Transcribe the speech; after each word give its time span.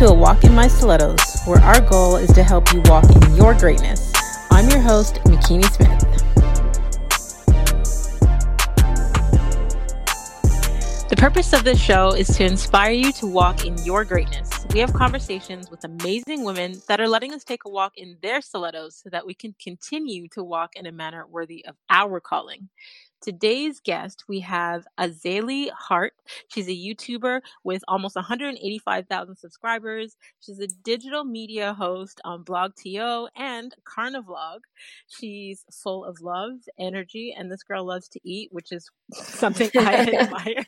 To 0.00 0.06
A 0.06 0.14
Walk 0.14 0.44
in 0.44 0.54
My 0.54 0.66
Stilettos, 0.66 1.42
where 1.44 1.60
our 1.60 1.78
goal 1.82 2.16
is 2.16 2.32
to 2.32 2.42
help 2.42 2.72
you 2.72 2.80
walk 2.86 3.04
in 3.14 3.36
your 3.36 3.52
greatness. 3.52 4.10
I'm 4.50 4.66
your 4.70 4.80
host, 4.80 5.16
Makini 5.26 5.62
Smith. 5.74 6.00
The 11.10 11.16
purpose 11.18 11.52
of 11.52 11.64
this 11.64 11.78
show 11.78 12.12
is 12.14 12.28
to 12.38 12.46
inspire 12.46 12.92
you 12.92 13.12
to 13.12 13.26
walk 13.26 13.66
in 13.66 13.76
your 13.84 14.06
greatness. 14.06 14.64
We 14.72 14.80
have 14.80 14.94
conversations 14.94 15.70
with 15.70 15.84
amazing 15.84 16.44
women 16.44 16.80
that 16.88 16.98
are 16.98 17.08
letting 17.08 17.34
us 17.34 17.44
take 17.44 17.66
a 17.66 17.68
walk 17.68 17.98
in 17.98 18.16
their 18.22 18.40
stilettos 18.40 18.96
so 18.96 19.10
that 19.10 19.26
we 19.26 19.34
can 19.34 19.54
continue 19.62 20.28
to 20.28 20.42
walk 20.42 20.76
in 20.76 20.86
a 20.86 20.92
manner 20.92 21.26
worthy 21.26 21.62
of 21.66 21.76
our 21.90 22.20
calling. 22.20 22.70
Today's 23.20 23.80
guest, 23.80 24.24
we 24.28 24.40
have 24.40 24.86
Azalea 24.96 25.74
Hart. 25.74 26.14
She's 26.48 26.68
a 26.68 26.70
YouTuber 26.70 27.42
with 27.64 27.82
almost 27.86 28.16
185,000 28.16 29.36
subscribers. 29.36 30.16
She's 30.40 30.58
a 30.58 30.66
digital 30.66 31.24
media 31.24 31.74
host 31.74 32.22
on 32.24 32.44
BlogTO 32.44 33.28
and 33.36 33.74
Carnivlog. 33.84 34.62
She's 35.06 35.66
full 35.70 36.06
of 36.06 36.22
love, 36.22 36.52
energy, 36.78 37.34
and 37.36 37.52
this 37.52 37.62
girl 37.62 37.84
loves 37.84 38.08
to 38.08 38.20
eat, 38.24 38.48
which 38.52 38.72
is 38.72 38.90
something 39.12 39.70
I 39.74 39.94
admire. 40.14 40.64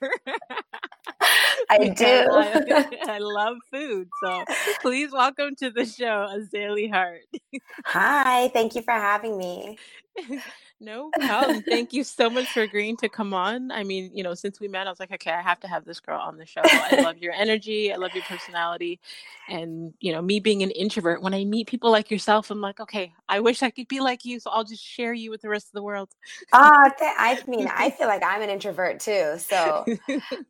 I 1.70 1.88
do. 1.96 2.04
I, 2.04 3.14
I, 3.14 3.18
love 3.18 3.56
food. 3.70 4.08
So 4.22 4.44
please 4.82 5.12
welcome 5.12 5.54
to 5.56 5.70
the 5.70 5.86
show, 5.86 6.28
Azalea 6.30 6.92
Hart. 6.92 7.22
Hi, 7.86 8.48
thank 8.48 8.74
you 8.74 8.82
for 8.82 8.92
having 8.92 9.38
me. 9.38 9.78
No 10.82 11.10
problem. 11.20 11.62
Thank 11.62 11.92
you 11.92 12.02
so 12.02 12.28
much 12.28 12.48
for 12.48 12.62
agreeing 12.62 12.96
to 12.98 13.08
come 13.08 13.32
on. 13.32 13.70
I 13.70 13.84
mean, 13.84 14.10
you 14.12 14.24
know, 14.24 14.34
since 14.34 14.58
we 14.58 14.66
met, 14.66 14.88
I 14.88 14.90
was 14.90 14.98
like, 14.98 15.12
okay, 15.12 15.30
I 15.30 15.40
have 15.40 15.60
to 15.60 15.68
have 15.68 15.84
this 15.84 16.00
girl 16.00 16.20
on 16.20 16.36
the 16.36 16.44
show. 16.44 16.60
I 16.64 17.00
love 17.02 17.18
your 17.18 17.32
energy. 17.32 17.92
I 17.92 17.96
love 17.96 18.10
your 18.14 18.24
personality. 18.24 18.98
And, 19.48 19.94
you 20.00 20.12
know, 20.12 20.20
me 20.20 20.40
being 20.40 20.62
an 20.64 20.72
introvert, 20.72 21.22
when 21.22 21.34
I 21.34 21.44
meet 21.44 21.68
people 21.68 21.92
like 21.92 22.10
yourself, 22.10 22.50
I'm 22.50 22.60
like, 22.60 22.80
okay, 22.80 23.12
I 23.28 23.38
wish 23.38 23.62
I 23.62 23.70
could 23.70 23.86
be 23.86 24.00
like 24.00 24.24
you. 24.24 24.40
So 24.40 24.50
I'll 24.50 24.64
just 24.64 24.84
share 24.84 25.12
you 25.12 25.30
with 25.30 25.40
the 25.40 25.48
rest 25.48 25.68
of 25.68 25.72
the 25.72 25.84
world. 25.84 26.08
Ah, 26.52 26.84
uh, 26.84 26.90
I 27.00 27.40
mean, 27.46 27.68
I 27.72 27.90
feel 27.98 28.08
like 28.08 28.24
I'm 28.24 28.42
an 28.42 28.50
introvert 28.50 28.98
too. 28.98 29.34
So, 29.38 29.84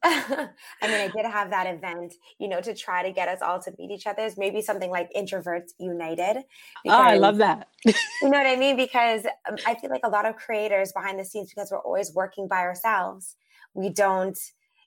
I 0.02 0.48
mean, 0.82 1.00
I 1.00 1.10
did 1.14 1.26
have 1.26 1.50
that 1.50 1.66
event, 1.66 2.14
you 2.38 2.48
know, 2.48 2.62
to 2.62 2.74
try 2.74 3.02
to 3.02 3.12
get 3.12 3.28
us 3.28 3.42
all 3.42 3.60
to 3.60 3.72
meet 3.78 3.90
each 3.90 4.06
other. 4.06 4.30
Maybe 4.38 4.62
something 4.62 4.90
like 4.90 5.12
Introverts 5.14 5.72
United. 5.78 6.42
Because, 6.82 6.98
oh, 6.98 7.02
I 7.02 7.16
love 7.18 7.36
that. 7.36 7.68
you 7.84 7.94
know 8.22 8.38
what 8.38 8.46
I 8.46 8.56
mean? 8.56 8.76
Because 8.76 9.26
um, 9.52 9.58
I 9.66 9.74
feel 9.74 9.90
like 9.90 10.04
a 10.04 10.08
lot 10.08 10.26
of 10.26 10.36
creators 10.36 10.92
behind 10.92 11.18
the 11.18 11.24
scenes 11.24 11.50
because 11.50 11.70
we're 11.70 11.78
always 11.78 12.12
working 12.14 12.48
by 12.48 12.60
ourselves. 12.60 13.36
We 13.74 13.90
don't 13.90 14.38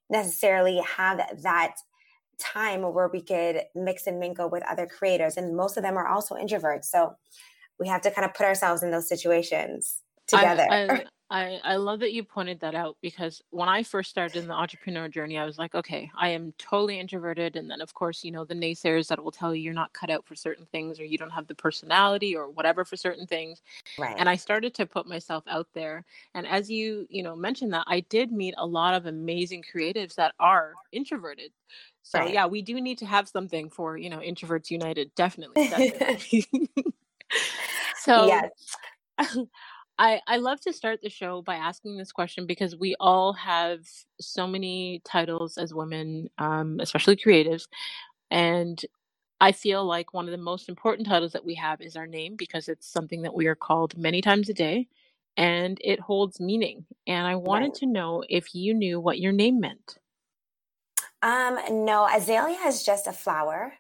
necessarily 0.10 0.82
have 0.82 1.22
that 1.44 1.76
time 2.40 2.82
where 2.82 3.08
we 3.08 3.22
could 3.22 3.62
mix 3.76 4.08
and 4.08 4.20
mingle 4.20 4.50
with 4.50 4.64
other 4.70 4.88
creators. 4.88 5.38
And 5.38 5.56
most 5.56 5.78
of 5.78 5.84
them 5.84 5.98
are 5.98 6.08
also 6.08 6.36
introverts. 6.36 6.86
So 6.86 7.16
we 7.80 7.88
have 7.88 8.02
to 8.02 8.12
kind 8.12 8.26
of 8.26 8.34
put 8.34 8.46
ourselves 8.46 8.84
in 8.84 8.92
those 8.92 9.08
situations 9.08 10.02
together. 10.28 10.68
I, 10.70 10.88
I, 10.90 11.06
I, 11.32 11.60
I 11.64 11.78
love 11.78 12.02
that 12.02 12.14
you 12.14 12.24
pointed 12.24 12.60
that 12.60 12.76
out 12.76 12.98
because 13.02 13.42
when 13.50 13.68
I 13.68 13.82
first 13.82 14.12
started 14.12 14.38
in 14.38 14.48
the 14.48 14.54
entrepreneur 14.54 15.08
journey, 15.08 15.40
I 15.40 15.46
was 15.46 15.58
like, 15.58 15.74
okay, 15.74 16.12
I 16.16 16.30
am 16.30 16.54
totally 16.60 17.00
introverted. 17.00 17.56
And 17.56 17.70
then, 17.70 17.82
of 17.82 17.96
course, 17.96 18.24
you 18.24 18.32
know, 18.32 18.46
the 18.46 18.54
naysayers 18.54 19.08
that 19.08 19.24
will 19.24 19.32
tell 19.32 19.56
you 19.56 19.64
you're 19.64 19.74
not 19.74 19.92
cut 19.92 20.12
out 20.12 20.24
for 20.24 20.36
certain 20.36 20.68
things 20.68 21.00
or 21.00 21.06
you 21.06 21.18
don't 21.18 21.32
have 21.32 21.48
the 21.48 21.56
personality 21.56 22.36
or 22.36 22.50
whatever 22.52 22.86
for 22.86 22.96
certain 22.96 23.26
things. 23.26 23.64
Right. 23.98 24.16
And 24.20 24.30
I 24.30 24.36
started 24.36 24.76
to 24.76 24.86
put 24.86 25.08
myself 25.08 25.44
out 25.48 25.68
there. 25.74 26.06
And 26.36 26.46
as 26.46 26.70
you, 26.70 27.08
you 27.10 27.24
know, 27.24 27.36
mentioned 27.36 27.74
that, 27.74 27.86
I 27.88 28.02
did 28.02 28.32
meet 28.32 28.54
a 28.58 28.66
lot 28.66 28.94
of 28.94 29.08
amazing 29.08 29.64
creatives 29.64 30.14
that 30.16 30.36
are 30.40 30.74
introverted. 30.92 31.52
So, 32.04 32.20
right. 32.20 32.34
yeah, 32.34 32.46
we 32.46 32.62
do 32.62 32.80
need 32.80 33.00
to 33.00 33.06
have 33.08 33.28
something 33.28 33.72
for, 33.72 33.98
you 33.98 34.12
know, 34.12 34.20
Introverts 34.20 34.70
United. 34.70 35.10
Definitely. 35.16 35.68
definitely. 35.70 36.48
so, 37.98 38.28
yes. 38.28 38.52
I, 39.98 40.20
I 40.28 40.38
love 40.38 40.60
to 40.62 40.74
start 40.74 41.02
the 41.02 41.10
show 41.10 41.42
by 41.42 41.56
asking 41.56 41.98
this 41.98 42.12
question 42.12 42.46
because 42.46 42.76
we 42.76 42.96
all 43.00 43.34
have 43.34 43.82
so 44.20 44.46
many 44.46 45.02
titles 45.06 45.58
as 45.58 45.74
women, 45.74 46.30
um, 46.38 46.80
especially 46.82 47.16
creatives. 47.16 47.68
And 48.30 48.84
I 49.40 49.52
feel 49.52 49.86
like 49.86 50.14
one 50.14 50.26
of 50.26 50.32
the 50.32 50.38
most 50.38 50.70
important 50.70 51.08
titles 51.08 51.32
that 51.34 51.46
we 51.46 51.56
have 51.56 51.82
is 51.82 51.96
our 51.96 52.08
name 52.08 52.36
because 52.36 52.68
it's 52.68 52.88
something 52.88 53.22
that 53.22 53.34
we 53.34 53.48
are 53.48 53.56
called 53.56 53.98
many 53.98 54.22
times 54.22 54.50
a 54.50 54.54
day 54.54 54.88
and 55.38 55.80
it 55.84 56.00
holds 56.00 56.40
meaning. 56.40 56.86
And 57.08 57.26
I 57.28 57.36
wanted 57.36 57.68
right. 57.68 57.76
to 57.76 57.86
know 57.86 58.24
if 58.30 58.54
you 58.54 58.74
knew 58.74 59.00
what 59.00 59.20
your 59.20 59.32
name 59.32 59.60
meant. 59.60 59.98
Um, 61.22 61.86
no, 61.86 62.08
azalea 62.08 62.60
is 62.68 62.84
just 62.84 63.08
a 63.08 63.14
flower. 63.14 63.74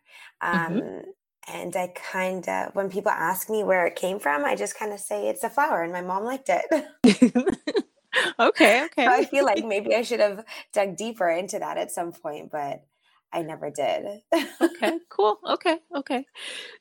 Mm-hmm. 0.43 0.75
Um, 0.75 0.81
mm-hmm. 0.81 1.09
And 1.47 1.75
I 1.75 1.87
kind 1.87 2.47
of, 2.49 2.73
when 2.73 2.89
people 2.89 3.11
ask 3.11 3.49
me 3.49 3.63
where 3.63 3.85
it 3.85 3.95
came 3.95 4.19
from, 4.19 4.43
I 4.43 4.55
just 4.55 4.77
kind 4.77 4.91
of 4.91 4.99
say 4.99 5.27
it's 5.29 5.43
a 5.43 5.49
flower, 5.49 5.83
and 5.83 5.93
my 5.93 6.01
mom 6.01 6.23
liked 6.23 6.49
it. 6.49 6.65
okay, 8.39 8.85
okay. 8.85 9.05
So 9.05 9.11
I 9.11 9.25
feel 9.25 9.45
like 9.45 9.63
maybe 9.63 9.95
I 9.95 10.01
should 10.01 10.19
have 10.19 10.43
dug 10.73 10.97
deeper 10.97 11.29
into 11.29 11.59
that 11.59 11.77
at 11.77 11.91
some 11.91 12.11
point, 12.11 12.51
but 12.51 12.83
I 13.31 13.41
never 13.41 13.69
did. 13.69 14.21
okay, 14.61 14.99
cool. 15.09 15.39
Okay, 15.47 15.77
okay. 15.95 16.25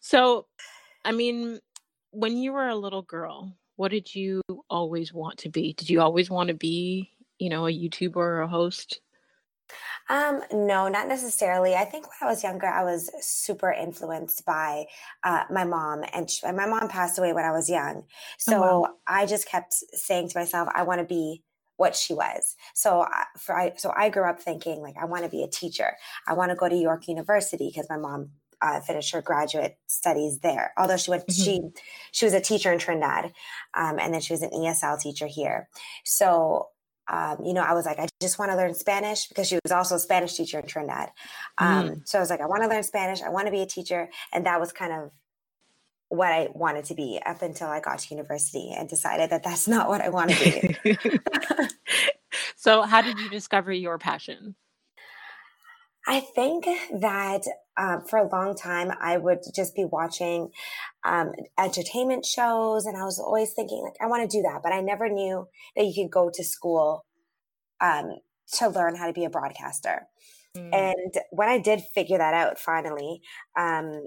So, 0.01 0.47
I 1.05 1.13
mean, 1.13 1.59
when 2.11 2.37
you 2.37 2.53
were 2.53 2.69
a 2.69 2.77
little 2.77 3.03
girl, 3.03 3.53
what 3.77 3.91
did 3.91 4.15
you 4.15 4.41
always 4.71 5.13
want 5.13 5.39
to 5.39 5.49
be? 5.49 5.73
Did 5.73 5.91
you 5.91 6.01
always 6.01 6.31
want 6.31 6.49
to 6.49 6.55
be, 6.55 7.11
you 7.39 7.51
know, 7.51 7.67
a 7.67 7.73
YouTuber 7.73 8.17
or 8.17 8.41
a 8.41 8.49
host? 8.49 9.01
Um, 10.09 10.43
no, 10.53 10.89
not 10.89 11.09
necessarily. 11.09 11.75
I 11.75 11.85
think 11.85 12.07
when 12.07 12.29
I 12.29 12.31
was 12.31 12.43
younger, 12.43 12.67
I 12.67 12.85
was 12.85 13.11
super 13.21 13.73
influenced 13.73 14.45
by 14.45 14.85
uh, 15.23 15.45
my 15.51 15.65
mom, 15.65 16.05
and 16.13 16.29
she, 16.31 16.45
my 16.47 16.67
mom 16.67 16.89
passed 16.89 17.19
away 17.19 17.33
when 17.33 17.45
I 17.45 17.53
was 17.53 17.71
young. 17.71 18.05
So 18.39 18.63
oh, 18.63 18.81
wow. 18.81 18.95
I 19.07 19.27
just 19.27 19.49
kept 19.49 19.73
saying 19.73 20.29
to 20.31 20.39
myself, 20.39 20.69
I 20.75 20.83
want 20.83 21.01
to 21.01 21.07
be 21.07 21.43
what 21.77 21.97
she 21.97 22.15
was. 22.15 22.55
So 22.75 23.07
for 23.39 23.59
I, 23.59 23.73
so 23.77 23.93
I 23.97 24.09
grew 24.09 24.29
up 24.29 24.41
thinking 24.41 24.81
like 24.81 24.95
I 25.01 25.07
want 25.07 25.25
to 25.25 25.31
be 25.31 25.43
a 25.43 25.49
teacher. 25.49 25.97
I 26.29 26.35
want 26.35 26.51
to 26.51 26.57
go 26.57 26.69
to 26.69 26.75
York 26.75 27.09
University 27.09 27.71
because 27.73 27.89
my 27.89 27.97
mom 27.97 28.31
uh, 28.63 28.81
finished 28.81 29.13
her 29.13 29.23
graduate 29.23 29.77
studies 29.87 30.39
there. 30.39 30.73
Although 30.77 30.97
she 30.97 31.11
went, 31.11 31.27
mm-hmm. 31.27 31.43
she 31.43 31.61
she 32.13 32.25
was 32.25 32.35
a 32.35 32.41
teacher 32.41 32.73
in 32.73 32.79
Trinidad, 32.79 33.33
um, 33.75 33.99
and 33.99 34.15
then 34.15 34.21
she 34.21 34.33
was 34.33 34.43
an 34.43 34.51
ESL 34.51 35.01
teacher 35.01 35.27
here. 35.27 35.69
So 36.05 36.69
um, 37.09 37.45
you 37.45 37.53
know, 37.53 37.63
I 37.63 37.75
was 37.75 37.85
like, 37.85 37.99
I 37.99 38.09
just 38.21 38.39
want 38.39 38.51
to 38.51 38.57
learn 38.57 38.75
Spanish 38.75 39.29
because 39.29 39.49
she 39.49 39.59
was 39.63 39.73
also 39.73 39.97
a 39.97 39.99
Spanish 39.99 40.35
teacher 40.35 40.59
in 40.59 40.67
Trinidad. 40.67 41.11
Um, 41.59 41.89
mm. 41.89 42.09
So 42.09 42.19
I 42.19 42.21
was 42.21 42.31
like, 42.31 42.41
I 42.41 42.47
want 42.47 42.63
to 42.63 42.69
learn 42.69 42.83
Spanish. 42.83 43.23
I 43.23 43.29
want 43.29 43.47
to 43.47 43.53
be 43.53 43.61
a 43.61 43.67
teacher. 43.67 44.09
And 44.33 44.47
that 44.47 44.61
was 44.61 44.73
kind 44.73 44.93
of 44.93 45.11
what 46.09 46.33
I 46.33 46.49
wanted 46.55 46.85
to 46.87 46.95
be 46.95 47.21
up 47.25 47.43
until 47.43 47.69
I 47.69 47.81
got 47.81 47.99
to 47.99 48.15
university 48.15 48.73
and 48.77 48.89
decided 48.89 49.31
that 49.31 49.43
that's 49.43 49.69
not 49.69 49.89
what 49.89 50.01
I 50.01 50.09
want 50.09 50.31
to 50.31 50.77
be. 50.83 50.99
so, 52.57 52.83
how 52.83 53.03
did 53.03 53.19
you 53.19 53.29
discover 53.29 53.73
your 53.73 53.99
passion? 53.99 54.55
I 56.07 56.21
think 56.21 56.67
that 57.01 57.43
um, 57.77 58.03
for 58.05 58.19
a 58.19 58.29
long 58.29 58.55
time, 58.55 58.93
I 59.01 59.17
would 59.17 59.41
just 59.55 59.75
be 59.75 59.85
watching 59.85 60.51
um, 61.05 61.33
entertainment 61.59 62.27
shows, 62.27 62.87
and 62.87 62.97
I 62.97 63.05
was 63.05 63.19
always 63.19 63.53
thinking, 63.53 63.83
like, 63.83 63.95
I 64.01 64.07
want 64.07 64.29
to 64.29 64.37
do 64.37 64.43
that, 64.43 64.61
but 64.63 64.73
I 64.73 64.81
never 64.81 65.09
knew 65.09 65.49
that 65.77 65.85
you 65.85 65.95
could 65.95 66.11
go 66.11 66.31
to 66.33 66.45
school 66.45 67.05
um, 67.81 68.17
to 68.55 68.69
learn 68.69 68.97
how 68.97 69.07
to 69.07 69.13
be 69.13 69.25
a 69.25 69.31
broadcaster. 69.31 70.07
Mm. 70.57 70.75
And 70.75 71.15
when 71.31 71.49
I 71.49 71.59
did 71.59 71.83
figure 71.95 72.19
that 72.19 72.35
out, 72.35 72.59
finally, 72.59 73.23
um, 73.59 74.07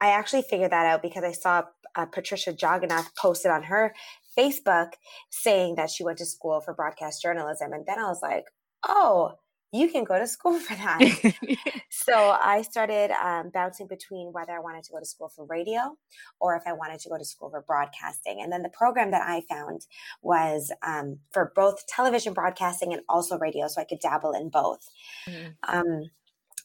I 0.00 0.10
actually 0.10 0.42
figured 0.42 0.70
that 0.70 0.86
out 0.86 1.02
because 1.02 1.24
I 1.24 1.32
saw 1.32 1.62
uh, 1.96 2.06
Patricia 2.06 2.52
Jagannath 2.52 3.16
posted 3.16 3.50
on 3.50 3.64
her 3.64 3.94
Facebook 4.38 4.90
saying 5.30 5.74
that 5.74 5.90
she 5.90 6.04
went 6.04 6.18
to 6.18 6.26
school 6.26 6.60
for 6.60 6.72
broadcast 6.74 7.22
journalism, 7.22 7.72
and 7.72 7.84
then 7.86 7.98
I 7.98 8.04
was 8.04 8.20
like, 8.22 8.44
oh 8.86 9.32
you 9.72 9.88
can 9.88 10.04
go 10.04 10.18
to 10.18 10.26
school 10.26 10.58
for 10.58 10.74
that. 10.74 11.00
so 11.90 12.14
I 12.14 12.62
started 12.62 13.10
um, 13.10 13.50
bouncing 13.52 13.86
between 13.86 14.32
whether 14.32 14.52
I 14.52 14.60
wanted 14.60 14.84
to 14.84 14.92
go 14.92 14.98
to 14.98 15.04
school 15.04 15.28
for 15.28 15.44
radio 15.44 15.96
or 16.40 16.56
if 16.56 16.62
I 16.66 16.72
wanted 16.72 17.00
to 17.00 17.08
go 17.08 17.18
to 17.18 17.24
school 17.24 17.50
for 17.50 17.62
broadcasting. 17.62 18.40
And 18.40 18.50
then 18.50 18.62
the 18.62 18.70
program 18.70 19.10
that 19.10 19.22
I 19.22 19.42
found 19.48 19.86
was 20.22 20.72
um, 20.82 21.18
for 21.32 21.52
both 21.54 21.86
television 21.86 22.32
broadcasting 22.32 22.92
and 22.92 23.02
also 23.08 23.38
radio, 23.38 23.68
so 23.68 23.80
I 23.80 23.84
could 23.84 24.00
dabble 24.00 24.32
in 24.32 24.48
both. 24.48 24.88
Mm-hmm. 25.28 25.76
Um, 25.76 26.10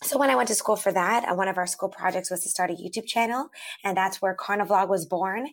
so 0.01 0.17
when 0.17 0.29
I 0.29 0.35
went 0.35 0.49
to 0.49 0.55
school 0.55 0.75
for 0.75 0.91
that, 0.91 1.29
uh, 1.29 1.35
one 1.35 1.47
of 1.47 1.57
our 1.57 1.67
school 1.67 1.89
projects 1.89 2.29
was 2.29 2.41
to 2.43 2.49
start 2.49 2.71
a 2.71 2.73
YouTube 2.73 3.05
channel, 3.05 3.49
and 3.83 3.95
that's 3.95 4.21
where 4.21 4.33
Carnivlog 4.33 4.89
was 4.89 5.05
born. 5.05 5.47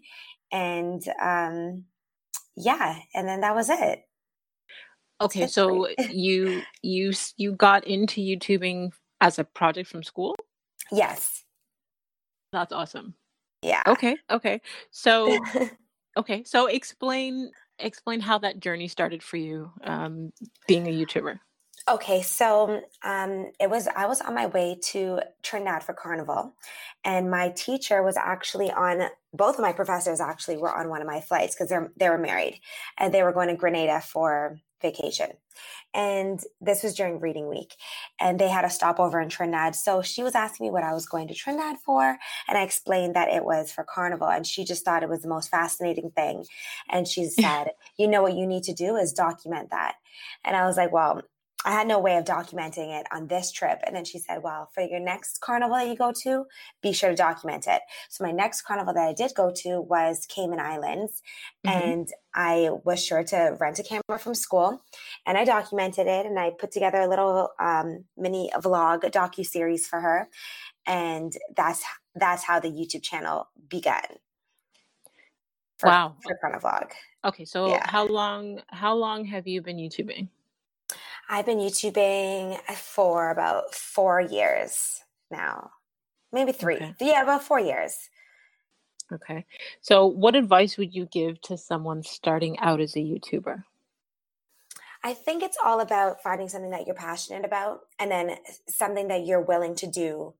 And 0.50 1.02
um, 1.20 1.84
yeah, 2.56 2.98
and 3.14 3.28
then 3.28 3.40
that 3.42 3.54
was 3.54 3.70
it. 3.70 4.02
Okay, 5.20 5.46
so 5.46 5.88
you 6.08 6.62
you 6.82 7.12
you 7.36 7.52
got 7.52 7.86
into 7.86 8.20
YouTubing 8.20 8.92
as 9.20 9.38
a 9.38 9.44
project 9.44 9.88
from 9.88 10.02
school? 10.02 10.34
Yes. 10.90 11.44
That's 12.52 12.72
awesome. 12.72 13.14
Yeah. 13.62 13.82
Okay, 13.86 14.16
okay. 14.30 14.60
So 14.90 15.38
okay, 16.16 16.42
so 16.44 16.66
explain 16.66 17.50
explain 17.78 18.20
how 18.20 18.38
that 18.38 18.60
journey 18.60 18.88
started 18.88 19.22
for 19.22 19.36
you 19.36 19.70
um 19.84 20.32
being 20.66 20.86
a 20.86 20.90
YouTuber. 20.90 21.38
Okay, 21.88 22.22
so 22.22 22.82
um, 23.02 23.50
it 23.58 23.68
was 23.68 23.88
I 23.88 24.06
was 24.06 24.20
on 24.20 24.34
my 24.34 24.46
way 24.46 24.78
to 24.90 25.20
Trinidad 25.42 25.82
for 25.82 25.94
Carnival, 25.94 26.54
and 27.04 27.30
my 27.30 27.50
teacher 27.50 28.02
was 28.02 28.16
actually 28.16 28.70
on. 28.70 29.08
Both 29.32 29.56
of 29.56 29.62
my 29.62 29.72
professors 29.72 30.20
actually 30.20 30.56
were 30.56 30.74
on 30.74 30.88
one 30.88 31.00
of 31.00 31.06
my 31.06 31.20
flights 31.20 31.54
because 31.54 31.68
they're 31.68 31.90
they 31.96 32.08
were 32.08 32.18
married, 32.18 32.60
and 32.98 33.12
they 33.12 33.22
were 33.22 33.32
going 33.32 33.48
to 33.48 33.56
Grenada 33.56 34.00
for 34.00 34.60
vacation. 34.80 35.30
And 35.92 36.40
this 36.60 36.82
was 36.82 36.94
during 36.94 37.20
reading 37.20 37.48
week, 37.48 37.74
and 38.20 38.38
they 38.38 38.48
had 38.48 38.64
a 38.64 38.70
stopover 38.70 39.20
in 39.20 39.28
Trinidad. 39.28 39.74
So 39.74 40.02
she 40.02 40.22
was 40.22 40.34
asking 40.34 40.66
me 40.66 40.70
what 40.70 40.84
I 40.84 40.92
was 40.92 41.06
going 41.06 41.28
to 41.28 41.34
Trinidad 41.34 41.76
for, 41.84 42.18
and 42.48 42.58
I 42.58 42.62
explained 42.62 43.16
that 43.16 43.28
it 43.28 43.44
was 43.44 43.72
for 43.72 43.84
Carnival, 43.84 44.28
and 44.28 44.46
she 44.46 44.64
just 44.64 44.84
thought 44.84 45.02
it 45.02 45.08
was 45.08 45.22
the 45.22 45.28
most 45.28 45.50
fascinating 45.50 46.10
thing. 46.12 46.44
And 46.88 47.08
she 47.08 47.26
said, 47.26 47.72
"You 47.98 48.08
know 48.08 48.22
what 48.22 48.34
you 48.34 48.46
need 48.46 48.62
to 48.64 48.74
do 48.74 48.96
is 48.96 49.12
document 49.12 49.70
that." 49.70 49.96
And 50.44 50.56
I 50.56 50.66
was 50.66 50.76
like, 50.76 50.92
"Well." 50.92 51.22
I 51.64 51.72
had 51.72 51.86
no 51.86 51.98
way 51.98 52.16
of 52.16 52.24
documenting 52.24 52.98
it 52.98 53.06
on 53.12 53.26
this 53.26 53.52
trip. 53.52 53.80
And 53.86 53.94
then 53.94 54.04
she 54.04 54.18
said, 54.18 54.42
Well, 54.42 54.70
for 54.74 54.82
your 54.82 55.00
next 55.00 55.40
carnival 55.40 55.76
that 55.76 55.88
you 55.88 55.96
go 55.96 56.12
to, 56.22 56.46
be 56.82 56.92
sure 56.92 57.10
to 57.10 57.16
document 57.16 57.66
it. 57.66 57.82
So 58.08 58.24
my 58.24 58.32
next 58.32 58.62
carnival 58.62 58.94
that 58.94 59.08
I 59.08 59.12
did 59.12 59.32
go 59.34 59.52
to 59.56 59.80
was 59.80 60.26
Cayman 60.28 60.60
Islands. 60.60 61.22
Mm-hmm. 61.66 61.88
And 61.88 62.08
I 62.34 62.70
was 62.84 63.04
sure 63.04 63.24
to 63.24 63.56
rent 63.60 63.78
a 63.78 63.82
camera 63.82 64.18
from 64.18 64.34
school 64.34 64.82
and 65.26 65.36
I 65.36 65.44
documented 65.44 66.06
it 66.06 66.26
and 66.26 66.38
I 66.38 66.50
put 66.50 66.70
together 66.70 66.98
a 66.98 67.08
little 67.08 67.50
um, 67.58 68.04
mini 68.16 68.50
vlog, 68.56 69.02
docu 69.02 69.44
series 69.44 69.86
for 69.86 70.00
her. 70.00 70.28
And 70.86 71.32
that's 71.56 71.82
that's 72.14 72.44
how 72.44 72.58
the 72.58 72.70
YouTube 72.70 73.02
channel 73.02 73.48
began. 73.68 74.02
For, 75.78 75.88
wow. 75.88 76.16
For 76.22 76.58
Vlog. 76.60 76.90
Okay, 77.24 77.44
so 77.44 77.68
yeah. 77.68 77.88
how 77.88 78.06
long 78.06 78.60
how 78.68 78.94
long 78.94 79.24
have 79.24 79.46
you 79.46 79.62
been 79.62 79.76
YouTubing? 79.76 80.28
I've 81.32 81.46
been 81.46 81.58
YouTubing 81.58 82.60
for 82.72 83.30
about 83.30 83.72
four 83.72 84.20
years 84.20 85.00
now, 85.30 85.70
maybe 86.32 86.50
three. 86.50 86.74
Okay. 86.74 86.94
Yeah, 87.00 87.22
about 87.22 87.44
four 87.44 87.60
years. 87.60 88.10
Okay. 89.12 89.46
So, 89.80 90.06
what 90.06 90.34
advice 90.34 90.76
would 90.76 90.92
you 90.92 91.06
give 91.06 91.40
to 91.42 91.56
someone 91.56 92.02
starting 92.02 92.58
out 92.58 92.80
as 92.80 92.96
a 92.96 92.98
YouTuber? 92.98 93.62
I 95.04 95.14
think 95.14 95.44
it's 95.44 95.56
all 95.64 95.80
about 95.80 96.20
finding 96.20 96.48
something 96.48 96.72
that 96.72 96.86
you're 96.86 96.96
passionate 96.96 97.44
about 97.44 97.82
and 98.00 98.10
then 98.10 98.36
something 98.68 99.06
that 99.06 99.24
you're 99.24 99.40
willing 99.40 99.76
to 99.76 99.86
do 99.86 100.34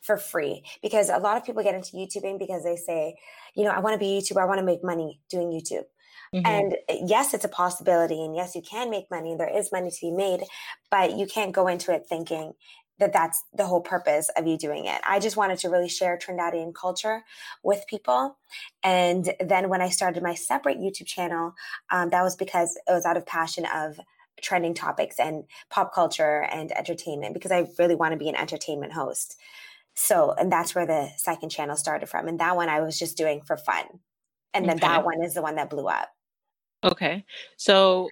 for 0.00 0.16
free. 0.16 0.62
Because 0.80 1.10
a 1.10 1.18
lot 1.18 1.36
of 1.36 1.44
people 1.44 1.64
get 1.64 1.74
into 1.74 1.96
YouTubing 1.96 2.38
because 2.38 2.62
they 2.62 2.76
say, 2.76 3.16
you 3.56 3.64
know, 3.64 3.70
I 3.70 3.80
want 3.80 3.94
to 3.94 3.98
be 3.98 4.16
a 4.16 4.20
YouTuber, 4.20 4.40
I 4.40 4.46
want 4.46 4.60
to 4.60 4.64
make 4.64 4.84
money 4.84 5.20
doing 5.28 5.50
YouTube. 5.50 5.86
Mm-hmm. 6.34 6.46
And 6.46 6.76
eh, 6.88 6.98
yes, 7.04 7.34
it's 7.34 7.44
a 7.44 7.48
possibility. 7.48 8.22
And 8.22 8.34
yes, 8.34 8.54
you 8.54 8.62
can 8.62 8.90
make 8.90 9.10
money. 9.10 9.34
There 9.36 9.54
is 9.54 9.72
money 9.72 9.90
to 9.90 10.00
be 10.00 10.10
made, 10.10 10.42
but 10.90 11.16
you 11.16 11.26
can't 11.26 11.52
go 11.52 11.68
into 11.68 11.92
it 11.92 12.06
thinking 12.08 12.52
that 12.98 13.12
that's 13.12 13.44
the 13.52 13.66
whole 13.66 13.80
purpose 13.80 14.30
of 14.36 14.46
you 14.46 14.56
doing 14.56 14.86
it. 14.86 15.00
I 15.06 15.18
just 15.18 15.36
wanted 15.36 15.58
to 15.58 15.68
really 15.68 15.88
share 15.88 16.16
Trinidadian 16.18 16.74
culture 16.74 17.24
with 17.62 17.84
people. 17.88 18.38
And 18.82 19.34
then 19.38 19.68
when 19.68 19.82
I 19.82 19.90
started 19.90 20.22
my 20.22 20.34
separate 20.34 20.78
YouTube 20.78 21.06
channel, 21.06 21.54
um, 21.90 22.10
that 22.10 22.22
was 22.22 22.36
because 22.36 22.78
it 22.88 22.92
was 22.92 23.04
out 23.04 23.18
of 23.18 23.26
passion 23.26 23.66
of 23.66 24.00
trending 24.40 24.74
topics 24.74 25.18
and 25.18 25.44
pop 25.70 25.94
culture 25.94 26.42
and 26.42 26.72
entertainment 26.72 27.34
because 27.34 27.52
I 27.52 27.68
really 27.78 27.94
want 27.94 28.12
to 28.12 28.18
be 28.18 28.28
an 28.28 28.36
entertainment 28.36 28.92
host. 28.92 29.36
So, 29.94 30.32
and 30.32 30.52
that's 30.52 30.74
where 30.74 30.86
the 30.86 31.08
second 31.16 31.50
channel 31.50 31.76
started 31.76 32.08
from. 32.08 32.28
And 32.28 32.38
that 32.40 32.56
one 32.56 32.68
I 32.68 32.80
was 32.80 32.98
just 32.98 33.16
doing 33.16 33.40
for 33.42 33.56
fun. 33.56 33.84
And 34.52 34.66
then 34.66 34.76
okay. 34.76 34.86
that 34.86 35.04
one 35.04 35.22
is 35.22 35.34
the 35.34 35.42
one 35.42 35.56
that 35.56 35.70
blew 35.70 35.86
up. 35.86 36.08
Okay. 36.86 37.24
So, 37.56 38.10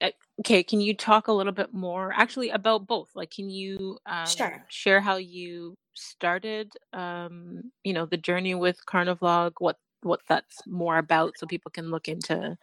eh, 0.00 0.12
okay, 0.40 0.62
can 0.62 0.80
you 0.80 0.94
talk 0.96 1.28
a 1.28 1.32
little 1.32 1.52
bit 1.52 1.72
more 1.74 2.12
actually 2.14 2.50
about 2.50 2.86
both? 2.86 3.10
Like, 3.14 3.30
can 3.30 3.50
you 3.50 3.98
um, 4.06 4.30
Sure. 4.30 4.64
share 4.68 5.00
how 5.00 5.16
you 5.16 5.76
started, 5.94 6.72
um, 6.92 7.72
you 7.84 7.92
know, 7.92 8.06
the 8.06 8.16
journey 8.16 8.54
with 8.54 8.84
Carnivlog, 8.86 9.54
what 9.58 9.78
what 10.02 10.20
that's 10.28 10.66
more 10.66 10.98
about 10.98 11.38
so 11.38 11.46
people 11.46 11.70
can 11.70 11.90
look 11.90 12.08
into 12.08 12.56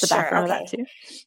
the 0.00 0.06
Sure. 0.06 0.08
background 0.08 0.44
of 0.44 0.50
that 0.50 0.66
too? 0.66 0.86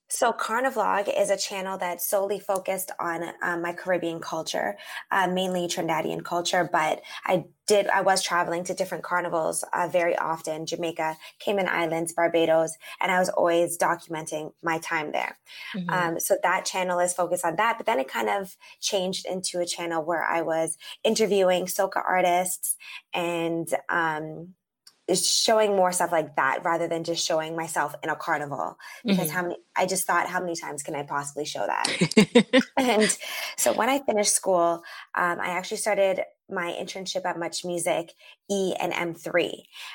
So 0.09 0.33
Carnivlog 0.33 1.07
is 1.09 1.29
a 1.29 1.37
channel 1.37 1.77
that's 1.77 2.07
solely 2.07 2.39
focused 2.39 2.91
on 2.99 3.23
um, 3.41 3.61
my 3.61 3.73
Caribbean 3.73 4.19
culture, 4.19 4.77
uh, 5.11 5.27
mainly 5.27 5.67
Trinidadian 5.67 6.23
culture. 6.23 6.67
But 6.71 7.01
I 7.25 7.45
did, 7.67 7.87
I 7.87 8.01
was 8.01 8.23
traveling 8.23 8.63
to 8.65 8.73
different 8.73 9.03
carnivals 9.03 9.63
uh, 9.73 9.87
very 9.91 10.17
often, 10.17 10.65
Jamaica, 10.65 11.17
Cayman 11.39 11.67
Islands, 11.67 12.13
Barbados, 12.13 12.75
and 13.01 13.11
I 13.11 13.19
was 13.19 13.29
always 13.29 13.77
documenting 13.77 14.53
my 14.63 14.79
time 14.79 15.11
there. 15.11 15.37
hmm 15.73 16.07
Um, 16.07 16.19
so 16.19 16.37
that 16.43 16.65
channel 16.65 16.99
is 16.99 17.13
focused 17.13 17.45
on 17.45 17.55
that. 17.57 17.77
But 17.77 17.85
then 17.85 17.99
it 17.99 18.07
kind 18.07 18.29
of 18.29 18.55
changed 18.79 19.25
into 19.25 19.59
a 19.59 19.65
channel 19.65 20.03
where 20.03 20.23
I 20.23 20.41
was 20.41 20.77
interviewing 21.03 21.65
soca 21.65 22.03
artists 22.05 22.75
and 23.13 23.67
um, 23.89 24.55
showing 25.15 25.75
more 25.75 25.91
stuff 25.91 26.11
like 26.11 26.35
that 26.35 26.63
rather 26.63 26.87
than 26.87 27.03
just 27.03 27.25
showing 27.25 27.55
myself 27.55 27.95
in 28.03 28.09
a 28.09 28.15
carnival 28.15 28.77
because 29.05 29.29
hmm 29.29 29.31
how 29.31 29.41
many 29.41 29.57
i 29.75 29.85
just 29.85 30.05
thought 30.05 30.27
how 30.27 30.39
many 30.39 30.55
times 30.55 30.83
can 30.83 30.95
i 30.95 31.03
possibly 31.03 31.45
show 31.45 31.65
that? 31.65 31.93
And 32.79 33.15
so 33.57 33.73
when 33.73 33.89
i 33.89 33.99
finished 33.99 34.33
school 34.33 34.83
um, 35.15 35.39
i 35.39 35.47
actually 35.49 35.77
started 35.77 36.21
my 36.49 36.71
internship 36.79 37.25
at 37.25 37.35
MuchMusic 37.37 38.09
e 38.49 38.73
and 38.79 38.93
m3 38.93 39.51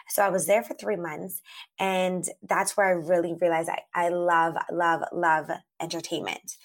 so 0.08 0.22
i 0.22 0.28
was 0.28 0.46
there 0.46 0.62
for 0.62 0.74
three 0.74 0.96
months 0.96 1.40
and 1.78 2.24
that's 2.42 2.76
where 2.76 2.86
i 2.86 2.90
really 2.90 3.34
realized 3.40 3.70
i, 3.70 3.80
I 3.94 4.08
love 4.08 4.56
love 4.70 5.02
love 5.12 5.48
entertainment. 5.80 6.56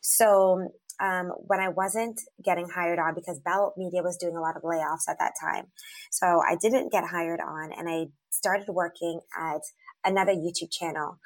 So 0.00 0.72
um, 1.00 1.32
when 1.46 1.60
I 1.60 1.68
wasn't 1.68 2.20
getting 2.44 2.68
hired 2.68 2.98
on 2.98 3.14
because 3.14 3.40
Bell 3.40 3.74
Media 3.76 4.02
was 4.02 4.16
doing 4.16 4.36
a 4.36 4.40
lot 4.40 4.56
of 4.56 4.62
layoffs 4.62 5.08
at 5.08 5.18
that 5.18 5.32
time. 5.40 5.66
So 6.10 6.26
I 6.26 6.56
didn't 6.60 6.92
get 6.92 7.04
hired 7.04 7.40
on 7.40 7.70
and 7.76 7.88
I 7.88 8.06
started 8.30 8.68
working 8.68 9.20
at 9.38 9.60
another 10.04 10.32
YouTube 10.32 10.70
channel. 10.70 11.18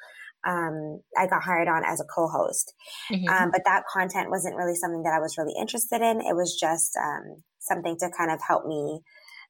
Um, 0.47 1.01
I 1.17 1.27
got 1.27 1.43
hired 1.43 1.67
on 1.67 1.83
as 1.83 1.99
a 1.99 2.05
co-host. 2.05 2.73
hmm 3.09 3.27
Um, 3.27 3.51
but 3.51 3.61
that 3.65 3.83
content 3.91 4.29
wasn't 4.29 4.55
really 4.55 4.75
something 4.75 5.03
that 5.03 5.13
I 5.13 5.19
was 5.19 5.37
really 5.37 5.55
interested 5.59 6.01
in. 6.01 6.21
It 6.21 6.35
was 6.35 6.55
just 6.59 6.95
um, 6.97 7.43
something 7.59 7.97
to 7.99 8.09
kind 8.15 8.31
of 8.31 8.39
help 8.47 8.65
me 8.65 9.01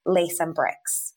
lay 0.05 0.29
some 0.29 0.53
bricks. 0.53 1.14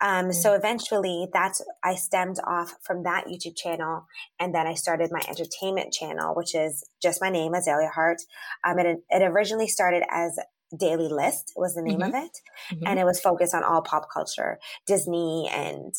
Um, 0.00 0.32
so 0.32 0.52
eventually 0.54 1.26
that's, 1.32 1.62
I 1.82 1.94
stemmed 1.94 2.36
off 2.44 2.74
from 2.82 3.04
that 3.04 3.26
YouTube 3.26 3.56
channel 3.56 4.06
and 4.38 4.54
then 4.54 4.66
I 4.66 4.74
started 4.74 5.10
my 5.10 5.22
entertainment 5.28 5.92
channel, 5.92 6.34
which 6.34 6.54
is 6.54 6.84
just 7.02 7.20
my 7.22 7.30
name, 7.30 7.54
Azalea 7.54 7.88
Hart. 7.88 8.18
Um, 8.64 8.78
it, 8.78 8.98
it 9.08 9.22
originally 9.22 9.68
started 9.68 10.02
as 10.10 10.38
Daily 10.76 11.08
List 11.08 11.52
was 11.56 11.74
the 11.74 11.82
name 11.82 12.02
hmm 12.02 12.08
of 12.08 12.14
it. 12.14 12.38
hmm 12.70 12.84
And 12.84 12.98
it 12.98 13.04
was 13.04 13.20
focused 13.20 13.54
on 13.54 13.64
all 13.64 13.82
pop 13.82 14.08
culture, 14.12 14.58
Disney 14.86 15.48
and 15.50 15.94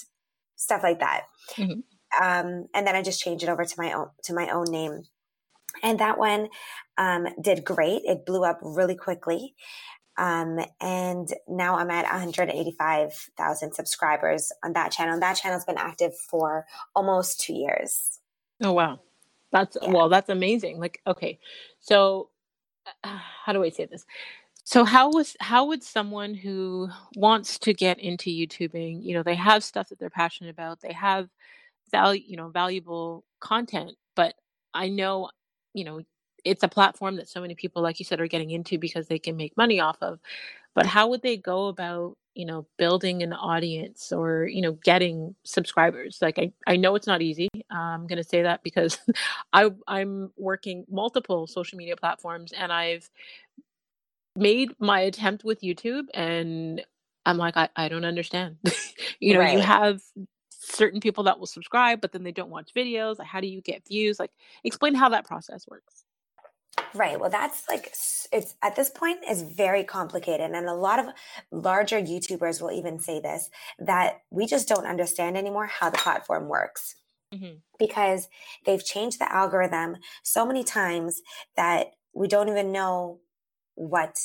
stuff 0.58 0.84
like 0.84 1.00
that. 1.00 1.26
hmm 1.58 1.80
Um, 2.20 2.68
and 2.74 2.88
then 2.88 2.96
I 2.96 3.02
just 3.02 3.22
changed 3.22 3.44
it 3.44 3.50
over 3.50 3.66
to 3.66 3.76
my 3.78 3.94
own, 3.94 4.10
to 4.24 4.34
my 4.34 4.50
own 4.50 4.72
name. 4.72 5.04
And 5.84 6.00
that 6.00 6.18
one, 6.18 6.50
um, 6.98 7.28
did 7.42 7.64
great. 7.66 8.04
It 8.06 8.26
blew 8.26 8.44
up 8.44 8.60
really 8.62 8.96
quickly. 8.96 9.56
Um, 10.18 10.60
and 10.82 11.32
now 11.48 11.78
I'm 11.78 11.92
at 11.92 12.06
185,000 12.06 13.74
subscribers 13.74 14.52
on 14.64 14.74
that 14.74 14.92
channel. 14.92 15.14
And 15.14 15.22
that 15.22 15.36
channel's 15.38 15.66
been 15.66 15.78
active 15.78 16.16
for 16.18 16.66
almost 16.96 17.40
two 17.40 17.54
years. 17.54 18.20
Oh 18.64 18.74
wow. 18.74 19.00
That's 19.52 19.78
Yeah. 19.82 19.92
well, 19.92 20.10
that's 20.10 20.30
amazing. 20.30 20.80
Like, 20.80 21.02
okay. 21.08 21.40
So, 21.80 22.30
uh, 23.04 23.20
how 23.46 23.54
do 23.54 23.64
I 23.64 23.70
say 23.70 23.86
this? 23.86 24.06
So 24.64 24.84
how 24.84 25.10
was 25.12 25.36
how 25.40 25.66
would 25.68 25.84
someone 25.84 26.34
who 26.34 26.90
wants 27.16 27.58
to 27.60 27.74
get 27.74 28.00
into 28.00 28.30
YouTubing, 28.30 29.02
you 29.04 29.14
know, 29.14 29.24
they 29.24 29.36
have 29.36 29.64
stuff 29.64 29.90
that 29.90 30.00
they're 30.00 30.10
passionate 30.10 30.50
about, 30.50 30.82
they 30.82 30.92
have 30.94 31.30
value, 31.92 32.22
you 32.28 32.36
know, 32.38 32.50
valuable 32.50 33.24
content, 33.40 33.92
but 34.16 34.36
I 34.74 34.90
know, 34.90 35.30
you 35.74 35.86
know, 35.86 36.02
it's 36.48 36.64
a 36.64 36.68
platform 36.68 37.18
that 37.18 37.30
so 37.30 37.42
many 37.42 37.56
people, 37.56 37.82
like 37.82 38.00
you 38.00 38.06
said, 38.06 38.20
are 38.20 38.28
getting 38.28 38.52
into 38.52 38.78
because 38.78 39.08
they 39.08 39.20
can 39.20 39.36
make 39.36 39.56
money 39.58 39.80
off 39.80 39.98
of. 40.02 40.20
But 40.74 40.86
how 40.86 41.08
would 41.08 41.22
they 41.22 41.38
go 41.38 41.68
about, 41.68 42.18
you 42.36 42.46
know, 42.46 42.68
building 42.78 43.24
an 43.24 43.34
audience 43.34 44.12
or, 44.12 44.46
you 44.46 44.62
know, 44.62 44.74
getting 44.84 45.36
subscribers? 45.44 46.20
Like 46.22 46.38
I, 46.38 46.52
I 46.68 46.78
know 46.78 46.96
it's 46.96 47.08
not 47.08 47.22
easy. 47.22 47.50
Uh, 47.72 47.78
I'm 47.78 48.08
gonna 48.08 48.24
say 48.24 48.44
that 48.44 48.64
because 48.64 48.98
I 49.54 49.72
I'm 49.88 50.32
working 50.38 50.86
multiple 50.90 51.48
social 51.48 51.78
media 51.78 51.96
platforms 51.96 52.52
and 52.52 52.72
I've 52.72 53.10
made 54.36 54.74
my 54.80 55.00
attempt 55.02 55.44
with 55.44 55.62
YouTube 55.62 56.06
and 56.14 56.86
I'm 57.26 57.38
like, 57.38 57.58
I, 57.58 57.70
I 57.76 57.90
don't 57.90 58.06
understand. 58.06 58.58
you 59.20 59.34
know, 59.34 59.42
you 59.42 59.60
have 59.60 60.02
certain 60.50 61.00
people 61.00 61.24
that 61.26 61.40
will 61.40 61.48
subscribe, 61.48 62.02
but 62.02 62.12
then 62.12 62.24
they 62.24 62.32
don't 62.32 62.50
watch 62.50 62.72
videos. 62.76 63.20
Like, 63.20 63.28
how 63.28 63.42
do 63.42 63.48
you 63.48 63.62
get 63.62 63.88
views? 63.88 64.20
Like, 64.20 64.32
explain 64.64 64.94
how 64.94 65.10
that 65.10 65.26
process 65.26 65.68
works. 65.68 66.04
Right. 66.98 67.20
Well, 67.20 67.30
that's 67.30 67.68
like, 67.68 67.88
it's 67.88 68.56
at 68.64 68.76
this 68.76 68.90
point 68.90 69.20
is 69.30 69.42
very 69.42 69.84
complicated. 69.84 70.52
And 70.52 70.68
a 70.68 70.74
lot 70.74 71.00
of 71.00 71.08
larger 71.52 72.00
YouTubers 72.02 72.62
will 72.62 72.72
even 72.72 73.00
say 73.00 73.20
this 73.20 73.50
that 73.80 74.22
we 74.32 74.46
just 74.48 74.68
don't 74.70 74.86
understand 74.86 75.38
anymore 75.38 75.66
how 75.68 75.90
the 75.90 75.98
platform 75.98 76.48
works. 76.48 76.96
hmm 77.32 77.62
because 77.80 78.30
they've 78.66 78.86
changed 78.86 79.20
the 79.20 79.34
algorithm 79.34 79.98
so 80.24 80.46
many 80.46 80.64
times 80.64 81.22
that 81.58 81.88
we 82.14 82.28
don't 82.28 82.50
even 82.50 82.72
know 82.72 83.20
what 83.76 84.18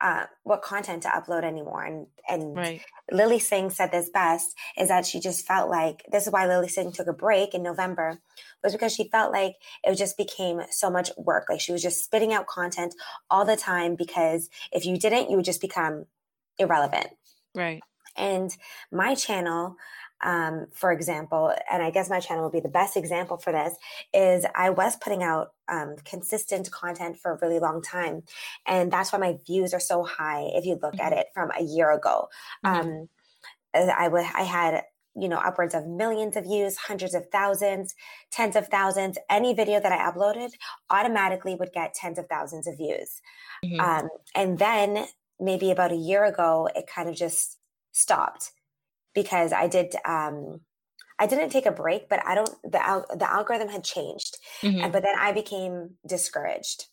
uh, 0.00 0.24
what 0.44 0.62
content 0.62 1.02
to 1.02 1.08
upload 1.08 1.44
anymore. 1.44 1.84
And 1.84 2.06
and 2.28 2.56
Right. 2.56 2.80
Lilly 3.10 3.38
Singh 3.38 3.70
said 3.70 3.90
this 3.90 4.10
best 4.10 4.54
is 4.76 4.88
that 4.88 5.06
she 5.06 5.18
just 5.18 5.46
felt 5.46 5.70
like 5.70 6.04
this 6.10 6.26
is 6.26 6.32
why 6.32 6.46
Lilly 6.46 6.68
Singh 6.68 6.92
took 6.92 7.06
a 7.06 7.12
break 7.12 7.54
in 7.54 7.62
November 7.62 8.20
was 8.62 8.72
because 8.72 8.94
she 8.94 9.08
felt 9.08 9.32
like 9.32 9.54
it 9.84 9.94
just 9.96 10.16
became 10.16 10.60
so 10.70 10.90
much 10.90 11.10
work. 11.16 11.46
Like 11.48 11.60
she 11.60 11.72
was 11.72 11.82
just 11.82 12.04
spitting 12.04 12.32
out 12.32 12.46
content 12.46 12.94
all 13.30 13.44
the 13.44 13.56
time 13.56 13.94
because 13.96 14.48
if 14.72 14.84
you 14.84 14.98
didn't, 14.98 15.30
you 15.30 15.36
would 15.36 15.44
just 15.44 15.60
become 15.60 16.06
irrelevant. 16.58 17.08
Right. 17.54 17.82
And 18.16 18.54
my 18.90 19.14
channel, 19.14 19.76
um, 20.22 20.66
for 20.72 20.92
example, 20.92 21.54
and 21.70 21.82
I 21.82 21.90
guess 21.90 22.10
my 22.10 22.20
channel 22.20 22.44
would 22.44 22.52
be 22.52 22.60
the 22.60 22.68
best 22.68 22.96
example 22.96 23.38
for 23.38 23.52
this, 23.52 23.76
is 24.12 24.46
I 24.54 24.70
was 24.70 24.96
putting 24.96 25.22
out 25.22 25.54
um, 25.68 25.96
consistent 26.04 26.70
content 26.70 27.18
for 27.18 27.32
a 27.32 27.38
really 27.40 27.58
long 27.60 27.82
time. 27.82 28.22
And 28.66 28.92
that's 28.92 29.12
why 29.12 29.18
my 29.18 29.38
views 29.46 29.74
are 29.74 29.80
so 29.80 30.02
high 30.04 30.50
if 30.54 30.64
you 30.64 30.78
look 30.82 30.98
at 31.00 31.12
Mhm. 31.12 31.14
it 31.14 31.28
from 31.34 31.50
a 31.56 31.62
year 31.62 31.90
ago. 31.92 32.28
Mhm. 32.62 32.80
Um, 32.80 33.08
I 33.74 34.08
would 34.08 34.24
I 34.24 34.42
had 34.42 34.84
you 35.14 35.28
know 35.28 35.38
upwards 35.38 35.74
of 35.74 35.86
millions 35.86 36.36
of 36.36 36.44
views 36.44 36.76
hundreds 36.76 37.14
of 37.14 37.26
thousands 37.32 37.94
tens 38.30 38.56
of 38.56 38.68
thousands 38.68 39.18
any 39.30 39.54
video 39.54 39.80
that 39.80 39.90
i 39.90 40.10
uploaded 40.10 40.50
automatically 40.90 41.54
would 41.54 41.72
get 41.72 41.94
tens 41.94 42.18
of 42.18 42.26
thousands 42.28 42.66
of 42.66 42.76
views 42.76 43.20
Mhm. 43.64 43.84
um, 43.84 44.08
and 44.34 44.58
then 44.58 45.06
maybe 45.40 45.70
about 45.70 45.92
a 45.92 45.96
year 45.96 46.24
ago 46.24 46.68
it 46.74 46.86
kind 46.86 47.08
of 47.08 47.16
just 47.16 47.58
stopped 47.92 48.52
because 49.14 49.52
i 49.52 49.66
did 49.68 49.94
um, 50.04 50.60
i 51.18 51.26
didn't 51.26 51.50
take 51.50 51.66
a 51.66 51.72
break 51.72 52.08
but 52.08 52.24
i 52.26 52.34
don't 52.34 52.50
the, 52.64 52.84
al- 52.86 53.06
the 53.16 53.30
algorithm 53.30 53.68
had 53.68 53.84
changed 53.84 54.38
Mhm. 54.62 54.80
and 54.80 54.92
but 54.92 55.02
then 55.02 55.16
i 55.18 55.32
became 55.32 55.98
discouraged 56.06 56.86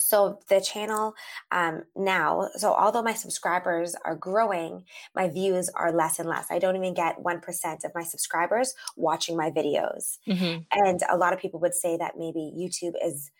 so 0.00 0.40
the 0.48 0.60
channel 0.60 1.14
um, 1.50 1.82
now 1.96 2.48
so 2.54 2.72
although 2.72 3.02
my 3.02 3.14
subscribers 3.14 3.96
are 4.04 4.14
growing 4.14 4.84
my 5.14 5.28
views 5.28 5.68
are 5.70 5.92
less 5.92 6.18
and 6.20 6.28
less 6.28 6.46
i 6.50 6.58
don't 6.58 6.76
even 6.76 6.94
get 6.94 7.20
1% 7.20 7.84
of 7.84 7.92
my 7.94 8.04
subscribers 8.04 8.74
watching 8.96 9.36
my 9.36 9.50
videos 9.50 10.18
Mhm. 10.26 10.66
and 10.72 11.00
a 11.10 11.16
lot 11.16 11.32
of 11.32 11.40
people 11.40 11.60
would 11.60 11.74
say 11.74 11.96
that 11.96 12.14
maybe 12.18 12.52
youtube 12.58 12.94
is 13.04 13.30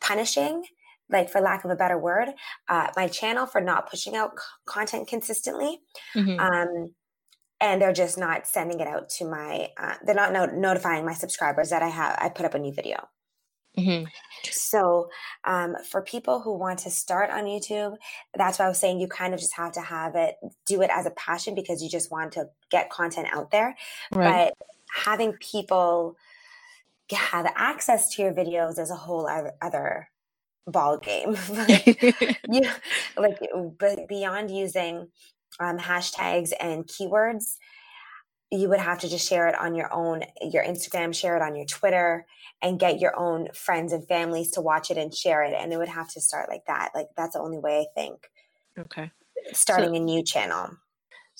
punishing 0.00 0.64
like 1.10 1.30
for 1.30 1.40
lack 1.40 1.64
of 1.64 1.70
a 1.70 1.76
better 1.76 1.98
word 1.98 2.30
uh, 2.68 2.90
my 2.96 3.08
channel 3.08 3.46
for 3.46 3.60
not 3.60 3.90
pushing 3.90 4.16
out 4.16 4.32
c- 4.38 4.44
content 4.66 5.08
consistently 5.08 5.80
Mhm. 6.14 6.50
um, 6.52 6.94
and 7.60 7.80
they're 7.80 7.92
just 7.92 8.18
not 8.18 8.46
sending 8.46 8.80
it 8.80 8.86
out 8.86 9.08
to 9.08 9.24
my 9.24 9.68
uh, 9.78 9.94
they're 10.04 10.14
not 10.14 10.32
no- 10.32 10.46
notifying 10.46 11.04
my 11.04 11.14
subscribers 11.14 11.70
that 11.70 11.82
i 11.82 11.88
have 11.88 12.16
i 12.20 12.28
put 12.28 12.46
up 12.46 12.54
a 12.54 12.58
new 12.58 12.72
video 12.72 13.08
Mhm. 13.78 14.08
so, 14.50 15.10
um, 15.44 15.76
for 15.88 16.02
people 16.02 16.40
who 16.40 16.52
want 16.56 16.80
to 16.80 16.90
start 16.90 17.30
on 17.30 17.44
YouTube, 17.44 17.96
that's 18.34 18.58
why 18.58 18.64
I 18.64 18.68
was 18.68 18.78
saying 18.78 18.98
you 18.98 19.06
kind 19.06 19.32
of 19.32 19.38
just 19.38 19.54
have 19.54 19.70
to 19.72 19.80
have 19.80 20.16
it, 20.16 20.34
do 20.66 20.82
it 20.82 20.90
as 20.92 21.06
a 21.06 21.12
passion 21.12 21.54
because 21.54 21.80
you 21.82 21.88
just 21.88 22.10
want 22.10 22.32
to 22.32 22.48
get 22.70 22.90
content 22.90 23.28
out 23.32 23.52
there. 23.52 23.76
Right. 24.12 24.50
But 24.58 24.66
having 24.92 25.34
people 25.34 26.16
have 27.12 27.46
access 27.54 28.14
to 28.16 28.22
your 28.22 28.32
videos 28.32 28.78
is 28.78 28.90
a 28.90 28.96
whole 28.96 29.28
other, 29.62 30.08
ball 30.66 30.98
game. 30.98 31.36
you 32.48 32.62
like 33.16 33.38
but 33.78 34.06
beyond 34.08 34.50
using 34.50 35.08
um, 35.60 35.78
hashtags 35.78 36.52
and 36.60 36.86
keywords 36.86 37.56
you 38.52 38.68
would 38.68 38.80
have 38.80 38.98
to 38.98 39.08
just 39.08 39.28
share 39.28 39.46
it 39.46 39.54
on 39.54 39.74
your 39.74 39.92
own 39.92 40.22
your 40.42 40.64
instagram 40.64 41.14
share 41.14 41.36
it 41.36 41.42
on 41.42 41.54
your 41.54 41.66
twitter 41.66 42.26
and 42.62 42.80
get 42.80 42.98
your 42.98 43.16
own 43.18 43.48
friends 43.54 43.92
and 43.92 44.06
families 44.08 44.50
to 44.50 44.60
watch 44.60 44.90
it 44.90 44.96
and 44.96 45.14
share 45.14 45.42
it 45.44 45.54
and 45.54 45.72
it 45.72 45.76
would 45.76 45.88
have 45.88 46.10
to 46.10 46.20
start 46.20 46.48
like 46.48 46.64
that 46.66 46.90
like 46.94 47.06
that's 47.16 47.34
the 47.34 47.40
only 47.40 47.58
way 47.58 47.80
i 47.80 48.00
think 48.00 48.30
okay. 48.78 49.10
starting 49.52 49.96
a 49.96 50.00
new 50.00 50.22
channel 50.22 50.70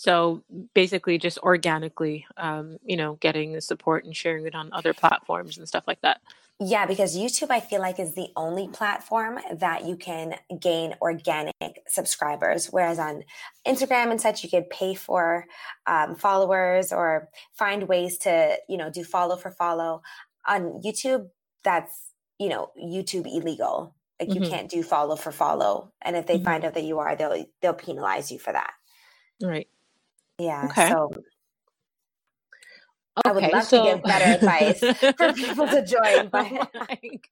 So 0.00 0.42
basically, 0.72 1.18
just 1.18 1.36
organically, 1.40 2.24
um, 2.38 2.78
you 2.82 2.96
know, 2.96 3.18
getting 3.20 3.52
the 3.52 3.60
support 3.60 4.06
and 4.06 4.16
sharing 4.16 4.46
it 4.46 4.54
on 4.54 4.72
other 4.72 4.94
platforms 4.94 5.58
and 5.58 5.68
stuff 5.68 5.84
like 5.86 6.00
that. 6.00 6.22
Yeah, 6.62 6.84
because 6.84 7.16
YouTube, 7.16 7.50
I 7.50 7.60
feel 7.60 7.80
like, 7.80 7.98
is 7.98 8.14
the 8.14 8.28
only 8.36 8.68
platform 8.68 9.38
that 9.50 9.86
you 9.86 9.96
can 9.96 10.34
gain 10.60 10.94
organic 11.00 11.54
subscribers. 11.88 12.66
Whereas 12.66 12.98
on 12.98 13.24
Instagram 13.66 14.10
and 14.10 14.20
such, 14.20 14.44
you 14.44 14.50
could 14.50 14.68
pay 14.68 14.94
for 14.94 15.46
um, 15.86 16.14
followers 16.16 16.92
or 16.92 17.30
find 17.54 17.88
ways 17.88 18.18
to, 18.18 18.58
you 18.68 18.76
know, 18.76 18.90
do 18.90 19.02
follow 19.04 19.36
for 19.36 19.50
follow. 19.50 20.02
On 20.46 20.82
YouTube, 20.84 21.30
that's, 21.64 22.12
you 22.38 22.50
know, 22.50 22.72
YouTube 22.78 23.26
illegal. 23.26 23.96
Like 24.20 24.34
you 24.34 24.42
Mhm. 24.42 24.42
can't 24.42 24.70
do 24.70 24.82
follow 24.82 25.16
for 25.16 25.32
follow. 25.32 25.94
And 26.02 26.14
if 26.14 26.26
they 26.26 26.36
Mhm. 26.36 26.44
find 26.44 26.62
out 26.66 26.74
that 26.74 26.84
you 26.84 26.98
are, 26.98 27.16
they'll 27.16 27.46
they'll 27.62 27.72
penalize 27.72 28.30
you 28.30 28.38
for 28.38 28.52
that. 28.52 28.74
Right. 29.42 29.68
Yeah. 30.38 30.72
Okay. 30.72 30.88
So 30.88 31.10
I 33.24 33.32
would 33.32 33.42
love 33.44 33.62
to 33.64 33.68
so 33.68 33.84
give 33.84 34.02
better 34.02 34.32
advice 34.36 34.80
for 35.16 35.32
people 35.32 35.66
to 35.66 35.84
join, 35.84 36.28
but 36.28 36.50
Like- 36.74 37.28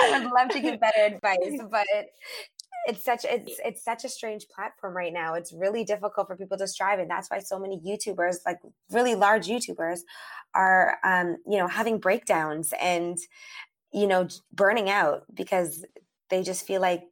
I 0.00 0.18
would 0.18 0.30
love 0.32 0.48
to 0.50 0.60
give 0.60 0.80
better 0.80 1.02
advice, 1.14 1.60
but 1.70 1.86
it's 2.86 3.04
such 3.04 3.24
it's 3.24 3.60
it's 3.64 3.84
such 3.84 4.04
a 4.04 4.08
strange 4.08 4.48
platform 4.48 4.96
right 4.96 5.12
now. 5.12 5.34
It's 5.34 5.52
really 5.52 5.84
difficult 5.84 6.26
for 6.26 6.36
people 6.36 6.56
to 6.58 6.66
strive, 6.66 6.98
and 6.98 7.10
that's 7.10 7.30
why 7.30 7.38
so 7.40 7.58
many 7.58 7.80
YouTubers, 7.80 8.36
like 8.46 8.58
really 8.90 9.14
large 9.14 9.46
YouTubers, 9.46 10.00
are 10.54 10.96
um, 11.04 11.36
you 11.46 11.58
know 11.58 11.68
having 11.68 11.98
breakdowns 11.98 12.72
and 12.80 13.18
you 13.92 14.06
know 14.06 14.28
burning 14.52 14.88
out 14.88 15.24
because 15.34 15.84
they 16.30 16.42
just 16.42 16.66
feel 16.66 16.80
like 16.80 17.02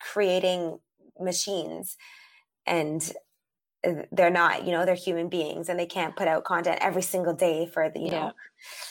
creating 0.00 0.78
machines 1.18 1.96
and 2.66 3.12
they're 4.12 4.30
not 4.30 4.64
you 4.66 4.72
know 4.72 4.86
they're 4.86 4.94
human 4.96 5.28
beings 5.28 5.68
and 5.70 5.78
they 5.78 5.86
can't 5.86 6.16
put 6.16 6.28
out 6.28 6.44
content 6.44 6.78
every 6.82 7.02
single 7.02 7.34
day 7.34 7.66
for 7.66 7.90
the 7.90 8.00
you 8.00 8.10
Yeah. 8.10 8.12
know 8.12 8.34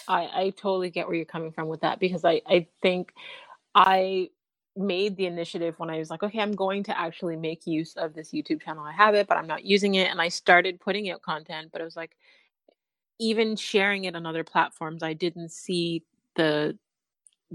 I, 0.08 0.30
I 0.34 0.52
totally 0.52 0.92
get 0.92 1.08
where 1.08 1.16
you're 1.18 1.26
coming 1.26 1.54
from 1.54 1.70
with 1.70 1.82
that 1.82 2.00
because 2.00 2.26
I, 2.26 2.42
I 2.48 2.68
think 2.84 3.14
I 3.76 4.30
made 4.76 5.18
the 5.18 5.26
initiative 5.28 5.76
when 5.80 5.90
I 5.90 6.00
was 6.00 6.10
like, 6.10 6.24
okay, 6.24 6.40
I'm 6.42 6.54
going 6.54 6.84
to 6.86 7.00
actually 7.00 7.36
make 7.38 7.68
use 7.68 7.96
of 7.96 8.14
this 8.14 8.32
YouTube 8.32 8.62
channel. 8.64 8.84
I 8.86 8.94
have 8.94 9.16
it, 9.16 9.28
but 9.28 9.38
I'm 9.38 9.48
not 9.48 9.66
using 9.66 9.96
it. 9.96 10.10
And 10.12 10.22
I 10.22 10.30
started 10.30 10.80
putting 10.80 11.10
out 11.12 11.22
content, 11.22 11.70
but 11.72 11.82
it 11.82 11.86
was 11.86 11.96
like, 11.98 12.12
even 13.20 13.56
sharing 13.56 14.06
it 14.06 14.16
on 14.16 14.26
other 14.26 14.44
platforms, 14.44 15.04
I 15.04 15.14
didn't 15.14 15.52
see 15.52 16.04
the 16.36 16.78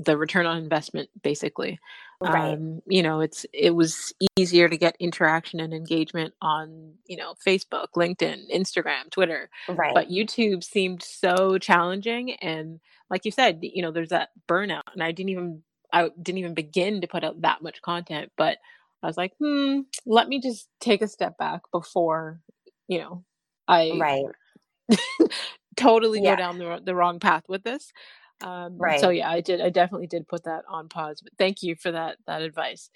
the 0.04 0.16
return 0.16 0.46
on 0.46 0.58
investment 0.58 1.08
basically 1.22 1.78
right 2.20 2.60
um 2.60 2.80
you 2.86 3.02
know 3.02 3.20
it's 3.20 3.46
it 3.52 3.74
was 3.74 4.12
easier 4.38 4.68
to 4.68 4.76
get 4.76 4.96
interaction 5.00 5.60
and 5.60 5.74
engagement 5.74 6.34
on 6.42 6.94
you 7.06 7.16
know 7.16 7.34
facebook 7.46 7.88
linkedin 7.96 8.42
instagram 8.54 9.10
twitter 9.10 9.50
right 9.68 9.94
but 9.94 10.08
YouTube 10.10 10.62
seemed 10.62 11.02
so 11.02 11.58
challenging 11.58 12.34
and 12.34 12.80
like 13.10 13.24
you 13.24 13.30
said, 13.30 13.60
you 13.62 13.82
know, 13.82 13.90
there's 13.90 14.10
that 14.10 14.30
burnout 14.48 14.82
and 14.92 15.02
I 15.02 15.12
didn't 15.12 15.30
even 15.30 15.62
I 15.92 16.10
didn't 16.22 16.38
even 16.38 16.54
begin 16.54 17.00
to 17.00 17.06
put 17.08 17.24
out 17.24 17.40
that 17.42 17.62
much 17.62 17.80
content, 17.82 18.30
but 18.36 18.58
I 19.02 19.06
was 19.06 19.16
like, 19.16 19.32
"Hmm, 19.42 19.80
let 20.06 20.28
me 20.28 20.40
just 20.40 20.68
take 20.80 21.02
a 21.02 21.08
step 21.08 21.38
back 21.38 21.62
before, 21.72 22.40
you 22.88 22.98
know, 22.98 23.24
I 23.66 23.92
right 24.00 24.26
totally 25.76 26.20
Yeah. 26.20 26.30
go 26.30 26.36
down 26.36 26.58
the 26.58 26.80
the 26.84 26.94
wrong 26.94 27.20
path 27.20 27.44
with 27.48 27.62
this." 27.64 27.92
Um 28.40 28.84
Right. 28.84 28.96
so 28.96 29.10
yeah, 29.10 29.30
I 29.30 29.40
did 29.40 29.60
I 29.60 29.70
definitely 29.70 30.06
did 30.08 30.28
put 30.28 30.44
that 30.44 30.64
on 30.68 30.88
pause, 30.88 31.20
but 31.22 31.32
thank 31.38 31.62
you 31.62 31.76
for 31.76 31.90
that 31.92 32.18
that 32.26 32.42
advice. 32.42 32.90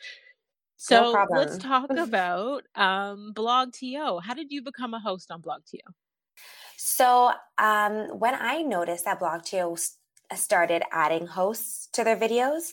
No 0.90 1.04
So, 1.04 1.26
let's 1.32 1.58
talk 1.58 1.96
about 1.96 2.64
um 2.76 3.32
BlogTO. 3.34 4.22
How 4.25 4.34
did 4.34 4.52
you 4.52 4.62
become 4.62 4.94
a 4.94 5.00
host 5.00 5.30
on 5.32 5.42
BlogTO? 5.42 5.94
So 6.76 7.32
um, 7.58 8.18
when 8.18 8.34
I 8.34 8.62
noticed 8.62 9.04
that 9.04 9.20
BlogTO 9.20 9.72
s- 9.76 9.99
started 10.34 10.82
adding 10.90 11.26
hosts 11.26 11.88
to 11.92 12.04
their 12.04 12.16
videos, 12.16 12.72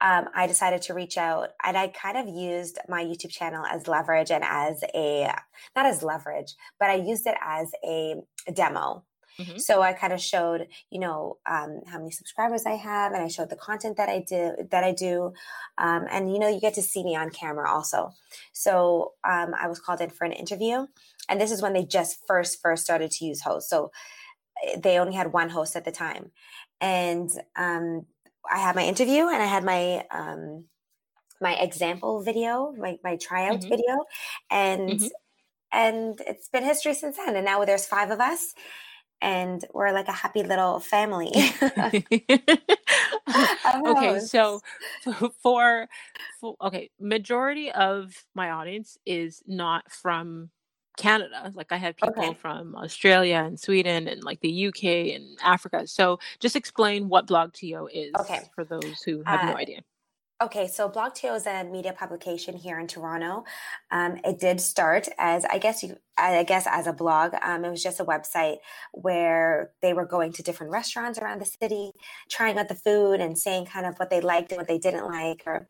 um, 0.00 0.28
I 0.34 0.46
decided 0.46 0.82
to 0.82 0.94
reach 0.94 1.18
out 1.18 1.50
and 1.64 1.76
I 1.76 1.88
kind 1.88 2.16
of 2.16 2.28
used 2.28 2.78
my 2.88 3.02
YouTube 3.04 3.30
channel 3.30 3.64
as 3.66 3.88
leverage 3.88 4.30
and 4.30 4.44
as 4.44 4.82
a, 4.94 5.32
not 5.74 5.86
as 5.86 6.02
leverage, 6.02 6.54
but 6.78 6.90
I 6.90 6.94
used 6.94 7.26
it 7.26 7.36
as 7.40 7.72
a 7.84 8.16
demo. 8.54 9.04
Mhm. 9.38 9.58
So 9.58 9.82
I 9.82 9.92
kind 9.92 10.12
of 10.12 10.20
showed, 10.20 10.68
you 10.90 10.98
know, 11.00 11.38
um, 11.46 11.80
how 11.86 11.98
many 11.98 12.10
subscribers 12.10 12.66
I 12.66 12.72
have, 12.76 13.12
and 13.12 13.22
I 13.22 13.28
showed 13.28 13.50
the 13.50 13.56
content 13.56 13.96
that 13.96 14.08
I 14.08 14.20
do. 14.20 14.56
That 14.70 14.84
I 14.84 14.92
do, 14.92 15.32
um, 15.78 16.06
and 16.10 16.32
you 16.32 16.38
know, 16.38 16.48
you 16.48 16.60
get 16.60 16.74
to 16.74 16.82
see 16.82 17.04
me 17.04 17.16
on 17.16 17.30
camera 17.30 17.70
also. 17.70 18.12
So 18.52 19.14
um, 19.24 19.54
I 19.54 19.68
was 19.68 19.80
called 19.80 20.00
in 20.00 20.10
for 20.10 20.24
an 20.24 20.32
interview, 20.32 20.86
and 21.28 21.40
this 21.40 21.50
is 21.52 21.62
when 21.62 21.72
they 21.72 21.84
just 21.84 22.26
first 22.26 22.60
first 22.62 22.84
started 22.84 23.10
to 23.12 23.24
use 23.24 23.42
hosts. 23.42 23.70
So 23.70 23.90
eh, 24.64 24.78
they 24.82 24.98
only 24.98 25.14
had 25.14 25.32
one 25.32 25.50
host 25.50 25.76
at 25.76 25.84
the 25.84 25.92
time, 25.92 26.32
and 26.80 27.30
um, 27.56 28.06
I 28.50 28.58
had 28.58 28.76
my 28.76 28.84
interview, 28.84 29.28
and 29.28 29.42
I 29.42 29.46
had 29.46 29.64
my 29.64 30.06
um, 30.10 30.66
my 31.40 31.54
example 31.56 32.22
video, 32.22 32.72
my 32.72 32.98
my 33.04 33.16
tryout 33.16 33.64
Mhm. 33.64 33.70
video, 33.70 34.04
and 34.50 35.00
Mhm. 35.00 35.08
and 35.72 36.20
it's 36.26 36.48
been 36.48 36.64
history 36.64 36.94
since 36.94 37.16
then. 37.16 37.36
And 37.36 37.44
now 37.44 37.64
there's 37.64 37.86
five 37.86 38.10
of 38.10 38.20
us, 38.20 38.54
and 39.20 39.64
we're 39.72 39.92
like 39.92 40.08
a 40.08 40.12
happy 40.12 40.42
little 40.42 40.80
family. 40.80 41.32
okay, 43.86 44.20
so 44.20 44.60
for, 45.42 45.88
for 46.40 46.56
okay, 46.60 46.90
majority 47.00 47.70
of 47.72 48.14
my 48.34 48.50
audience 48.50 48.98
is 49.06 49.42
not 49.46 49.90
from 49.90 50.50
Canada. 50.96 51.52
Like 51.54 51.72
I 51.72 51.76
have 51.76 51.96
people 51.96 52.22
Okay. 52.22 52.34
from 52.34 52.74
Australia 52.76 53.42
and 53.46 53.58
Sweden 53.58 54.08
and 54.08 54.22
like 54.24 54.40
the 54.40 54.66
UK 54.68 55.14
and 55.14 55.38
Africa. 55.42 55.86
So 55.86 56.18
just 56.40 56.56
explain 56.56 57.08
what 57.08 57.26
BlogTO 57.26 57.88
is 57.92 58.14
Okay. 58.20 58.40
for 58.54 58.64
those 58.64 59.02
who 59.02 59.22
have 59.24 59.42
Uh, 59.42 59.46
no 59.46 59.56
idea. 59.56 59.80
Okay, 60.40 60.68
so 60.68 60.88
BlogTO 60.88 61.34
is 61.34 61.46
a 61.48 61.64
media 61.64 61.92
publication 61.92 62.56
here 62.56 62.78
in 62.78 62.86
Toronto. 62.86 63.42
Um, 63.90 64.20
it 64.24 64.38
did 64.38 64.60
start 64.60 65.08
as, 65.18 65.44
I 65.44 65.58
guess 65.58 65.82
you, 65.82 65.96
I 66.16 66.44
guess 66.44 66.64
as 66.70 66.86
a 66.86 66.92
blog. 66.92 67.32
Um, 67.42 67.64
it 67.64 67.70
was 67.70 67.82
just 67.82 67.98
a 67.98 68.04
website 68.04 68.58
where 68.92 69.72
they 69.82 69.94
were 69.94 70.06
going 70.06 70.32
to 70.34 70.44
different 70.44 70.70
restaurants 70.70 71.18
around 71.18 71.40
the 71.40 71.44
city, 71.60 71.90
trying 72.30 72.56
out 72.56 72.68
the 72.68 72.76
food 72.76 73.20
and 73.20 73.36
saying 73.36 73.66
kind 73.66 73.84
of 73.84 73.96
what 73.96 74.10
they 74.10 74.20
liked 74.20 74.52
and 74.52 74.58
what 74.58 74.68
they 74.68 74.78
didn't 74.78 75.06
like, 75.08 75.42
or 75.44 75.66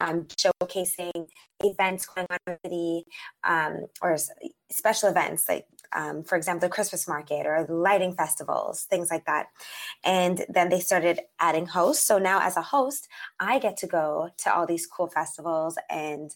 um, 0.00 0.28
showcasing 0.36 1.26
events 1.64 2.06
going 2.06 2.28
on 2.30 2.38
in 2.46 2.52
the 2.62 2.68
city, 2.68 3.04
um, 3.42 3.86
or 4.02 4.16
special 4.70 5.08
events 5.08 5.48
like, 5.48 5.66
um, 5.94 6.22
for 6.22 6.36
example, 6.36 6.68
the 6.68 6.72
Christmas 6.72 7.06
market 7.06 7.46
or 7.46 7.66
lighting 7.68 8.14
festivals, 8.14 8.84
things 8.84 9.10
like 9.10 9.26
that. 9.26 9.46
And 10.04 10.44
then 10.48 10.68
they 10.68 10.80
started 10.80 11.20
adding 11.40 11.66
hosts. 11.66 12.06
So 12.06 12.18
now, 12.18 12.40
as 12.40 12.56
a 12.56 12.62
host, 12.62 13.08
I 13.40 13.58
get 13.58 13.76
to 13.78 13.86
go 13.86 14.30
to 14.38 14.54
all 14.54 14.66
these 14.66 14.86
cool 14.86 15.08
festivals 15.08 15.78
and 15.90 16.34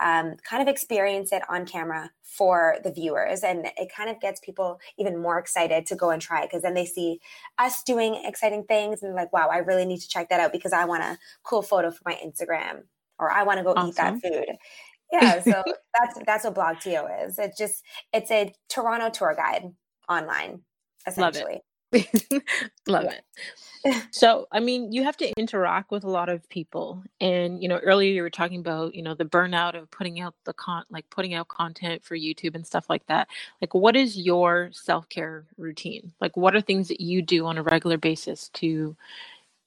um, 0.00 0.36
kind 0.48 0.62
of 0.62 0.68
experience 0.68 1.32
it 1.32 1.42
on 1.48 1.66
camera 1.66 2.10
for 2.22 2.76
the 2.82 2.92
viewers. 2.92 3.42
And 3.42 3.66
it 3.76 3.92
kind 3.94 4.10
of 4.10 4.20
gets 4.20 4.40
people 4.40 4.80
even 4.98 5.20
more 5.20 5.38
excited 5.38 5.86
to 5.86 5.96
go 5.96 6.10
and 6.10 6.20
try 6.20 6.42
it 6.42 6.50
because 6.50 6.62
then 6.62 6.74
they 6.74 6.86
see 6.86 7.20
us 7.58 7.82
doing 7.82 8.20
exciting 8.24 8.64
things 8.64 9.02
and 9.02 9.14
like, 9.14 9.32
wow, 9.32 9.48
I 9.50 9.58
really 9.58 9.84
need 9.84 10.00
to 10.00 10.08
check 10.08 10.28
that 10.30 10.40
out 10.40 10.52
because 10.52 10.72
I 10.72 10.84
want 10.84 11.02
a 11.02 11.18
cool 11.42 11.62
photo 11.62 11.90
for 11.90 12.02
my 12.04 12.18
Instagram 12.24 12.82
or 13.18 13.30
I 13.30 13.44
want 13.44 13.58
to 13.58 13.64
go 13.64 13.74
eat 13.86 13.96
that 13.96 14.20
food. 14.20 14.46
Yeah, 15.12 15.40
so 15.42 15.62
that's 15.98 16.18
that's 16.26 16.44
what 16.44 16.54
BlogTO 16.54 17.26
is. 17.26 17.38
It's 17.38 17.58
just 17.58 17.82
it's 18.12 18.30
a 18.30 18.52
Toronto 18.68 19.10
tour 19.10 19.34
guide 19.36 19.70
online, 20.08 20.62
essentially 21.06 21.60
Love 21.94 22.02
it. 22.02 22.42
Love 22.88 23.04
it. 23.04 23.24
So, 24.10 24.48
I 24.50 24.60
mean, 24.60 24.92
you 24.92 25.04
have 25.04 25.16
to 25.18 25.30
interact 25.36 25.90
with 25.90 26.04
a 26.04 26.10
lot 26.10 26.28
of 26.28 26.48
people. 26.48 27.02
And, 27.20 27.62
you 27.62 27.68
know, 27.68 27.78
earlier 27.78 28.12
you 28.12 28.22
were 28.22 28.30
talking 28.30 28.60
about, 28.60 28.94
you 28.94 29.02
know, 29.02 29.14
the 29.14 29.26
burnout 29.26 29.78
of 29.78 29.90
putting 29.90 30.20
out 30.20 30.34
the 30.44 30.54
con 30.54 30.84
like 30.90 31.08
putting 31.10 31.34
out 31.34 31.48
content 31.48 32.02
for 32.02 32.16
YouTube 32.16 32.54
and 32.54 32.66
stuff 32.66 32.88
like 32.88 33.06
that. 33.06 33.28
Like, 33.60 33.74
what 33.74 33.94
is 33.94 34.16
your 34.16 34.70
self-care 34.72 35.44
routine? 35.58 36.12
Like, 36.20 36.36
what 36.36 36.56
are 36.56 36.62
things 36.62 36.88
that 36.88 37.00
you 37.00 37.20
do 37.20 37.46
on 37.46 37.58
a 37.58 37.62
regular 37.62 37.98
basis 37.98 38.48
to, 38.54 38.96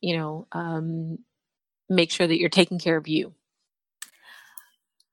you 0.01 0.17
know, 0.17 0.47
um, 0.51 1.19
make 1.89 2.09
sure 2.11 2.27
that 2.27 2.39
you're 2.39 2.49
taking 2.49 2.79
care 2.79 2.97
of 2.97 3.07
you? 3.07 3.33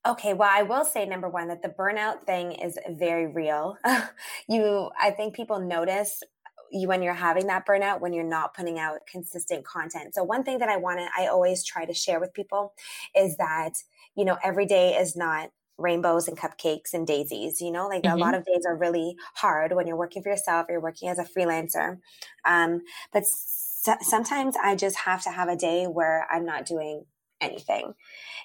Okay, 0.06 0.34
well, 0.34 0.50
I 0.52 0.62
will 0.62 0.84
say 0.84 1.06
number 1.06 1.28
one 1.28 1.48
that 1.48 1.62
the 1.62 1.68
burnout 1.70 2.24
thing 2.26 2.52
is 2.52 2.78
very 2.90 3.26
real. 3.26 3.78
you, 4.48 4.90
I 5.00 5.10
think 5.10 5.34
people 5.34 5.60
notice 5.60 6.22
you 6.70 6.88
when 6.88 7.02
you're 7.02 7.14
having 7.14 7.46
that 7.46 7.66
burnout 7.66 8.00
when 8.00 8.12
you're 8.12 8.24
not 8.24 8.52
putting 8.54 8.78
out 8.78 9.06
consistent 9.06 9.64
content. 9.64 10.14
So 10.14 10.22
one 10.24 10.44
thing 10.44 10.58
that 10.58 10.68
I 10.68 10.76
want 10.76 10.98
to, 10.98 11.08
I 11.16 11.26
always 11.28 11.64
try 11.64 11.86
to 11.86 11.94
share 11.94 12.20
with 12.20 12.34
people 12.34 12.74
is 13.14 13.36
that 13.36 13.74
you 14.16 14.24
know 14.24 14.36
every 14.42 14.66
day 14.66 14.94
is 14.96 15.14
not 15.16 15.50
rainbows 15.78 16.28
and 16.28 16.36
cupcakes 16.36 16.92
and 16.92 17.06
daisies. 17.06 17.60
You 17.62 17.70
know, 17.70 17.86
like 17.88 18.04
a 18.06 18.16
lot 18.16 18.34
Mhm. 18.34 18.34
of 18.34 18.44
days 18.44 18.64
are 18.66 18.76
really 18.76 19.16
hard 19.36 19.72
when 19.72 19.86
you're 19.86 19.96
working 19.96 20.22
for 20.22 20.30
yourself. 20.30 20.66
You're 20.68 20.80
working 20.80 21.08
as 21.08 21.18
a 21.18 21.24
freelancer, 21.24 21.98
um, 22.44 22.82
but 23.12 23.24
sometimes 23.26 24.56
I 24.62 24.74
just 24.76 24.96
have 24.96 25.22
to 25.24 25.30
have 25.30 25.48
a 25.48 25.56
day 25.56 25.86
where 25.86 26.26
I'm 26.30 26.44
not 26.44 26.66
doing 26.66 27.04
anything 27.44 27.94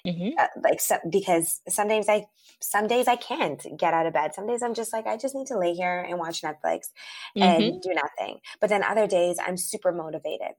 Mhm. 0.04 0.38
uh, 0.38 0.46
like 0.64 0.80
so, 0.80 0.96
because 1.10 1.60
some 1.68 1.88
days 1.88 2.08
I 2.08 2.26
some 2.60 2.86
days 2.86 3.08
I 3.08 3.16
can't 3.16 3.64
get 3.76 3.94
out 3.94 4.06
of 4.06 4.12
bed. 4.12 4.34
Some 4.34 4.46
days 4.46 4.62
I'm 4.62 4.74
just 4.74 4.92
like 4.92 5.06
I 5.06 5.16
just 5.16 5.34
need 5.34 5.48
to 5.48 5.58
lay 5.58 5.74
here 5.74 6.00
and 6.08 6.18
watch 6.18 6.42
Netflix 6.42 6.90
and 7.40 7.64
Mhm. 7.64 7.80
do 7.82 7.90
nothing. 7.94 8.40
But 8.60 8.70
then 8.70 8.84
other 8.84 9.06
days 9.06 9.38
I'm 9.40 9.56
super 9.56 9.92
motivated, 9.92 10.52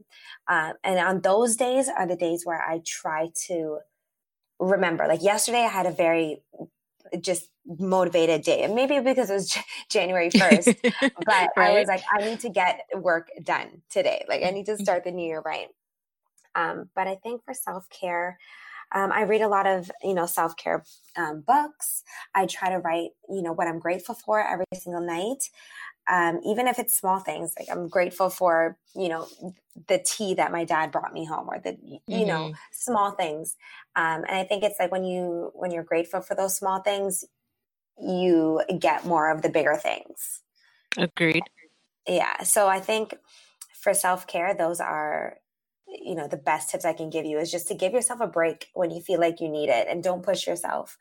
um, 0.47 0.73
and 0.83 0.99
on 0.99 1.21
those 1.21 1.55
days 1.55 1.89
are 1.89 2.07
the 2.07 2.15
days 2.17 2.45
where 2.45 2.61
I 2.61 2.81
try 2.85 3.29
to 3.47 3.79
remember. 4.59 5.07
Like 5.07 5.23
yesterday, 5.23 5.59
I 5.63 5.69
had 5.69 5.85
a 5.87 5.91
very 5.91 6.43
just 7.21 7.49
motivated 7.65 8.43
day, 8.43 8.63
and 8.63 8.75
maybe 8.75 8.99
because 8.99 9.29
it 9.29 9.33
was 9.35 9.57
January 9.89 10.29
first. 10.37 10.75
But 11.25 11.49
I 11.59 11.71
was 11.71 11.87
like, 11.87 12.03
I 12.11 12.21
need 12.23 12.41
to 12.41 12.49
get 12.49 12.81
work 12.95 13.29
done 13.43 13.83
today. 13.89 14.25
Like 14.29 14.43
I 14.43 14.51
need 14.51 14.67
to 14.67 14.77
Mhm. 14.79 14.85
start 14.85 15.03
the 15.05 15.11
new 15.11 15.25
year 15.27 15.41
right. 15.45 15.69
Um, 16.55 16.89
but 16.95 17.07
I 17.07 17.15
think 17.15 17.43
for 17.45 17.53
self 17.53 17.87
care, 17.89 18.37
um, 18.93 19.11
I 19.11 19.23
read 19.23 19.41
a 19.41 19.47
lot 19.47 19.67
of 19.67 19.91
you 20.03 20.13
know 20.13 20.25
self 20.25 20.55
care 20.57 20.83
um, 21.17 21.41
books. 21.41 22.03
I 22.35 22.45
try 22.45 22.69
to 22.69 22.79
write 22.79 23.11
you 23.29 23.41
know 23.41 23.53
what 23.53 23.67
I'm 23.67 23.79
grateful 23.79 24.15
for 24.15 24.41
every 24.45 24.65
single 24.75 25.01
night, 25.05 25.49
um, 26.09 26.39
even 26.45 26.67
if 26.67 26.79
it's 26.79 26.97
small 26.97 27.19
things. 27.19 27.53
Like 27.59 27.69
I'm 27.71 27.87
grateful 27.89 28.29
for 28.29 28.77
you 28.95 29.09
know 29.09 29.27
the 29.87 29.99
tea 30.05 30.33
that 30.35 30.51
my 30.51 30.65
dad 30.65 30.91
brought 30.91 31.13
me 31.13 31.25
home, 31.25 31.49
or 31.49 31.59
the 31.59 31.77
you 32.07 32.25
know 32.25 32.51
Mhm. 32.51 32.57
small 32.71 33.11
things. 33.11 33.55
Um, 33.95 34.23
and 34.27 34.37
I 34.37 34.43
think 34.43 34.63
it's 34.63 34.79
like 34.79 34.91
when 34.91 35.03
you 35.05 35.51
when 35.55 35.71
you're 35.71 35.83
grateful 35.83 36.21
for 36.21 36.35
those 36.35 36.57
small 36.57 36.81
things, 36.81 37.25
you 37.99 38.61
get 38.79 39.05
more 39.05 39.29
of 39.31 39.41
the 39.41 39.49
bigger 39.49 39.75
things. 39.75 40.41
Agreed. 40.97 41.49
Yeah. 42.07 42.43
So 42.43 42.67
I 42.67 42.79
think 42.79 43.15
for 43.73 43.93
self 43.93 44.27
care, 44.27 44.53
those 44.53 44.79
are, 44.79 45.37
you 46.03 46.15
know, 46.15 46.27
the 46.27 46.37
best 46.37 46.69
tips 46.69 46.85
I 46.85 46.93
can 46.93 47.09
give 47.09 47.25
you 47.25 47.37
is 47.39 47.51
just 47.51 47.67
to 47.69 47.75
give 47.75 47.93
yourself 47.93 48.21
a 48.21 48.27
break 48.27 48.69
when 48.73 48.91
you 48.91 49.01
feel 49.01 49.19
like 49.19 49.41
you 49.41 49.49
need 49.49 49.69
it 49.69 49.87
and 49.89 50.03
don't 50.03 50.23
push 50.23 50.47
yourself. 50.47 50.97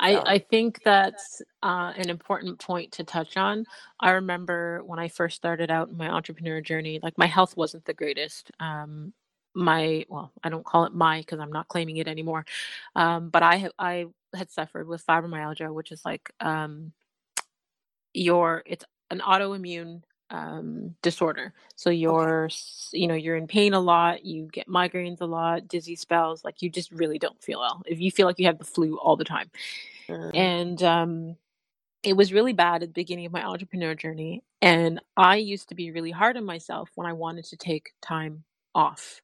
I 0.00 0.14
So, 0.14 0.22
I 0.26 0.38
think 0.38 0.82
that's 0.84 1.42
uh, 1.62 1.92
an 1.96 2.08
important 2.08 2.58
point 2.60 2.92
to 2.92 3.04
touch 3.04 3.36
on. 3.36 3.64
I 3.98 4.10
remember 4.10 4.82
when 4.84 4.98
I 4.98 5.08
first 5.08 5.36
started 5.36 5.70
out 5.70 5.88
in 5.88 5.96
my 5.96 6.08
entrepreneur 6.08 6.60
journey, 6.60 7.00
like 7.02 7.18
my 7.18 7.26
health 7.26 7.56
wasn't 7.56 7.84
the 7.84 7.94
greatest. 7.94 8.50
Um, 8.60 9.12
my 9.54 10.04
well, 10.08 10.30
I 10.44 10.50
don't 10.50 10.64
call 10.64 10.84
it 10.84 10.94
my 10.94 11.20
because 11.20 11.40
I'm 11.40 11.52
not 11.52 11.68
claiming 11.68 11.96
it 11.96 12.06
anymore. 12.06 12.46
Um, 12.94 13.30
but 13.30 13.42
I 13.42 13.70
I 13.78 14.06
had 14.34 14.50
suffered 14.50 14.86
with 14.86 15.04
fibromyalgia, 15.04 15.72
which 15.72 15.90
is 15.90 16.04
like 16.04 16.30
um, 16.40 16.92
your 18.14 18.62
it's 18.66 18.84
an 19.10 19.20
autoimmune 19.20 20.02
um 20.30 20.94
disorder. 21.02 21.54
So 21.76 21.90
you're 21.90 22.46
s- 22.46 22.90
you 22.92 23.06
know 23.08 23.14
you're 23.14 23.36
in 23.36 23.46
pain 23.46 23.74
a 23.74 23.80
lot 23.80 24.24
you 24.24 24.48
get 24.52 24.68
migraines 24.68 25.20
a 25.20 25.26
lot 25.26 25.68
dizzy 25.68 25.96
spells 25.96 26.44
like 26.44 26.62
you 26.62 26.70
just 26.70 26.90
really 26.92 27.18
don't 27.18 27.42
feel 27.42 27.60
well 27.60 27.82
if 27.86 28.00
you 28.00 28.10
feel 28.10 28.26
like 28.26 28.38
you 28.38 28.46
have 28.46 28.58
the 28.58 28.64
flu 28.64 28.98
all 28.98 29.16
the 29.16 29.24
time. 29.24 29.50
Mm, 30.08 30.30
and 30.34 30.82
um 30.82 31.36
it 32.04 32.14
was 32.16 32.32
really 32.32 32.52
bad 32.52 32.82
at 32.82 32.90
the 32.90 32.92
beginning 32.94 33.26
of 33.26 33.32
my 33.32 33.44
entrepreneur 33.44 33.94
journey 33.94 34.42
and 34.62 35.00
i 35.16 35.36
used 35.36 35.68
to 35.68 35.74
be 35.74 35.90
really 35.90 36.10
hard 36.10 36.36
on 36.36 36.44
myself 36.44 36.90
when 36.94 37.06
i 37.06 37.12
wanted 37.12 37.44
to 37.44 37.56
take 37.56 37.92
time 38.02 38.44
off 38.74 39.20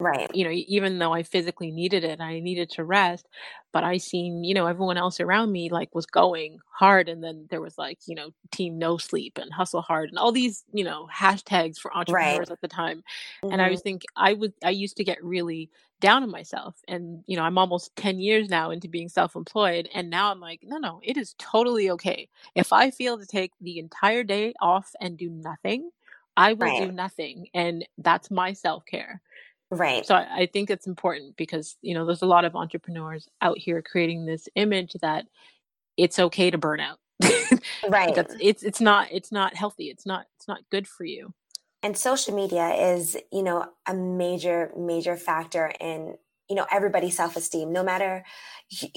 right. 0.00 0.30
you 0.32 0.44
know, 0.44 0.50
even 0.50 0.98
though 0.98 1.12
I 1.12 1.22
physically 1.22 1.70
needed 1.70 2.04
it, 2.04 2.20
I 2.20 2.40
needed 2.40 2.70
to 2.70 2.84
rest, 2.84 3.28
but 3.72 3.84
I 3.84 3.96
seen, 3.98 4.44
you 4.44 4.54
know, 4.54 4.66
everyone 4.66 4.96
else 4.96 5.20
around 5.20 5.52
me 5.52 5.70
like 5.70 5.94
was 5.94 6.06
going 6.06 6.58
hard 6.72 7.08
and 7.08 7.22
then 7.22 7.46
there 7.50 7.60
was 7.60 7.78
like, 7.78 7.98
you 8.06 8.14
know, 8.14 8.30
team 8.50 8.78
no 8.78 8.98
sleep 8.98 9.38
and 9.38 9.52
hustle 9.52 9.82
hard 9.82 10.08
and 10.10 10.18
all 10.18 10.32
these, 10.32 10.64
you 10.72 10.84
know, 10.84 11.08
hashtags 11.14 11.78
for 11.78 11.96
Right. 12.06 12.42
entrepreneurs 12.42 12.50
at 12.50 12.60
the 12.60 12.68
time. 12.68 13.02
And 13.50 13.62
I 13.62 13.70
was 13.70 13.80
think 13.80 14.02
I 14.16 14.32
would 14.32 14.52
I 14.64 14.70
used 14.70 14.96
to 14.96 15.04
get 15.04 15.22
really 15.24 15.70
down 16.00 16.22
on 16.22 16.30
myself 16.30 16.76
and 16.88 17.22
you 17.26 17.36
know, 17.36 17.42
I'm 17.42 17.58
almost 17.58 17.94
10 17.96 18.18
years 18.20 18.48
now 18.48 18.70
into 18.70 18.88
being 18.88 19.08
self-employed 19.08 19.88
and 19.94 20.10
now 20.10 20.30
I'm 20.30 20.40
like, 20.40 20.60
no, 20.62 20.78
no, 20.78 21.00
it 21.02 21.16
is 21.16 21.34
totally 21.38 21.90
okay. 21.92 22.28
If 22.54 22.72
I 22.72 22.90
feel 22.90 23.18
to 23.18 23.26
take 23.26 23.52
the 23.60 23.78
entire 23.78 24.24
day 24.24 24.54
off 24.60 24.92
and 25.00 25.16
do 25.16 25.30
nothing, 25.30 25.90
I 26.36 26.52
will 26.52 26.70
Right. 26.70 26.72
do 26.72 26.92
nothing 26.92 27.48
and 27.54 27.86
that's 27.98 28.30
my 28.30 28.52
self-care. 28.52 29.22
Right. 29.70 30.06
So 30.06 30.14
I, 30.14 30.42
I 30.42 30.46
think 30.46 30.70
it's 30.70 30.86
important 30.86 31.36
because 31.36 31.76
you 31.82 31.94
know 31.94 32.06
there's 32.06 32.22
a 32.22 32.26
lot 32.26 32.44
of 32.44 32.56
entrepreneurs 32.56 33.28
out 33.42 33.58
here 33.58 33.82
creating 33.82 34.26
this 34.26 34.48
image 34.54 34.94
that 35.02 35.26
it's 35.96 36.18
okay 36.18 36.50
to 36.50 36.58
burn 36.58 36.80
out. 36.80 36.98
Right. 37.88 38.14
That's 38.14 38.34
it's 38.40 38.62
it's 38.62 38.80
not 38.80 39.08
it's 39.10 39.32
not 39.32 39.54
healthy. 39.54 39.84
It's 39.86 40.06
not 40.06 40.26
it's 40.36 40.48
not 40.48 40.60
good 40.70 40.86
for 40.86 41.04
you. 41.04 41.34
And 41.82 41.96
social 41.96 42.34
media 42.34 42.70
is, 42.70 43.16
you 43.32 43.42
know, 43.42 43.66
a 43.86 43.94
major, 43.94 44.72
major 44.76 45.16
factor 45.16 45.72
in, 45.80 46.16
you 46.48 46.56
know, 46.56 46.66
everybody's 46.70 47.16
self 47.16 47.36
esteem, 47.36 47.72
no 47.72 47.82
matter 47.84 48.24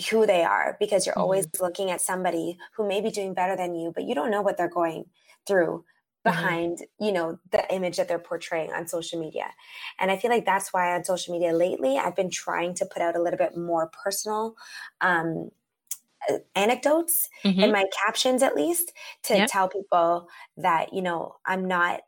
who 0.10 0.26
they 0.26 0.44
are, 0.44 0.76
because 0.80 1.06
you're 1.06 1.18
always 1.18 1.46
hmm 1.46 1.60
looking 1.62 1.92
at 1.92 2.02
somebody 2.02 2.58
who 2.76 2.88
may 2.88 3.02
be 3.02 3.12
doing 3.12 3.34
better 3.34 3.56
than 3.56 3.76
you, 3.76 3.92
but 3.94 4.06
you 4.06 4.16
don't 4.16 4.32
know 4.32 4.42
what 4.42 4.58
they're 4.58 4.70
going 4.70 5.06
through 5.46 5.84
hmm 6.26 6.60
behind, 6.60 6.80
you 7.00 7.12
know, 7.12 7.40
the 7.52 7.74
image 7.74 7.98
that 7.98 8.08
they're 8.08 8.20
portraying 8.20 8.72
on 8.74 8.88
social 8.88 9.20
media. 9.20 9.54
And 10.00 10.12
I 10.12 10.18
feel 10.18 10.32
like 10.32 10.46
that's 10.46 10.74
why 10.74 10.94
on 10.96 11.04
social 11.04 11.34
media 11.34 11.54
lately, 11.54 11.98
I've 11.98 12.16
been 12.16 12.30
trying 12.30 12.74
to 12.76 12.86
put 12.86 13.02
out 13.02 13.16
a 13.16 13.22
little 13.22 13.38
bit 13.38 13.58
more 13.58 13.90
personal 14.04 14.56
um, 15.02 15.50
uh, 16.30 16.40
anecdotes 16.56 17.30
in 17.62 17.72
hmm 17.72 17.74
my 17.74 17.86
captions, 18.06 18.44
at 18.44 18.56
least, 18.56 18.94
to 19.24 19.42
Yep. 19.42 19.50
tell 19.50 19.70
people 19.70 20.28
that, 20.58 20.94
you 20.94 21.02
know, 21.02 21.38
I'm 21.46 21.68
not 21.68 22.02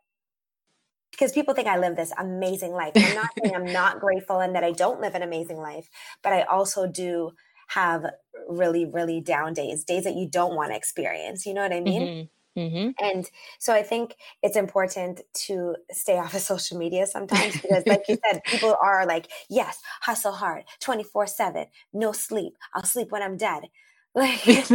because 1.10 1.32
people 1.32 1.54
think 1.54 1.68
I 1.68 1.78
live 1.78 1.96
this 1.96 2.12
amazing 2.18 2.72
life. 2.72 2.94
I'm 3.02 3.12
not 3.14 3.26
saying 3.40 3.54
I'm 3.54 3.70
not 3.72 4.00
grateful 4.00 4.40
and 4.40 4.54
that 4.54 4.64
I 4.64 4.72
don't 4.72 5.00
live 5.00 5.14
an 5.14 5.22
amazing 5.22 5.58
life, 5.58 5.88
but 6.22 6.32
I 6.32 6.42
also 6.42 6.86
do 6.86 7.32
have 7.68 8.04
really, 8.48 8.86
really 8.86 9.20
down 9.20 9.52
days, 9.52 9.84
days 9.84 10.04
that 10.04 10.16
you 10.16 10.28
don't 10.28 10.54
want 10.56 10.72
to 10.72 10.76
experience. 10.76 11.44
You 11.46 11.54
know 11.54 11.62
what 11.62 11.72
I 11.72 11.80
mean? 11.80 12.08
Mm-hmm. 12.08 12.28
Mm-hmm. 12.56 12.90
And 13.02 13.28
so 13.58 13.72
I 13.72 13.82
think 13.82 14.16
it's 14.42 14.56
important 14.56 15.22
to 15.46 15.76
stay 15.90 16.18
off 16.18 16.34
of 16.34 16.40
social 16.42 16.78
media 16.78 17.06
sometimes 17.06 17.60
because, 17.60 17.86
like 17.86 18.02
you 18.08 18.18
said, 18.26 18.42
people 18.44 18.76
are 18.82 19.06
like, 19.06 19.28
yes, 19.48 19.80
hustle 20.02 20.32
hard 20.32 20.64
24 20.80 21.26
7, 21.26 21.66
no 21.92 22.12
sleep. 22.12 22.56
I'll 22.74 22.84
sleep 22.84 23.10
when 23.10 23.22
I'm 23.22 23.36
dead. 23.36 23.64
Like, 24.14 24.46
you 24.46 24.58
know 24.58 24.66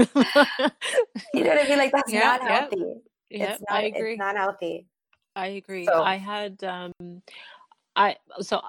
what 1.51 1.63
I 1.63 1.67
mean? 1.69 1.77
Like, 1.77 1.91
that's 1.91 2.11
yeah, 2.11 2.21
not 2.21 2.41
yeah, 2.41 2.59
healthy. 2.59 2.93
yeah. 3.29 3.53
It's 3.53 3.63
not, 3.69 3.77
I 3.77 3.81
agree. 3.83 4.13
it's 4.13 4.19
not 4.19 4.35
healthy. 4.35 4.87
I 5.35 5.47
agree. 5.47 5.85
So, 5.85 6.01
I 6.01 6.15
had 6.15 6.63
um 6.63 7.21
I 7.95 8.15
so 8.41 8.61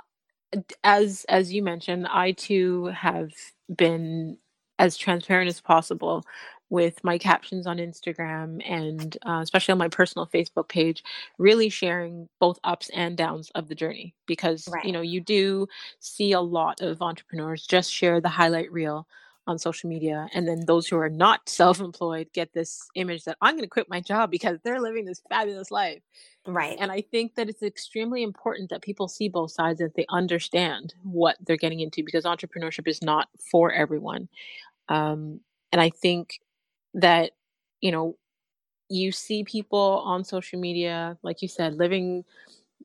as 0.85 1.25
as 1.31 1.53
you 1.55 1.63
mentioned, 1.63 2.07
I 2.07 2.33
too 2.33 2.87
have 2.87 3.33
been 3.75 4.37
as 4.79 4.99
transparent 4.99 5.49
as 5.49 5.61
possible 5.61 6.23
with 6.71 7.03
my 7.03 7.19
captions 7.19 7.67
on 7.67 7.79
Instagram 7.79 8.63
and 8.69 9.17
uh, 9.27 9.41
especially 9.43 9.73
on 9.73 9.79
my 9.79 9.89
personal 9.89 10.27
Facebook 10.27 10.69
page, 10.69 11.03
really 11.39 11.69
sharing 11.69 12.29
both 12.41 12.59
ups 12.65 12.91
and 12.91 13.17
downs 13.17 13.51
of 13.55 13.69
the 13.69 13.75
journey 13.75 14.15
because 14.27 14.69
you 14.85 14.93
know 14.93 15.01
you 15.01 15.21
do 15.21 15.67
see 16.01 16.33
a 16.33 16.41
lot 16.41 16.81
of 16.81 17.01
entrepreneurs 17.01 17.67
just 17.67 17.93
share 17.93 18.21
the 18.21 18.29
highlight 18.29 18.71
reel 18.71 19.07
on 19.47 19.59
social 19.59 19.89
media 19.89 20.29
and 20.35 20.47
then 20.47 20.67
those 20.67 20.87
who 20.87 20.99
are 20.99 21.09
not 21.09 21.49
self-employed 21.49 22.29
get 22.35 22.53
this 22.53 22.87
image 22.95 23.25
that 23.25 23.39
I'm 23.41 23.55
going 23.55 23.65
to 23.65 23.69
quit 23.69 23.89
my 23.89 24.01
job 24.01 24.31
because 24.31 24.59
they're 24.63 24.81
living 24.81 25.07
this 25.07 25.23
fabulous 25.31 25.71
life. 25.71 26.03
Right, 26.47 26.77
and 26.81 26.91
I 26.91 27.03
think 27.03 27.35
that 27.35 27.49
it's 27.49 27.63
extremely 27.63 28.23
important 28.23 28.71
that 28.71 28.81
people 28.83 29.09
see 29.09 29.29
both 29.29 29.51
sides 29.51 29.81
and 29.81 29.91
that 29.91 29.97
they 29.97 30.07
understand 30.09 30.95
what 31.03 31.37
they're 31.41 31.57
getting 31.57 31.81
into 31.81 32.03
because 32.03 32.25
entrepreneurship 32.25 32.89
is 32.89 33.03
not 33.03 33.29
for 33.51 33.71
everyone. 33.71 34.29
Um, 34.89 35.41
and 35.73 35.81
I 35.81 35.91
think 35.91 36.41
that, 36.95 37.33
you 37.81 37.93
know, 37.93 38.17
you 38.89 39.13
see 39.13 39.45
people 39.45 40.03
on 40.05 40.25
social 40.25 40.59
media, 40.61 41.19
like 41.23 41.43
you 41.43 41.49
said, 41.49 41.75
living 41.75 42.25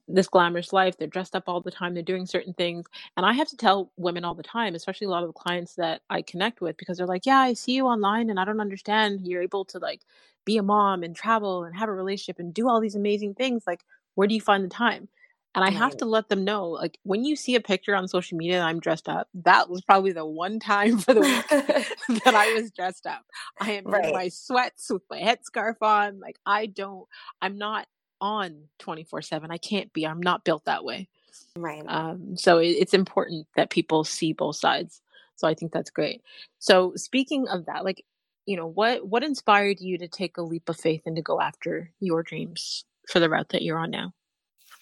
this 0.08 0.28
glamorous 0.28 0.74
life. 0.74 0.98
They're 0.98 1.08
dressed 1.08 1.36
up 1.36 1.46
all 1.48 1.62
the 1.62 1.72
time. 1.72 1.94
They're 1.94 2.04
doing 2.04 2.26
certain 2.26 2.54
things. 2.54 2.86
And 3.16 3.26
I 3.26 3.34
have 3.34 3.48
to 3.50 3.58
tell 3.58 3.92
women 3.98 4.26
all 4.26 4.36
the 4.36 4.44
time, 4.44 4.76
especially 4.76 5.08
a 5.08 5.10
lot 5.10 5.24
of 5.24 5.30
the 5.30 5.34
clients 5.34 5.76
that 5.76 6.02
I 6.10 6.22
connect 6.22 6.62
with, 6.62 6.78
because 6.78 6.98
they're 6.98 7.08
like, 7.08 7.26
yeah, 7.26 7.40
I 7.40 7.54
see 7.54 7.74
you 7.74 7.86
online 7.86 8.30
and 8.30 8.40
I 8.40 8.46
don't 8.46 8.60
understand. 8.60 9.22
You're 9.26 9.44
able 9.44 9.66
to 9.66 9.80
like 9.80 10.02
be 10.46 10.58
a 10.58 10.64
mom 10.64 11.04
and 11.04 11.16
travel 11.16 11.64
and 11.64 11.76
have 11.76 11.90
a 11.90 11.94
relationship 11.94 12.40
and 12.40 12.54
do 12.54 12.68
all 12.70 12.82
these 12.82 12.96
amazing 12.96 13.36
things. 13.36 13.64
Like, 13.66 13.86
where 14.16 14.28
do 14.28 14.36
you 14.36 14.42
find 14.42 14.64
the 14.64 14.70
time? 14.70 15.08
And 15.56 15.64
I 15.64 15.70
have 15.70 15.96
to 15.98 16.06
let 16.06 16.30
them 16.30 16.44
know, 16.44 16.70
like, 16.70 16.98
when 17.04 17.24
you 17.24 17.36
see 17.36 17.54
a 17.54 17.62
picture 17.62 17.96
on 17.96 18.08
social 18.08 18.38
media 18.38 18.58
that 18.58 18.66
I'm 18.66 18.80
dressed 18.80 19.08
up, 19.08 19.28
that 19.36 19.70
was 19.70 19.82
probably 19.82 20.12
the 20.12 20.26
one 20.26 20.60
time 20.60 20.98
for 21.00 21.14
the 21.14 21.22
week 21.22 21.48
that 22.24 22.34
I 22.34 22.54
was 22.54 22.72
dressed 22.72 23.06
up. 23.06 23.24
I 23.60 23.74
am 23.74 23.94
in 23.94 24.12
my 24.12 24.30
sweats 24.30 24.90
with 24.90 25.04
my 25.12 25.20
headscarf 25.20 25.76
on. 25.82 26.20
Like, 26.20 26.38
I 26.46 26.66
don't, 26.66 27.08
I'm 27.42 27.58
not 27.58 27.88
on 28.20 28.64
24 28.80 29.22
7. 29.22 29.52
I 29.52 29.58
can't 29.58 29.94
be. 29.94 30.08
I'm 30.08 30.22
not 30.22 30.44
built 30.44 30.66
that 30.66 30.84
way. 30.84 31.08
right. 31.56 31.84
Um, 31.88 32.36
so 32.36 32.58
it, 32.58 32.70
it's 32.70 32.94
important 32.94 33.48
that 33.56 33.70
people 33.70 34.04
see 34.04 34.34
both 34.34 34.56
sides. 34.56 35.02
So 35.36 35.48
I 35.48 35.54
think 35.54 35.72
that's 35.72 35.92
great. 35.92 36.22
So 36.58 36.94
speaking 36.96 37.48
of 37.48 37.66
that, 37.66 37.84
like, 37.84 38.06
you 38.46 38.58
know, 38.58 38.68
what 38.68 39.08
what 39.08 39.24
inspired 39.24 39.80
you 39.80 39.98
to 40.00 40.08
take 40.08 40.38
a 40.38 40.42
leap 40.42 40.68
of 40.70 40.78
faith 40.78 41.04
and 41.06 41.16
to 41.16 41.22
go 41.22 41.40
after 41.40 41.92
your 42.00 42.24
dreams 42.24 42.86
for 43.08 43.20
the 43.20 43.30
route 43.30 43.50
that 43.50 43.62
you're 43.62 43.78
on 43.78 43.92
now? 43.92 44.14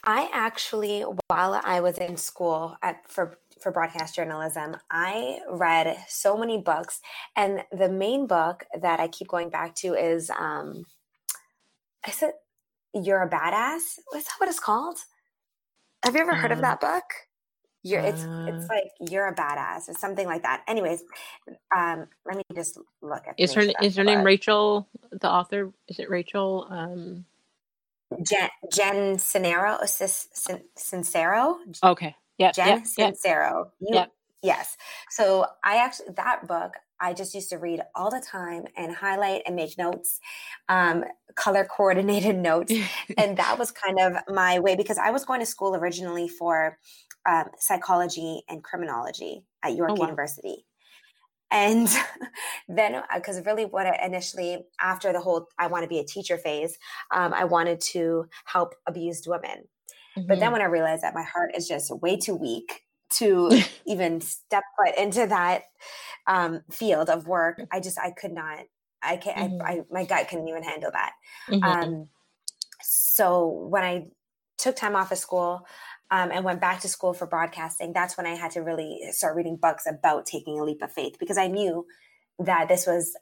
I 0.04 0.30
actually, 0.34 1.02
while 1.28 1.60
I 1.64 1.80
was 1.82 1.98
in 1.98 2.18
school 2.18 2.78
at, 2.82 3.10
for 3.10 3.38
for 3.62 3.72
broadcast 3.72 4.16
journalism, 4.16 4.76
I 4.90 5.40
read 5.50 5.96
so 6.08 6.36
many 6.36 6.58
books, 6.58 7.00
and 7.36 7.64
the 7.72 7.90
main 7.90 8.26
book 8.26 8.66
that 8.82 9.00
I 9.00 9.08
keep 9.08 9.28
going 9.28 9.50
back 9.50 9.76
to 9.76 9.94
is, 9.94 10.32
um, 10.32 10.86
I 12.06 12.12
said, 12.12 12.34
"You're 12.94 13.22
a 13.22 13.30
Badass." 13.30 14.00
What's 14.10 14.26
that? 14.26 14.36
What 14.40 14.50
it's 14.50 14.60
called? 14.60 14.98
Have 16.04 16.16
you 16.16 16.22
ever 16.22 16.36
heard 16.36 16.52
of 16.52 16.58
Um, 16.58 16.64
that 16.64 16.82
book? 16.82 17.04
You're 17.84 18.02
it's 18.02 18.24
uh, 18.24 18.46
it's 18.48 18.70
like 18.70 19.12
you're 19.12 19.28
a 19.28 19.36
badass 19.36 19.90
or 19.90 19.94
something 19.94 20.28
like 20.28 20.44
that. 20.44 20.64
Anyways, 20.68 21.04
um, 21.76 22.08
let 22.26 22.38
me 22.38 22.44
just 22.54 22.78
look 23.02 23.28
at 23.28 23.36
is 23.40 23.54
her 23.54 23.64
is 23.82 23.96
her 23.96 24.04
name. 24.04 24.24
Rachel, 24.24 24.88
the 25.12 25.30
author? 25.30 25.72
Is 25.88 26.00
it 26.00 26.10
Rachel? 26.10 26.68
Um, 26.70 27.26
Jen 28.28 28.50
Jen 28.72 29.16
Sincero, 29.18 29.88
Sis- 29.88 30.28
Sincero, 30.78 31.58
okay. 31.84 32.16
Yep. 32.38 32.56
Jen 32.56 32.84
Yep. 32.98 33.14
Sincero. 33.14 33.70
You 33.80 34.06
yes. 34.42 34.78
So 35.10 35.46
I 35.64 35.78
actually 35.78 36.14
that 36.16 36.48
book 36.48 36.74
I 37.00 37.14
just 37.14 37.34
used 37.34 37.50
to 37.50 37.58
read 37.58 37.82
all 37.96 38.12
the 38.12 38.22
time 38.22 38.66
and 38.78 38.96
highlight 38.96 39.42
and 39.48 39.56
make 39.56 39.78
notes, 39.78 40.20
um, 40.70 41.04
color 41.36 41.66
coordinated 41.66 42.36
notes, 42.50 42.74
and 43.18 43.38
that 43.38 43.58
was 43.58 43.72
kind 43.72 44.00
of 44.00 44.14
my 44.34 44.60
way 44.60 44.76
because 44.76 44.98
I 44.98 45.10
was 45.12 45.26
going 45.26 45.40
to 45.40 45.46
school 45.46 45.76
originally 45.76 46.28
for 46.28 46.78
um, 47.28 47.50
psychology 47.58 48.44
and 48.48 48.64
criminology 48.64 49.44
at 49.64 49.72
oh 49.72 49.76
York 49.76 49.98
wow. 49.98 50.06
University. 50.06 50.66
And 51.52 51.88
then, 52.68 53.04
because 53.16 53.46
really, 53.46 53.66
what 53.66 53.86
I 53.86 54.06
initially, 54.06 54.66
after 54.80 55.12
the 55.14 55.20
whole 55.20 55.48
I 55.60 55.68
want 55.68 55.84
to 55.84 55.90
be 55.90 56.00
a 56.00 56.06
teacher 56.06 56.38
phase, 56.38 56.78
um, 57.12 57.34
I 57.34 57.46
wanted 57.46 57.82
to 57.92 58.26
help 58.46 58.76
abused 58.88 59.28
women. 59.28 59.68
But 60.28 60.40
then 60.40 60.52
hmm 60.52 60.54
when 60.54 60.62
I 60.62 60.66
realized 60.66 61.04
that 61.04 61.14
my 61.16 61.24
heart 61.24 61.52
is 61.56 61.68
just 61.68 61.92
way 62.02 62.18
too 62.18 62.36
weak 62.36 62.84
to 63.16 63.52
even 63.86 64.22
step 64.22 64.64
foot 64.78 64.96
into 64.98 65.28
that 65.28 65.64
um, 66.28 66.62
field 66.72 67.10
of 67.10 67.28
work, 67.28 67.64
I 67.72 67.80
just 67.80 68.00
I 68.00 68.12
could 68.12 68.32
not. 68.34 68.66
I 69.04 69.18
can't. 69.18 69.38
I, 69.38 69.54
hmm 69.64 69.72
I 69.74 69.82
my 69.92 70.06
gut 70.06 70.30
couldn't 70.30 70.48
even 70.48 70.64
handle 70.64 70.92
that. 70.94 71.14
hmm 71.48 71.74
Um, 71.86 72.10
so 72.82 73.48
when 73.48 73.84
I 73.84 74.08
took 74.58 74.76
time 74.76 74.96
off 74.96 75.12
of 75.12 75.18
school 75.18 75.66
um, 76.12 76.30
and 76.32 76.44
went 76.44 76.62
back 76.62 76.82
to 76.82 76.88
school 76.88 77.14
for 77.14 77.26
broadcasting, 77.26 77.94
that's 77.94 78.18
when 78.18 78.28
I 78.28 78.36
had 78.36 78.52
to 78.52 78.62
really 78.62 79.00
start 79.12 79.36
reading 79.36 79.58
books 79.60 79.86
about 79.88 80.26
taking 80.26 80.60
a 80.60 80.64
leap 80.64 80.82
of 80.82 80.92
faith 80.92 81.16
because 81.20 81.38
I 81.38 81.48
knew 81.48 81.86
that 82.40 82.68
this 82.68 82.86
was 82.86 83.18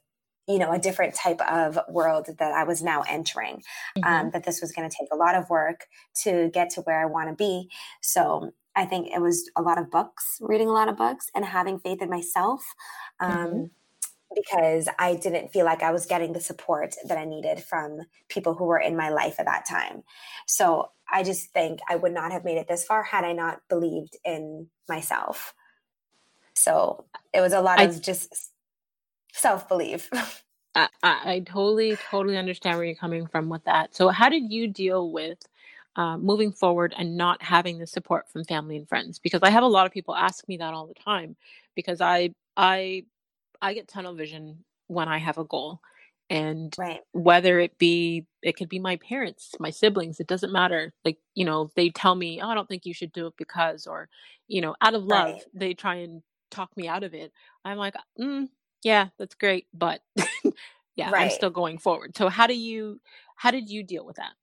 you 0.48 0.58
know 0.58 0.72
a 0.72 0.80
different 0.80 1.14
type 1.14 1.40
of 1.42 1.78
world 1.90 2.28
that 2.40 2.54
i 2.54 2.64
was 2.64 2.82
now 2.82 3.04
entering 3.08 3.62
hmm 3.96 4.04
um, 4.04 4.32
that 4.32 4.44
this 4.44 4.62
was 4.62 4.72
going 4.72 4.90
to 4.90 4.96
take 4.96 5.10
a 5.12 5.16
lot 5.16 5.36
of 5.36 5.50
work 5.50 5.86
to 6.16 6.50
get 6.54 6.70
to 6.72 6.82
where 6.82 7.02
i 7.02 7.06
want 7.06 7.30
to 7.30 7.36
be. 7.36 7.70
So 8.02 8.52
i 8.76 8.86
think 8.86 9.08
it 9.14 9.22
was 9.22 9.52
a 9.56 9.62
lot 9.62 9.78
of 9.78 9.92
books 9.92 10.38
reading 10.40 10.68
a 10.68 10.72
lot 10.72 10.88
of 10.88 10.98
books 10.98 11.28
and 11.36 11.46
having 11.46 11.80
faith 11.80 12.02
in 12.02 12.10
myself 12.10 12.64
um, 13.20 13.72
because 14.36 14.88
i 14.98 15.16
didn't 15.16 15.52
feel 15.52 15.66
like 15.66 15.82
i 15.82 15.92
was 15.92 16.06
getting 16.06 16.34
the 16.34 16.40
support 16.40 16.96
that 17.08 17.18
i 17.18 17.26
needed 17.26 17.60
from 17.60 18.02
people 18.30 18.54
who 18.56 18.66
were 18.66 18.80
in 18.80 18.96
my 18.96 19.10
life 19.10 19.40
at 19.40 19.46
that 19.46 19.66
time 19.66 20.04
so 20.48 20.90
i 21.12 21.24
just 21.24 21.52
think 21.52 21.80
i 21.90 21.96
would 21.96 22.14
not 22.14 22.32
have 22.32 22.44
made 22.44 22.58
it 22.58 22.68
this 22.68 22.86
far 22.86 23.04
had 23.04 23.24
i 23.24 23.34
not 23.34 23.62
believed 23.70 24.16
in 24.24 24.68
myself 24.88 25.54
so 26.54 27.06
it 27.34 27.42
was 27.42 27.54
a 27.54 27.62
lot 27.62 27.80
I 27.80 27.84
of 27.84 28.02
just 28.02 28.52
self-belief 29.34 30.10
I, 30.76 30.88
I 31.04 31.34
I 31.34 31.40
totally, 31.40 31.98
totally 32.10 32.38
understand 32.38 32.78
where 32.78 32.86
you're 32.86 32.96
coming 32.96 33.28
from 33.28 33.50
with 33.50 33.64
that. 33.66 33.96
So, 33.96 34.10
how 34.10 34.30
did 34.30 34.52
you 34.52 34.68
deal 34.68 35.12
with 35.12 35.40
uh, 35.96 36.18
moving 36.18 36.52
forward 36.52 36.94
and 36.98 37.18
not 37.18 37.42
having 37.42 37.80
the 37.80 37.88
support 37.88 38.30
from 38.30 38.46
family 38.46 38.78
and 38.78 38.88
friends? 38.88 39.20
Because 39.20 39.42
I 39.44 39.50
have 39.50 39.64
a 39.64 39.68
lot 39.68 39.86
of 39.86 39.92
people 39.92 40.16
ask 40.16 40.48
me 40.48 40.58
that 40.58 40.74
all 40.74 40.88
the 40.88 40.94
time. 40.94 41.36
Because 41.76 42.02
I, 42.02 42.34
I, 42.56 43.06
I 43.62 43.74
get 43.74 43.88
tunnel 43.88 44.14
vision 44.16 44.64
when 44.88 45.08
I 45.08 45.18
have 45.20 45.38
a 45.38 45.44
goal, 45.44 45.82
and 46.30 46.78
right 46.78 47.02
whether 47.12 47.60
it 47.60 47.78
be, 47.80 48.28
it 48.44 48.56
could 48.56 48.70
be 48.70 48.78
my 48.80 48.98
parents, 48.98 49.56
my 49.60 49.72
siblings, 49.72 50.20
it 50.20 50.28
doesn't 50.28 50.52
matter. 50.52 50.94
Like 51.06 51.18
you 51.36 51.46
know, 51.46 51.72
they 51.76 51.90
tell 51.90 52.16
me, 52.16 52.42
"Oh, 52.42 52.50
I 52.50 52.56
don't 52.56 52.68
think 52.70 52.86
you 52.86 52.94
should 52.94 53.12
do 53.14 53.28
it 53.28 53.34
because," 53.38 53.88
or 53.88 54.10
you 54.48 54.62
know, 54.62 54.76
out 54.82 54.96
of 54.96 55.04
love, 55.06 55.36
Right, 55.36 55.44
they 55.54 55.74
try 55.74 55.96
and 55.96 56.24
talk 56.52 56.76
me 56.78 56.88
out 56.88 57.04
of 57.04 57.14
it. 57.14 57.32
I'm 57.66 57.78
like, 57.78 57.96
mm, 58.20 58.50
yeah, 58.84 59.10
that's 59.18 59.36
great, 59.36 59.68
but 59.74 60.02
yeah, 60.96 61.12
I'm 61.16 61.30
still 61.30 61.50
going 61.52 61.78
forward. 61.80 62.16
So 62.18 62.30
how 62.30 62.48
do 62.48 62.56
you 62.56 63.02
how 63.36 63.52
did 63.52 63.70
you 63.70 63.84
deal 63.84 64.06
with 64.06 64.18
that? 64.18 64.34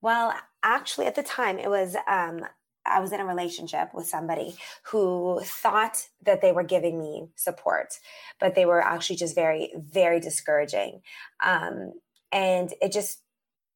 Well, 0.00 0.34
actually, 0.62 1.06
at 1.06 1.14
the 1.14 1.22
time, 1.22 1.58
it 1.58 1.68
was 1.68 1.96
um, 2.06 2.46
I 2.88 3.00
was 3.00 3.12
in 3.12 3.20
a 3.20 3.26
relationship 3.26 3.94
with 3.94 4.06
somebody 4.06 4.56
who 4.84 5.40
thought 5.44 6.08
that 6.22 6.40
they 6.40 6.52
were 6.52 6.64
giving 6.64 6.98
me 6.98 7.28
support, 7.36 7.98
but 8.40 8.54
they 8.54 8.66
were 8.66 8.80
actually 8.82 9.16
just 9.16 9.34
very, 9.34 9.72
very 9.76 10.20
discouraging, 10.20 11.02
um, 11.44 11.92
and 12.32 12.72
it 12.80 12.92
just 12.92 13.22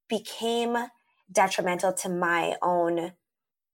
became 0.08 0.76
detrimental 1.32 1.92
to 1.94 2.08
my 2.08 2.56
own 2.62 3.12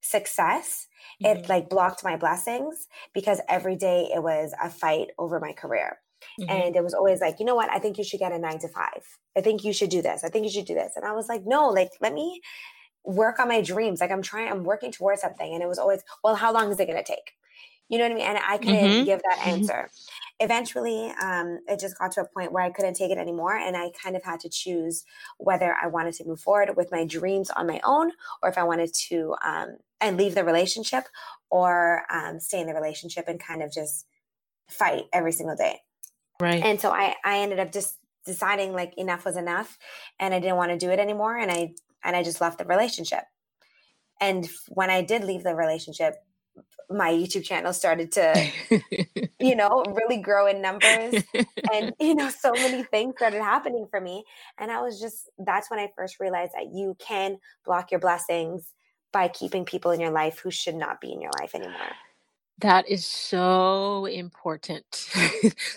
success. 0.01 0.87
It 1.23 1.39
Mhm. 1.39 1.49
like 1.49 1.69
blocked 1.69 2.03
my 2.03 2.15
blessings 2.17 2.87
because 3.13 3.41
every 3.49 3.75
day 3.75 4.09
it 4.13 4.23
was 4.23 4.53
a 4.61 4.69
fight 4.69 5.09
over 5.17 5.39
my 5.39 5.53
career. 5.53 6.01
Mhm. 6.37 6.63
And 6.63 6.75
it 6.75 6.83
was 6.83 6.93
always 6.93 7.19
like, 7.21 7.39
you 7.39 7.45
know 7.45 7.55
what? 7.55 7.69
I 7.71 7.79
think 7.79 7.97
you 7.97 8.03
should 8.03 8.19
get 8.19 8.31
a 8.31 8.39
nine 8.39 8.59
to 8.59 8.67
five. 8.69 9.19
I 9.35 9.41
think 9.41 9.63
you 9.63 9.73
should 9.73 9.89
do 9.89 10.01
this. 10.01 10.23
I 10.23 10.29
think 10.29 10.45
you 10.45 10.51
should 10.51 10.65
do 10.65 10.73
this. 10.75 10.95
And 10.95 11.05
I 11.05 11.13
was 11.13 11.27
like, 11.29 11.43
no, 11.45 11.69
like, 11.69 11.91
let 12.01 12.13
me 12.13 12.41
work 13.07 13.39
on 13.39 13.47
my 13.47 13.61
dreams. 13.61 14.01
Like 14.01 14.11
I'm 14.11 14.21
trying, 14.21 14.51
I'm 14.51 14.63
working 14.63 14.91
towards 14.91 15.21
something. 15.21 15.53
And 15.53 15.63
it 15.63 15.67
was 15.67 15.79
always, 15.79 16.03
well, 16.23 16.35
how 16.35 16.53
long 16.53 16.71
is 16.71 16.79
it 16.79 16.85
going 16.85 17.03
to 17.03 17.03
take? 17.03 17.33
You 17.89 17.97
know 17.97 18.03
what 18.03 18.11
I 18.11 18.15
mean? 18.15 18.27
And 18.27 18.39
I 18.45 18.57
couldn't 18.57 18.75
mm-hmm. 18.75 19.05
give 19.05 19.21
that 19.23 19.39
mm-hmm. 19.39 19.49
answer. 19.49 19.89
Eventually, 20.39 21.11
um, 21.21 21.59
it 21.67 21.79
just 21.79 21.97
got 21.97 22.11
to 22.11 22.21
a 22.21 22.25
point 22.25 22.51
where 22.51 22.63
I 22.63 22.69
couldn't 22.69 22.95
take 22.95 23.09
it 23.09 23.17
anymore. 23.17 23.55
And 23.55 23.77
I 23.77 23.91
kind 24.03 24.15
of 24.17 24.23
had 24.23 24.41
to 24.41 24.49
choose 24.49 25.05
whether 25.37 25.73
I 25.81 25.87
wanted 25.87 26.15
to 26.15 26.25
move 26.25 26.41
forward 26.41 26.75
with 26.75 26.91
my 26.91 27.05
dreams 27.05 27.49
on 27.49 27.65
my 27.65 27.79
own 27.85 28.11
or 28.43 28.49
if 28.49 28.57
I 28.57 28.63
wanted 28.63 28.93
to 29.07 29.35
um, 29.43 29.77
and 30.01 30.17
leave 30.17 30.35
the 30.35 30.43
relationship 30.43 31.05
or 31.49 32.03
um, 32.11 32.41
stay 32.41 32.59
in 32.59 32.67
the 32.67 32.73
relationship 32.73 33.25
and 33.29 33.39
kind 33.39 33.63
of 33.63 33.71
just 33.71 34.05
fight 34.69 35.05
every 35.13 35.31
single 35.31 35.55
day. 35.55 35.79
Right. 36.41 36.61
And 36.61 36.79
so 36.79 36.91
I, 36.91 37.15
I 37.23 37.39
ended 37.39 37.59
up 37.59 37.71
just 37.71 37.97
deciding 38.25 38.73
like 38.73 38.93
enough 38.97 39.23
was 39.23 39.37
enough 39.37 39.77
and 40.19 40.33
I 40.33 40.39
didn't 40.39 40.57
want 40.57 40.71
to 40.71 40.77
do 40.77 40.91
it 40.91 40.99
anymore. 40.99 41.37
And 41.37 41.49
I, 41.49 41.71
and 42.03 42.15
I 42.15 42.23
just 42.23 42.41
left 42.41 42.57
the 42.57 42.65
relationship. 42.65 43.23
And 44.19 44.47
when 44.69 44.89
I 44.89 45.01
did 45.01 45.23
leave 45.23 45.43
the 45.43 45.55
relationship, 45.55 46.15
my 46.89 47.11
YouTube 47.11 47.43
channel 47.43 47.73
started 47.73 48.11
to, 48.13 48.49
you 49.39 49.55
know, 49.55 49.83
really 49.87 50.17
grow 50.17 50.47
in 50.47 50.61
numbers. 50.61 51.23
And, 51.71 51.93
you 51.99 52.15
know, 52.15 52.29
so 52.29 52.53
many 52.53 52.83
things 52.83 53.15
started 53.17 53.41
happening 53.41 53.87
for 53.89 53.99
me. 53.99 54.23
And 54.57 54.71
I 54.71 54.81
was 54.81 54.99
just, 54.99 55.29
that's 55.37 55.69
when 55.69 55.79
I 55.79 55.91
first 55.95 56.19
realized 56.19 56.53
that 56.55 56.73
you 56.73 56.95
can 56.99 57.39
block 57.65 57.91
your 57.91 57.99
blessings 57.99 58.73
by 59.11 59.27
keeping 59.27 59.65
people 59.65 59.91
in 59.91 59.99
your 59.99 60.11
life 60.11 60.39
who 60.39 60.51
should 60.51 60.75
not 60.75 61.01
be 61.01 61.11
in 61.11 61.21
your 61.21 61.31
life 61.39 61.55
anymore. 61.55 61.91
That 62.59 62.89
is 62.89 63.05
so 63.05 64.05
important. 64.05 65.09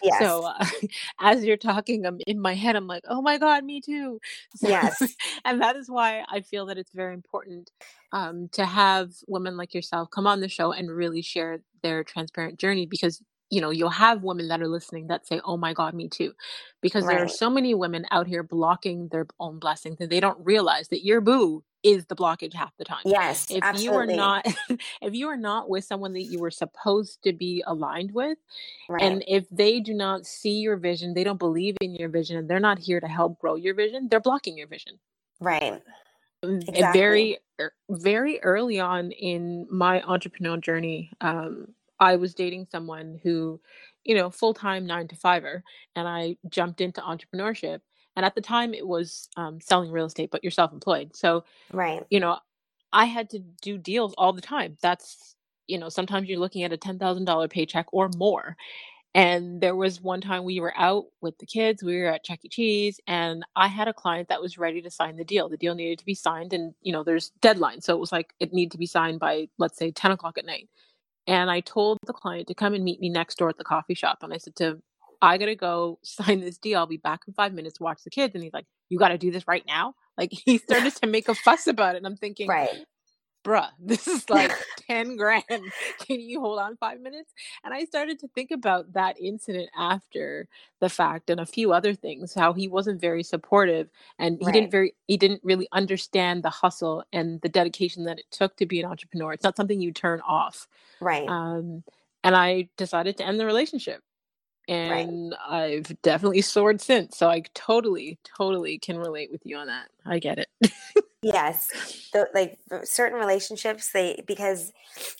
Yes. 0.02 0.18
so, 0.18 0.44
uh, 0.44 0.64
as 1.20 1.44
you're 1.44 1.58
talking, 1.58 2.06
I'm 2.06 2.18
in 2.26 2.40
my 2.40 2.54
head, 2.54 2.74
I'm 2.74 2.86
like, 2.86 3.04
oh 3.08 3.20
my 3.20 3.36
God, 3.36 3.64
me 3.64 3.80
too. 3.80 4.18
So, 4.56 4.68
yes. 4.68 5.14
and 5.44 5.60
that 5.60 5.76
is 5.76 5.90
why 5.90 6.24
I 6.28 6.40
feel 6.40 6.66
that 6.66 6.78
it's 6.78 6.92
very 6.92 7.12
important 7.12 7.70
um, 8.12 8.48
to 8.52 8.64
have 8.64 9.12
women 9.28 9.56
like 9.56 9.74
yourself 9.74 10.10
come 10.10 10.26
on 10.26 10.40
the 10.40 10.48
show 10.48 10.72
and 10.72 10.90
really 10.90 11.22
share 11.22 11.60
their 11.82 12.02
transparent 12.02 12.58
journey 12.58 12.86
because 12.86 13.22
you 13.50 13.60
know 13.60 13.70
you'll 13.70 13.90
have 13.90 14.22
women 14.22 14.48
that 14.48 14.62
are 14.62 14.68
listening 14.68 15.08
that 15.08 15.26
say 15.26 15.40
oh 15.44 15.56
my 15.56 15.72
god 15.72 15.92
me 15.92 16.08
too 16.08 16.32
because 16.80 17.04
right. 17.04 17.16
there 17.16 17.24
are 17.24 17.28
so 17.28 17.50
many 17.50 17.74
women 17.74 18.06
out 18.10 18.26
here 18.26 18.42
blocking 18.42 19.08
their 19.08 19.26
own 19.38 19.58
blessings 19.58 19.96
and 20.00 20.10
they 20.10 20.20
don't 20.20 20.38
realize 20.44 20.88
that 20.88 21.04
your 21.04 21.20
boo 21.20 21.62
is 21.82 22.06
the 22.06 22.16
blockage 22.16 22.52
half 22.52 22.76
the 22.76 22.84
time. 22.84 23.00
Yes, 23.04 23.50
if 23.50 23.62
absolutely. 23.62 23.84
you 23.84 23.94
are 23.94 24.16
not 24.16 24.46
if 25.02 25.14
you 25.14 25.28
are 25.28 25.36
not 25.36 25.68
with 25.68 25.84
someone 25.84 26.12
that 26.12 26.24
you 26.24 26.38
were 26.38 26.50
supposed 26.50 27.22
to 27.22 27.32
be 27.32 27.62
aligned 27.66 28.12
with 28.12 28.38
right. 28.88 29.02
and 29.02 29.24
if 29.26 29.48
they 29.50 29.80
do 29.80 29.94
not 29.94 30.26
see 30.26 30.58
your 30.58 30.76
vision, 30.76 31.14
they 31.14 31.24
don't 31.24 31.38
believe 31.38 31.76
in 31.80 31.94
your 31.94 32.08
vision 32.08 32.36
and 32.36 32.48
they're 32.48 32.60
not 32.60 32.78
here 32.78 33.00
to 33.00 33.08
help 33.08 33.38
grow 33.38 33.54
your 33.54 33.74
vision, 33.74 34.08
they're 34.10 34.20
blocking 34.20 34.56
your 34.56 34.68
vision. 34.68 34.98
Right. 35.40 35.82
Exactly. 36.42 36.80
Very 36.92 37.38
very 37.90 38.40
early 38.40 38.80
on 38.80 39.10
in 39.12 39.66
my 39.70 40.00
entrepreneurial 40.00 40.60
journey, 40.60 41.10
um, 41.20 41.74
I 42.00 42.16
was 42.16 42.34
dating 42.34 42.66
someone 42.72 43.20
who, 43.22 43.60
you 44.04 44.14
know, 44.14 44.30
full-time 44.30 44.86
9 44.86 45.08
to 45.08 45.16
5er 45.16 45.62
and 45.94 46.08
I 46.08 46.36
jumped 46.48 46.80
into 46.80 47.00
entrepreneurship 47.02 47.80
and 48.16 48.26
at 48.26 48.34
the 48.34 48.40
time, 48.40 48.74
it 48.74 48.86
was 48.86 49.28
um, 49.36 49.60
selling 49.60 49.90
real 49.90 50.06
estate, 50.06 50.30
but 50.30 50.42
you're 50.42 50.50
self 50.50 50.72
employed. 50.72 51.14
So, 51.14 51.44
right. 51.72 52.04
you 52.10 52.20
know, 52.20 52.38
I 52.92 53.04
had 53.04 53.30
to 53.30 53.38
do 53.38 53.78
deals 53.78 54.14
all 54.18 54.32
the 54.32 54.40
time. 54.40 54.76
That's, 54.82 55.36
you 55.66 55.78
know, 55.78 55.88
sometimes 55.88 56.28
you're 56.28 56.38
looking 56.38 56.64
at 56.64 56.72
a 56.72 56.76
$10,000 56.76 57.50
paycheck 57.50 57.86
or 57.92 58.10
more. 58.16 58.56
And 59.14 59.60
there 59.60 59.74
was 59.74 60.00
one 60.00 60.20
time 60.20 60.44
we 60.44 60.60
were 60.60 60.74
out 60.76 61.06
with 61.20 61.36
the 61.38 61.46
kids, 61.46 61.82
we 61.82 61.98
were 61.98 62.08
at 62.08 62.24
Chuck 62.24 62.40
E. 62.44 62.48
Cheese, 62.48 63.00
and 63.08 63.44
I 63.56 63.66
had 63.66 63.88
a 63.88 63.92
client 63.92 64.28
that 64.28 64.40
was 64.40 64.56
ready 64.56 64.82
to 64.82 64.90
sign 64.90 65.16
the 65.16 65.24
deal. 65.24 65.48
The 65.48 65.56
deal 65.56 65.74
needed 65.74 65.98
to 65.98 66.04
be 66.04 66.14
signed, 66.14 66.52
and, 66.52 66.74
you 66.80 66.92
know, 66.92 67.02
there's 67.02 67.32
deadlines. 67.40 67.82
So 67.82 67.94
it 67.94 67.98
was 67.98 68.12
like 68.12 68.34
it 68.38 68.52
needed 68.52 68.72
to 68.72 68.78
be 68.78 68.86
signed 68.86 69.18
by, 69.18 69.48
let's 69.58 69.78
say, 69.78 69.90
10 69.90 70.12
o'clock 70.12 70.38
at 70.38 70.46
night. 70.46 70.68
And 71.26 71.50
I 71.50 71.60
told 71.60 71.98
the 72.06 72.12
client 72.12 72.48
to 72.48 72.54
come 72.54 72.74
and 72.74 72.84
meet 72.84 73.00
me 73.00 73.08
next 73.08 73.38
door 73.38 73.48
at 73.48 73.58
the 73.58 73.64
coffee 73.64 73.94
shop. 73.94 74.18
And 74.22 74.32
I 74.32 74.38
said 74.38 74.56
to 74.56 74.80
I 75.22 75.38
gotta 75.38 75.54
go 75.54 75.98
sign 76.02 76.40
this 76.40 76.58
deal. 76.58 76.78
I'll 76.78 76.86
be 76.86 76.96
back 76.96 77.22
in 77.26 77.34
five 77.34 77.52
minutes, 77.52 77.80
watch 77.80 78.02
the 78.04 78.10
kids. 78.10 78.34
And 78.34 78.42
he's 78.42 78.52
like, 78.52 78.66
You 78.88 78.98
gotta 78.98 79.18
do 79.18 79.30
this 79.30 79.46
right 79.46 79.64
now. 79.66 79.94
Like 80.16 80.32
he 80.44 80.58
started 80.58 80.94
to 80.96 81.06
make 81.06 81.28
a 81.28 81.34
fuss 81.34 81.66
about 81.66 81.94
it. 81.94 81.98
And 81.98 82.06
I'm 82.06 82.16
thinking, 82.16 82.48
right. 82.48 82.84
Bruh, 83.44 83.68
this 83.78 84.06
is 84.06 84.28
like 84.28 84.52
10 84.88 85.16
grand. 85.16 85.44
Can 85.48 86.20
you 86.20 86.40
hold 86.40 86.58
on 86.58 86.76
five 86.76 87.00
minutes? 87.00 87.32
And 87.64 87.72
I 87.74 87.84
started 87.84 88.18
to 88.20 88.28
think 88.28 88.50
about 88.50 88.92
that 88.92 89.16
incident 89.20 89.70
after 89.78 90.48
the 90.80 90.88
fact 90.88 91.30
and 91.30 91.40
a 91.40 91.46
few 91.46 91.72
other 91.72 91.94
things, 91.94 92.34
how 92.34 92.52
he 92.52 92.68
wasn't 92.68 93.00
very 93.00 93.22
supportive 93.22 93.88
and 94.18 94.38
he 94.38 94.46
right. 94.46 94.54
didn't 94.54 94.70
very 94.70 94.94
he 95.06 95.16
didn't 95.16 95.40
really 95.44 95.68
understand 95.72 96.42
the 96.42 96.50
hustle 96.50 97.04
and 97.12 97.40
the 97.42 97.48
dedication 97.48 98.04
that 98.04 98.18
it 98.18 98.26
took 98.30 98.56
to 98.56 98.66
be 98.66 98.80
an 98.80 98.86
entrepreneur. 98.86 99.32
It's 99.32 99.44
not 99.44 99.56
something 99.56 99.80
you 99.80 99.92
turn 99.92 100.20
off. 100.26 100.66
Right. 101.00 101.28
Um 101.28 101.84
and 102.22 102.36
I 102.36 102.68
decided 102.76 103.16
to 103.18 103.26
end 103.26 103.40
the 103.40 103.46
relationship 103.46 104.02
and 104.68 105.32
right. 105.48 105.62
I've 105.62 106.02
definitely 106.02 106.42
soared 106.42 106.80
since. 106.80 107.16
So 107.16 107.28
I 107.28 107.42
totally, 107.54 108.18
totally 108.36 108.78
can 108.78 108.98
relate 108.98 109.30
with 109.30 109.42
you 109.44 109.56
on 109.56 109.66
that. 109.66 109.88
I 110.06 110.18
get 110.18 110.38
it. 110.38 110.72
yes, 111.22 111.68
the, 112.12 112.28
like 112.34 112.58
certain 112.84 113.18
relationships, 113.18 113.90
they 113.92 114.22
because 114.26 114.72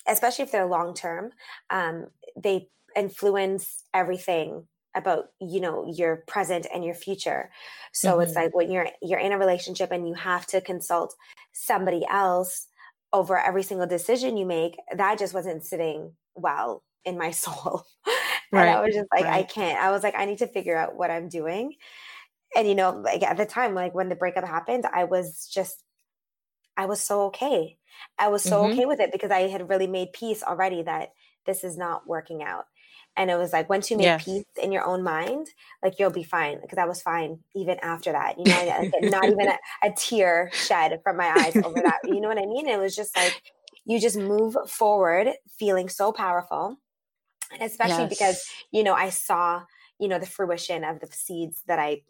especially 0.07 0.45
if 0.45 0.53
they're 0.53 0.67
long 0.67 0.95
term, 0.95 1.31
um, 1.71 2.07
they 2.37 2.69
influence 2.97 3.85
everything 3.95 4.67
about 4.95 5.27
you 5.41 5.61
know 5.61 5.87
your 5.87 6.17
present 6.27 6.67
and 6.75 6.85
your 6.85 6.95
future 6.95 7.51
so 7.93 8.13
mm-hmm. 8.13 8.23
it's 8.23 8.35
like 8.35 8.55
when 8.55 8.71
you're 8.71 8.89
you're 9.01 9.21
in 9.21 9.31
a 9.31 9.39
relationship 9.39 9.93
and 9.93 10.09
you 10.09 10.15
have 10.15 10.47
to 10.47 10.61
consult 10.61 11.15
somebody 11.53 12.05
else 12.11 12.67
over 13.13 13.39
every 13.39 13.63
single 13.63 13.87
decision 13.87 14.37
you 14.37 14.45
make 14.45 14.77
that 14.97 15.19
just 15.19 15.33
wasn't 15.35 15.63
sitting 15.63 16.13
well 16.35 16.83
in 17.05 17.17
my 17.17 17.31
soul 17.31 17.87
Right. 18.53 18.67
And 18.67 18.71
I 18.71 18.81
was 18.81 18.95
just 18.95 19.09
like, 19.13 19.25
right. 19.25 19.35
I 19.35 19.43
can't. 19.45 19.79
I 19.79 19.91
was 19.91 20.03
like, 20.03 20.15
I 20.17 20.25
need 20.25 20.39
to 20.39 20.47
figure 20.47 20.77
out 20.77 20.97
what 20.97 21.11
I'm 21.11 21.29
doing. 21.29 21.75
And 22.57 22.67
you 22.67 22.75
know, 22.75 22.91
like 22.91 23.23
at 23.23 23.37
the 23.37 23.47
time, 23.47 23.75
like 23.75 23.95
when 23.95 24.09
the 24.09 24.17
breakup 24.17 24.45
happened, 24.45 24.85
I 24.93 25.05
was 25.05 25.49
just, 25.53 25.83
I 26.77 26.87
was 26.87 27.01
so 27.01 27.27
okay. 27.27 27.79
I 28.19 28.29
was 28.29 28.43
so 28.43 28.63
mm-hmm. 28.63 28.73
okay 28.73 28.87
with 28.87 29.01
it 29.01 29.13
because 29.13 29.31
I 29.31 29.43
had 29.43 29.69
really 29.69 29.87
made 29.87 30.13
peace 30.13 30.43
already 30.43 30.83
that 30.83 31.11
this 31.47 31.65
is 31.65 31.77
not 31.77 32.07
working 32.07 32.43
out. 32.43 32.65
And 33.17 33.31
it 33.31 33.37
was 33.37 33.53
like 33.53 33.69
once 33.69 33.91
you 33.91 33.97
make 33.97 34.05
yes. 34.05 34.25
peace 34.25 34.45
in 34.63 34.73
your 34.73 34.85
own 34.85 35.03
mind, 35.03 35.49
like 35.83 35.99
you'll 35.99 36.11
be 36.11 36.23
fine. 36.23 36.61
Because 36.61 36.79
I 36.79 36.87
was 36.87 37.03
fine 37.03 37.41
even 37.55 37.79
after 37.83 38.13
that. 38.13 38.39
You 38.39 38.45
know, 38.45 38.67
like, 38.67 39.11
not 39.11 39.25
even 39.25 39.49
a, 39.49 39.59
a 39.85 39.93
tear 39.97 40.51
shed 40.53 41.01
from 41.03 41.17
my 41.17 41.29
eyes 41.29 41.57
over 41.57 41.81
that. 41.83 41.99
You 42.05 42.21
know 42.21 42.29
what 42.29 42.39
I 42.39 42.47
mean? 42.47 42.69
It 42.69 42.79
was 42.79 42.97
just 42.97 43.17
like 43.17 43.43
you 43.85 44.01
just 44.01 44.17
move 44.17 44.57
forward 44.67 45.29
feeling 45.59 45.89
so 45.89 46.13
powerful 46.13 46.79
especially 47.61 48.05
yes. 48.05 48.09
because 48.09 48.45
you 48.71 48.83
know 48.83 48.95
i 48.95 49.09
saw 49.09 49.63
you 49.99 50.09
know 50.09 50.19
the 50.19 50.27
fruition 50.27 50.85
of 50.85 51.01
the 51.01 51.09
seeds 51.11 51.63
that 51.67 51.79
i 51.79 52.01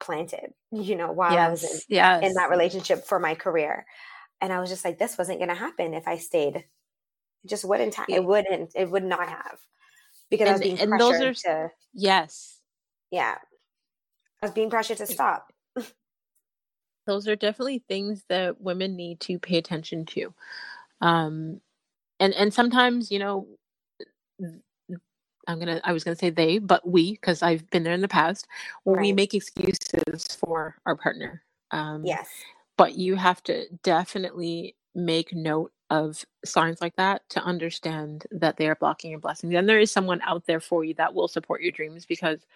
planted 0.00 0.52
you 0.70 0.96
know 0.96 1.10
while 1.12 1.32
yes. 1.32 1.46
i 1.46 1.50
was 1.50 1.64
in, 1.64 1.80
yes. 1.88 2.24
in 2.24 2.34
that 2.34 2.50
relationship 2.50 3.04
for 3.04 3.18
my 3.18 3.34
career. 3.34 3.86
And 4.40 4.52
i 4.52 4.60
was 4.60 4.70
just 4.70 4.84
like 4.84 4.98
this 4.98 5.18
wasn't 5.18 5.38
going 5.38 5.48
to 5.48 5.54
happen 5.54 5.94
if 5.94 6.06
i 6.06 6.18
stayed. 6.18 6.56
It 6.56 6.64
just 7.46 7.64
wouldn't 7.64 7.94
ha- 7.94 8.06
it 8.08 8.24
wouldn't 8.24 8.72
it 8.74 8.90
would 8.90 9.04
not 9.04 9.28
have. 9.28 9.58
Because 10.30 10.46
and, 10.46 10.50
i 10.50 10.52
was 10.52 10.60
being 10.60 10.80
and 10.80 10.90
pressured 10.90 11.20
those 11.20 11.44
are, 11.44 11.68
to 11.68 11.70
yes. 11.94 12.60
Yeah. 13.10 13.36
I 14.42 14.46
was 14.46 14.52
being 14.52 14.70
pressured 14.70 14.98
to 14.98 15.06
stop. 15.06 15.52
Those 17.06 17.26
are 17.26 17.34
definitely 17.34 17.82
things 17.88 18.22
that 18.28 18.60
women 18.60 18.94
need 18.94 19.18
to 19.20 19.38
pay 19.38 19.56
attention 19.56 20.04
to. 20.06 20.34
Um 21.00 21.60
and 22.20 22.34
and 22.34 22.54
sometimes 22.54 23.10
you 23.10 23.18
know 23.18 23.48
I'm 25.48 25.58
gonna 25.58 25.80
I 25.84 25.92
was 25.92 26.04
gonna 26.04 26.16
say 26.16 26.30
they, 26.30 26.58
but 26.58 26.86
we, 26.86 27.12
because 27.12 27.42
I've 27.42 27.68
been 27.70 27.82
there 27.82 27.94
in 27.94 28.02
the 28.02 28.08
past, 28.08 28.46
when 28.84 29.00
we 29.00 29.12
make 29.12 29.34
excuses 29.34 30.36
for 30.38 30.76
our 30.86 30.94
partner. 30.96 31.42
Um, 31.72 32.04
Yes. 32.04 32.28
but 32.76 32.94
you 32.96 33.16
have 33.16 33.42
to 33.44 33.66
definitely 33.82 34.76
make 34.94 35.34
note 35.34 35.72
of 35.90 36.24
signs 36.44 36.80
like 36.80 36.96
that 36.96 37.28
to 37.30 37.40
understand 37.42 38.26
that 38.30 38.56
they 38.58 38.68
are 38.68 38.74
blocking 38.76 39.10
your 39.10 39.20
blessings. 39.20 39.54
And 39.54 39.68
there 39.68 39.80
is 39.80 39.90
someone 39.90 40.20
out 40.24 40.46
there 40.46 40.60
for 40.60 40.84
you 40.84 40.94
that 40.94 41.14
will 41.14 41.28
support 41.28 41.62
your 41.62 41.72
dreams 41.72 42.04
because 42.06 42.46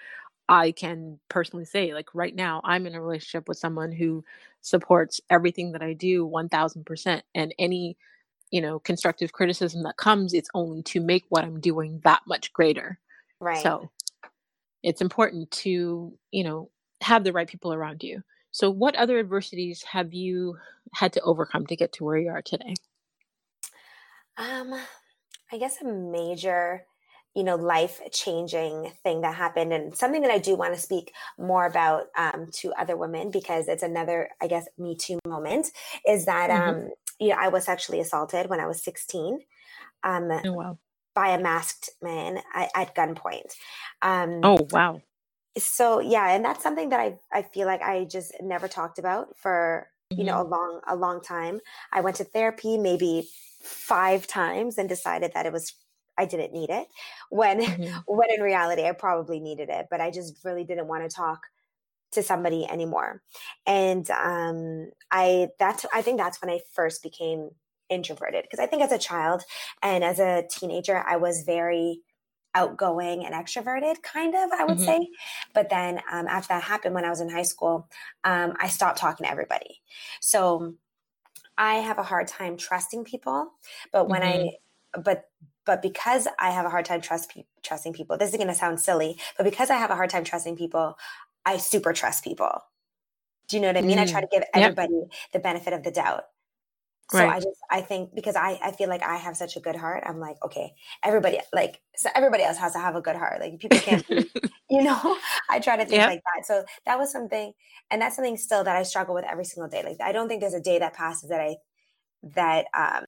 I 0.48 0.72
can 0.72 1.18
personally 1.28 1.64
say, 1.64 1.94
like 1.94 2.14
right 2.14 2.34
now, 2.34 2.60
I'm 2.64 2.86
in 2.86 2.94
a 2.94 3.00
relationship 3.00 3.48
with 3.48 3.58
someone 3.58 3.92
who 3.92 4.24
supports 4.60 5.20
everything 5.30 5.72
that 5.72 5.82
I 5.82 5.94
do 5.94 6.26
1000%. 6.26 7.22
And 7.34 7.54
any 7.58 7.96
you 8.52 8.60
know 8.60 8.78
constructive 8.78 9.32
criticism 9.32 9.82
that 9.82 9.96
comes 9.96 10.32
it's 10.32 10.50
only 10.54 10.82
to 10.84 11.00
make 11.00 11.24
what 11.30 11.42
i'm 11.42 11.58
doing 11.58 12.00
that 12.04 12.20
much 12.28 12.52
greater. 12.52 13.00
Right. 13.40 13.60
So 13.60 13.90
it's 14.84 15.00
important 15.00 15.50
to 15.62 16.16
you 16.30 16.44
know 16.44 16.70
have 17.00 17.24
the 17.24 17.32
right 17.32 17.48
people 17.48 17.72
around 17.72 18.04
you. 18.04 18.22
So 18.52 18.70
what 18.70 18.94
other 18.94 19.18
adversities 19.18 19.82
have 19.82 20.14
you 20.14 20.56
had 20.94 21.12
to 21.14 21.20
overcome 21.22 21.66
to 21.66 21.74
get 21.74 21.92
to 21.94 22.04
where 22.04 22.18
you 22.18 22.28
are 22.28 22.42
today? 22.42 22.74
Um 24.36 24.74
i 25.52 25.58
guess 25.58 25.80
a 25.82 25.84
major 25.84 26.84
you 27.34 27.44
know 27.44 27.56
life 27.56 28.00
changing 28.12 28.92
thing 29.02 29.22
that 29.22 29.34
happened 29.34 29.72
and 29.72 29.96
something 29.96 30.22
that 30.22 30.30
i 30.30 30.38
do 30.38 30.54
want 30.54 30.74
to 30.74 30.80
speak 30.80 31.12
more 31.38 31.66
about 31.66 32.04
um, 32.16 32.46
to 32.52 32.72
other 32.72 32.96
women 32.96 33.30
because 33.30 33.68
it's 33.68 33.82
another 33.82 34.28
i 34.40 34.46
guess 34.46 34.66
me 34.78 34.96
too 34.96 35.18
moment 35.26 35.68
is 36.06 36.26
that 36.26 36.50
mm-hmm. 36.50 36.68
um, 36.68 36.90
you 37.22 37.28
know 37.28 37.36
i 37.38 37.48
was 37.48 37.64
sexually 37.64 38.00
assaulted 38.00 38.48
when 38.48 38.60
i 38.60 38.66
was 38.66 38.82
16 38.82 39.40
um, 40.04 40.30
oh, 40.32 40.52
wow. 40.52 40.78
by 41.14 41.28
a 41.28 41.40
masked 41.40 41.90
man 42.02 42.40
at, 42.54 42.70
at 42.74 42.94
gunpoint 42.94 43.52
um, 44.02 44.40
oh 44.42 44.66
wow 44.70 45.00
so 45.56 46.00
yeah 46.00 46.30
and 46.30 46.44
that's 46.44 46.62
something 46.62 46.88
that 46.88 47.00
i 47.00 47.18
i 47.32 47.42
feel 47.42 47.66
like 47.66 47.82
i 47.82 48.04
just 48.04 48.34
never 48.40 48.68
talked 48.68 48.98
about 48.98 49.36
for 49.36 49.88
mm-hmm. 50.12 50.20
you 50.20 50.26
know 50.26 50.36
mm-hmm. 50.36 50.52
a 50.52 50.56
long 50.56 50.80
a 50.88 50.96
long 50.96 51.20
time 51.22 51.60
i 51.92 52.00
went 52.00 52.16
to 52.16 52.24
therapy 52.24 52.76
maybe 52.76 53.28
five 53.62 54.26
times 54.26 54.76
and 54.78 54.88
decided 54.88 55.32
that 55.34 55.46
it 55.46 55.52
was 55.52 55.74
I 56.18 56.26
didn't 56.26 56.52
need 56.52 56.68
it 56.68 56.88
when 57.30 57.62
mm-hmm. 57.62 57.98
when 58.06 58.30
in 58.30 58.42
reality 58.42 58.84
I 58.84 58.92
probably 58.92 59.40
needed 59.40 59.70
it, 59.70 59.86
but 59.90 60.00
I 60.00 60.10
just 60.10 60.44
really 60.44 60.62
didn't 60.62 60.86
want 60.86 61.08
to 61.08 61.14
talk 61.14 61.40
to 62.12 62.22
somebody 62.22 62.66
anymore. 62.68 63.22
And 63.66 64.08
um, 64.10 64.90
I 65.10 65.48
that's 65.58 65.86
I 65.92 66.02
think 66.02 66.18
that's 66.18 66.40
when 66.40 66.50
I 66.50 66.60
first 66.72 67.02
became 67.02 67.50
introverted 67.88 68.44
because 68.44 68.62
I 68.62 68.66
think 68.66 68.82
as 68.82 68.92
a 68.92 68.98
child 68.98 69.42
and 69.82 70.02
as 70.02 70.18
a 70.18 70.44
teenager 70.50 71.04
I 71.06 71.16
was 71.16 71.42
very 71.42 72.00
outgoing 72.54 73.24
and 73.24 73.34
extroverted 73.34 74.02
kind 74.02 74.34
of 74.34 74.50
i 74.52 74.62
would 74.62 74.76
mm-hmm. 74.76 74.84
say 74.84 75.08
but 75.54 75.70
then 75.70 75.98
um, 76.12 76.26
after 76.26 76.48
that 76.48 76.62
happened 76.62 76.94
when 76.94 77.02
i 77.02 77.08
was 77.08 77.22
in 77.22 77.30
high 77.30 77.42
school 77.42 77.88
um, 78.24 78.52
i 78.60 78.68
stopped 78.68 78.98
talking 78.98 79.24
to 79.24 79.30
everybody 79.30 79.80
so 80.20 80.74
i 81.56 81.76
have 81.76 81.96
a 81.96 82.02
hard 82.02 82.28
time 82.28 82.58
trusting 82.58 83.04
people 83.04 83.50
but 83.90 84.06
when 84.06 84.20
mm-hmm. 84.20 84.48
i 84.48 85.00
but 85.02 85.30
but 85.64 85.82
because 85.82 86.26
I 86.38 86.50
have 86.50 86.66
a 86.66 86.70
hard 86.70 86.84
time 86.84 87.00
trust 87.00 87.30
pe- 87.30 87.44
trusting 87.62 87.92
people, 87.92 88.16
this 88.16 88.30
is 88.30 88.36
going 88.36 88.48
to 88.48 88.54
sound 88.54 88.80
silly, 88.80 89.18
but 89.36 89.44
because 89.44 89.70
I 89.70 89.76
have 89.76 89.90
a 89.90 89.94
hard 89.94 90.10
time 90.10 90.24
trusting 90.24 90.56
people, 90.56 90.98
I 91.44 91.56
super 91.56 91.92
trust 91.92 92.24
people. 92.24 92.50
Do 93.48 93.56
you 93.56 93.62
know 93.62 93.68
what 93.68 93.76
I 93.76 93.82
mean? 93.82 93.98
Mm. 93.98 94.02
I 94.02 94.06
try 94.06 94.20
to 94.20 94.28
give 94.30 94.44
everybody 94.54 94.94
yep. 94.94 95.10
the 95.32 95.38
benefit 95.38 95.72
of 95.72 95.82
the 95.82 95.90
doubt. 95.90 96.24
So 97.10 97.18
right. 97.18 97.28
I 97.28 97.36
just 97.40 97.58
I 97.70 97.80
think 97.82 98.14
because 98.14 98.36
I 98.36 98.58
I 98.62 98.72
feel 98.72 98.88
like 98.88 99.02
I 99.02 99.16
have 99.16 99.36
such 99.36 99.56
a 99.56 99.60
good 99.60 99.76
heart, 99.76 100.02
I'm 100.06 100.18
like 100.18 100.36
okay, 100.44 100.72
everybody 101.02 101.40
like 101.52 101.80
so 101.94 102.08
everybody 102.14 102.44
else 102.44 102.56
has 102.56 102.72
to 102.72 102.78
have 102.78 102.96
a 102.96 103.02
good 103.02 103.16
heart. 103.16 103.40
Like 103.40 103.58
people 103.58 103.78
can't, 103.78 104.06
be, 104.08 104.30
you 104.70 104.82
know. 104.82 105.18
I 105.50 105.58
try 105.58 105.76
to 105.76 105.84
think 105.84 106.00
yep. 106.00 106.08
like 106.08 106.22
that. 106.34 106.46
So 106.46 106.64
that 106.86 106.98
was 106.98 107.12
something, 107.12 107.52
and 107.90 108.00
that's 108.00 108.16
something 108.16 108.38
still 108.38 108.64
that 108.64 108.76
I 108.76 108.82
struggle 108.84 109.14
with 109.14 109.26
every 109.26 109.44
single 109.44 109.68
day. 109.68 109.82
Like 109.84 110.00
I 110.00 110.12
don't 110.12 110.28
think 110.28 110.40
there's 110.40 110.54
a 110.54 110.60
day 110.60 110.78
that 110.78 110.94
passes 110.94 111.28
that 111.28 111.40
I 111.40 111.56
that 112.34 112.66
um 112.72 113.04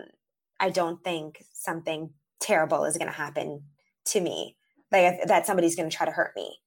I 0.60 0.70
don't 0.70 1.02
think 1.02 1.42
something 1.52 2.10
terrible 2.40 2.84
is 2.84 2.98
going 2.98 3.10
to 3.10 3.16
happen 3.16 3.62
to 4.06 4.20
me 4.20 4.56
like 4.92 5.26
that 5.26 5.46
somebody's 5.46 5.74
going 5.74 5.88
to 5.88 5.96
try 5.96 6.06
to 6.06 6.12
hurt 6.12 6.32
me 6.36 6.42
mm. 6.44 6.63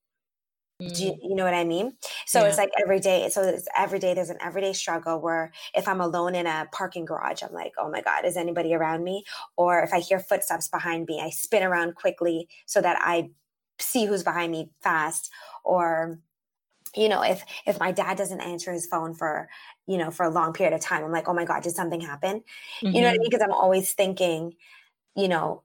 Do 0.80 0.86
you, 0.86 1.12
mm. 1.12 1.18
you, 1.24 1.36
know 1.36 1.44
what 1.44 1.54
i 1.54 1.64
mean 1.64 1.94
so 2.26 2.42
yeah. 2.42 2.48
it's 2.48 2.58
like 2.58 2.70
every 2.80 3.00
day 3.00 3.30
so 3.30 3.42
it's 3.42 3.68
every 3.76 4.00
day 4.00 4.14
there's 4.14 4.30
an 4.30 4.38
everyday 4.42 4.74
struggle 4.74 5.20
where 5.20 5.52
if 5.74 5.88
i'm 5.88 6.02
alone 6.02 6.36
in 6.36 6.46
a 6.46 6.68
parking 6.72 7.06
garage 7.06 7.42
i'm 7.42 7.54
like 7.54 7.74
oh 7.80 7.90
my 7.90 8.02
god 8.02 8.26
is 8.26 8.38
anybody 8.38 8.74
around 8.74 9.04
me 9.04 9.24
or 9.56 9.82
if 9.82 9.94
i 9.94 10.00
hear 10.00 10.20
footsteps 10.20 10.68
behind 10.68 11.08
me 11.08 11.20
i 11.24 11.30
spin 11.30 11.64
around 11.64 11.96
quickly 11.96 12.48
so 12.66 12.80
that 12.82 12.98
i 13.02 13.30
see 13.80 14.06
who's 14.06 14.24
behind 14.24 14.52
me 14.52 14.70
fast 14.82 15.32
or 15.64 16.20
you 16.96 17.10
know 17.10 17.22
if 17.22 17.44
if 17.66 17.80
my 17.80 17.92
dad 17.92 18.18
doesn't 18.18 18.42
answer 18.42 18.72
his 18.72 18.86
phone 18.86 19.14
for 19.14 19.50
you 19.88 19.98
know 19.98 20.12
for 20.12 20.26
a 20.26 20.30
long 20.30 20.54
period 20.54 20.74
of 20.74 20.82
time 20.82 21.04
i'm 21.04 21.12
like 21.12 21.28
oh 21.28 21.34
my 21.34 21.46
god 21.46 21.64
did 21.64 21.76
something 21.76 22.02
happen 22.02 22.44
mm-hmm. 22.84 22.88
you 22.88 23.02
know 23.02 23.08
what 23.08 23.08
i 23.08 23.14
mm-hmm. 23.14 23.22
mean 23.22 23.30
because 23.30 23.44
i'm 23.44 23.52
always 23.52 23.94
thinking 23.94 24.54
you 25.16 25.28
know 25.28 25.64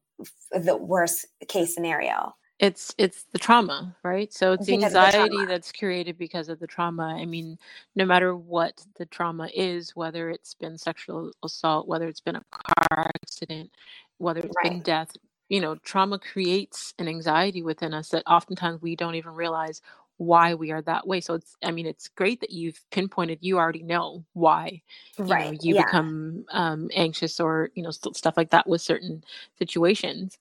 the 0.53 0.77
worst 0.77 1.27
case 1.48 1.75
scenario 1.75 2.35
it's 2.62 2.94
it's 2.96 3.25
the 3.33 3.38
trauma 3.38 3.94
right? 4.05 4.33
So 4.33 4.53
it's 4.53 4.66
the 4.66 4.75
anxiety 4.75 5.37
the 5.37 5.46
that's 5.46 5.72
created 5.72 6.16
because 6.16 6.48
of 6.48 6.61
the 6.61 6.66
trauma. 6.66 7.16
I 7.20 7.27
mean 7.27 7.59
no 7.96 8.07
matter 8.07 8.35
what 8.37 8.83
the 8.96 9.05
trauma 9.07 9.51
is 9.55 9.94
whether 9.94 10.31
it's 10.31 10.55
been 10.55 10.79
sexual 10.79 11.33
assault 11.42 11.88
whether 11.88 12.09
it's 12.09 12.20
been 12.20 12.37
a 12.37 12.44
car 12.51 13.11
accident 13.22 13.70
whether 14.18 14.40
it's 14.40 14.57
right. 14.57 14.70
been 14.70 14.81
death 14.81 15.11
you 15.48 15.61
know 15.61 15.75
trauma 15.77 16.18
creates 16.18 16.94
an 16.98 17.09
anxiety 17.09 17.62
within 17.62 17.92
us 17.92 18.09
that 18.11 18.22
oftentimes 18.27 18.81
we 18.81 18.96
don't 18.96 19.16
even 19.16 19.33
realize 19.35 19.83
why 20.18 20.55
we 20.55 20.70
are 20.70 20.83
that 20.83 21.07
way. 21.07 21.20
So 21.20 21.35
it's 21.35 21.57
i 21.64 21.72
mean 21.72 21.87
it's 21.87 22.09
great 22.09 22.40
that 22.40 22.51
you've 22.51 22.81
pinpointed 22.92 23.38
you 23.42 23.59
already 23.59 23.83
know 23.83 24.25
why 24.35 24.83
you 25.18 25.25
right. 25.25 25.53
know, 25.53 25.59
you 25.61 25.75
yeah. 25.75 25.85
become 25.85 26.44
um, 26.53 26.88
anxious 26.94 27.40
or 27.40 27.70
you 27.75 27.83
know 27.83 27.90
st- 27.90 28.16
stuff 28.16 28.37
like 28.37 28.51
that 28.51 28.68
with 28.68 28.81
certain 28.81 29.25
situations. 29.59 30.38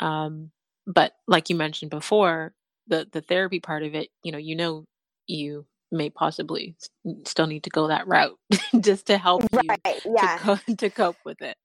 Um, 0.00 0.50
but 0.86 1.12
like 1.26 1.50
you 1.50 1.56
mentioned 1.56 1.90
before 1.90 2.52
the 2.86 3.06
the 3.12 3.20
therapy 3.20 3.60
part 3.60 3.82
of 3.82 3.94
it 3.94 4.08
you 4.22 4.32
know 4.32 4.38
you 4.38 4.56
know 4.56 4.84
you 5.26 5.64
may 5.90 6.10
possibly 6.10 6.76
still 7.24 7.46
need 7.46 7.62
to 7.62 7.70
go 7.70 7.88
that 7.88 8.06
route 8.06 8.38
just 8.80 9.06
to 9.06 9.16
help 9.16 9.42
you 9.52 9.60
right, 9.68 10.02
yeah. 10.04 10.36
to, 10.36 10.42
co- 10.42 10.74
to 10.74 10.90
cope 10.90 11.16
with 11.24 11.38
it 11.40 11.56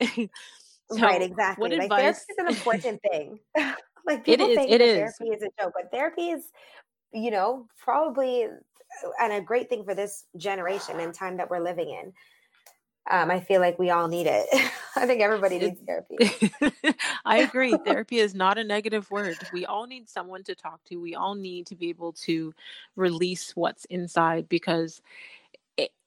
so 0.90 1.00
right 1.00 1.22
exactly 1.22 1.62
what 1.62 1.72
like 1.72 1.82
advice... 1.82 2.24
therapy 2.26 2.32
is 2.32 2.38
an 2.38 2.48
important 2.48 3.00
thing 3.10 3.38
like 4.06 4.24
people 4.24 4.46
it 4.46 4.50
is, 4.50 4.56
think 4.56 4.70
it 4.70 4.80
is. 4.80 4.96
therapy 4.96 5.36
is 5.36 5.42
a 5.42 5.62
joke 5.62 5.72
but 5.74 5.90
therapy 5.90 6.30
is 6.30 6.44
you 7.16 7.30
know, 7.30 7.66
probably 7.82 8.44
uh, 8.44 9.08
and 9.20 9.32
a 9.32 9.40
great 9.40 9.68
thing 9.68 9.84
for 9.84 9.94
this 9.94 10.24
generation 10.36 11.00
and 11.00 11.14
time 11.14 11.36
that 11.38 11.50
we're 11.50 11.62
living 11.62 11.90
in. 11.90 12.12
Um, 13.08 13.30
I 13.30 13.40
feel 13.40 13.60
like 13.60 13.78
we 13.78 13.90
all 13.90 14.08
need 14.08 14.26
it. 14.26 14.46
I 14.96 15.06
think 15.06 15.20
everybody 15.20 15.58
needs 15.58 15.80
therapy. 15.86 16.16
I 17.24 17.38
agree. 17.38 17.76
therapy 17.84 18.18
is 18.18 18.34
not 18.34 18.58
a 18.58 18.64
negative 18.64 19.10
word. 19.10 19.36
We 19.52 19.66
all 19.66 19.86
need 19.86 20.08
someone 20.08 20.42
to 20.44 20.54
talk 20.54 20.82
to. 20.84 20.96
We 20.96 21.14
all 21.14 21.34
need 21.34 21.66
to 21.66 21.76
be 21.76 21.88
able 21.90 22.12
to 22.24 22.54
release 22.96 23.54
what's 23.54 23.84
inside 23.86 24.48
because 24.48 25.02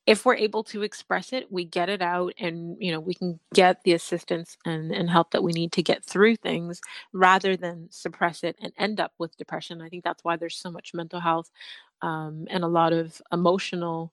if 0.10 0.26
we're 0.26 0.36
able 0.36 0.64
to 0.64 0.82
express 0.82 1.34
it 1.34 1.52
we 1.52 1.64
get 1.64 1.88
it 1.88 2.02
out 2.02 2.34
and 2.40 2.76
you 2.80 2.92
know 2.92 3.00
we 3.00 3.14
can 3.14 3.40
get 3.54 3.84
the 3.84 3.94
assistance 3.94 4.58
and, 4.66 4.92
and 4.92 5.08
help 5.08 5.30
that 5.30 5.44
we 5.44 5.52
need 5.52 5.72
to 5.72 5.84
get 5.84 6.04
through 6.04 6.36
things 6.36 6.82
rather 7.14 7.56
than 7.56 7.88
suppress 7.92 8.44
it 8.44 8.58
and 8.60 8.74
end 8.80 9.00
up 9.00 9.14
with 9.20 9.38
depression 9.38 9.84
i 9.84 9.88
think 9.88 10.04
that's 10.04 10.24
why 10.24 10.36
there's 10.36 10.58
so 10.58 10.72
much 10.72 10.96
mental 10.96 11.20
health 11.20 11.52
um, 12.02 12.48
and 12.50 12.64
a 12.64 12.68
lot 12.68 12.92
of 12.92 13.22
emotional 13.32 14.12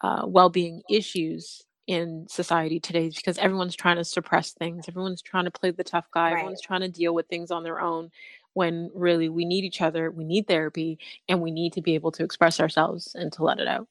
uh, 0.00 0.22
well-being 0.24 0.80
issues 0.88 1.64
in 1.86 2.26
society 2.28 2.80
today 2.80 3.10
because 3.14 3.38
everyone's 3.38 3.76
trying 3.76 3.96
to 3.96 4.04
suppress 4.04 4.52
things 4.52 4.86
everyone's 4.88 5.20
trying 5.20 5.44
to 5.44 5.50
play 5.50 5.70
the 5.70 5.84
tough 5.84 6.10
guy 6.10 6.30
right. 6.30 6.38
everyone's 6.38 6.62
trying 6.62 6.80
to 6.80 6.88
deal 6.88 7.14
with 7.14 7.28
things 7.28 7.50
on 7.50 7.62
their 7.62 7.80
own 7.80 8.10
when 8.54 8.90
really 8.94 9.28
we 9.28 9.44
need 9.44 9.64
each 9.64 9.82
other 9.82 10.10
we 10.10 10.24
need 10.24 10.46
therapy 10.46 10.98
and 11.28 11.42
we 11.42 11.50
need 11.50 11.72
to 11.72 11.82
be 11.82 11.94
able 11.94 12.10
to 12.10 12.24
express 12.24 12.58
ourselves 12.58 13.14
and 13.14 13.32
to 13.32 13.44
let 13.44 13.58
it 13.58 13.68
out 13.68 13.86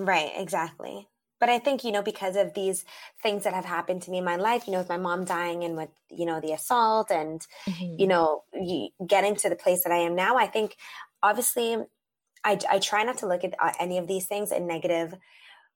Right, 0.00 0.32
exactly. 0.36 1.08
But 1.38 1.48
I 1.48 1.58
think, 1.58 1.84
you 1.84 1.92
know, 1.92 2.02
because 2.02 2.36
of 2.36 2.52
these 2.52 2.84
things 3.22 3.44
that 3.44 3.54
have 3.54 3.64
happened 3.64 4.02
to 4.02 4.10
me 4.10 4.18
in 4.18 4.24
my 4.24 4.36
life, 4.36 4.66
you 4.66 4.72
know, 4.72 4.78
with 4.78 4.90
my 4.90 4.98
mom 4.98 5.24
dying 5.24 5.64
and 5.64 5.74
with, 5.76 5.88
you 6.10 6.26
know, 6.26 6.40
the 6.40 6.52
assault 6.52 7.10
and, 7.10 7.40
mm-hmm. 7.66 7.98
you 7.98 8.06
know, 8.06 8.44
getting 9.06 9.36
to 9.36 9.48
the 9.48 9.56
place 9.56 9.82
that 9.84 9.92
I 9.92 9.98
am 9.98 10.14
now, 10.14 10.36
I 10.36 10.46
think 10.46 10.76
obviously 11.22 11.76
I, 12.44 12.58
I 12.70 12.78
try 12.78 13.04
not 13.04 13.18
to 13.18 13.26
look 13.26 13.42
at 13.42 13.54
uh, 13.58 13.72
any 13.80 13.96
of 13.96 14.06
these 14.06 14.26
things 14.26 14.52
in 14.52 14.66
negative 14.66 15.14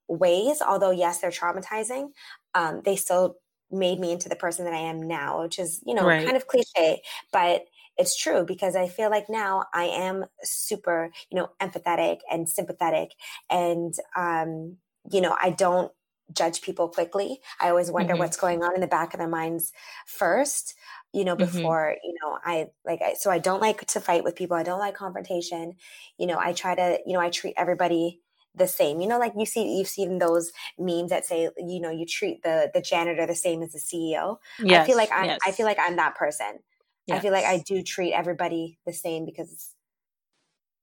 ways. 0.08 0.60
Although, 0.60 0.90
yes, 0.90 1.20
they're 1.20 1.30
traumatizing. 1.30 2.08
Um, 2.54 2.82
they 2.84 2.96
still 2.96 3.36
made 3.70 3.98
me 3.98 4.12
into 4.12 4.28
the 4.28 4.36
person 4.36 4.64
that 4.64 4.74
I 4.74 4.78
am 4.78 5.02
now, 5.02 5.42
which 5.42 5.58
is, 5.58 5.82
you 5.84 5.94
know, 5.94 6.06
right. 6.06 6.24
kind 6.24 6.36
of 6.36 6.46
cliche, 6.46 7.02
but 7.32 7.64
it's 7.96 8.16
true 8.16 8.44
because 8.44 8.76
I 8.76 8.88
feel 8.88 9.10
like 9.10 9.28
now 9.28 9.64
I 9.72 9.84
am 9.84 10.24
super, 10.42 11.10
you 11.30 11.38
know, 11.38 11.50
empathetic 11.60 12.18
and 12.30 12.48
sympathetic. 12.48 13.12
And, 13.50 13.94
um, 14.16 14.76
you 15.10 15.20
know, 15.20 15.36
I 15.40 15.50
don't 15.50 15.92
judge 16.32 16.62
people 16.62 16.88
quickly. 16.88 17.40
I 17.60 17.68
always 17.68 17.90
wonder 17.90 18.14
mm-hmm. 18.14 18.20
what's 18.20 18.36
going 18.36 18.62
on 18.62 18.74
in 18.74 18.80
the 18.80 18.86
back 18.86 19.14
of 19.14 19.18
their 19.18 19.28
minds 19.28 19.72
first, 20.06 20.74
you 21.12 21.24
know, 21.24 21.36
mm-hmm. 21.36 21.56
before, 21.56 21.94
mm-hmm. 21.94 22.06
you 22.08 22.14
know, 22.22 22.38
I 22.44 22.68
like, 22.84 23.00
I, 23.02 23.14
so 23.14 23.30
I 23.30 23.38
don't 23.38 23.60
like 23.60 23.86
to 23.86 24.00
fight 24.00 24.24
with 24.24 24.36
people. 24.36 24.56
I 24.56 24.62
don't 24.62 24.80
like 24.80 24.94
confrontation. 24.94 25.74
You 26.18 26.26
know, 26.26 26.38
I 26.38 26.52
try 26.52 26.74
to, 26.74 26.98
you 27.06 27.12
know, 27.12 27.20
I 27.20 27.30
treat 27.30 27.54
everybody 27.56 28.20
the 28.54 28.66
same. 28.66 29.00
You 29.00 29.08
know, 29.08 29.18
like 29.18 29.32
you 29.36 29.46
see, 29.46 29.78
you've 29.78 29.88
seen 29.88 30.18
those 30.18 30.52
memes 30.78 31.10
that 31.10 31.26
say, 31.26 31.48
you 31.58 31.80
know, 31.80 31.90
you 31.90 32.06
treat 32.06 32.42
the 32.42 32.70
the 32.72 32.80
janitor 32.80 33.26
the 33.26 33.34
same 33.34 33.62
as 33.62 33.72
the 33.72 33.78
CEO. 33.78 34.38
Yes, 34.58 34.82
I 34.82 34.86
feel 34.86 34.96
like 34.96 35.10
I'm, 35.12 35.24
yes. 35.26 35.38
I 35.46 35.52
feel 35.52 35.66
like 35.66 35.78
I'm 35.80 35.96
that 35.96 36.14
person. 36.14 36.58
Yes. 37.06 37.18
I 37.18 37.20
feel 37.20 37.32
like 37.32 37.44
I 37.44 37.58
do 37.58 37.82
treat 37.82 38.12
everybody 38.12 38.78
the 38.86 38.92
same 38.92 39.24
because 39.24 39.70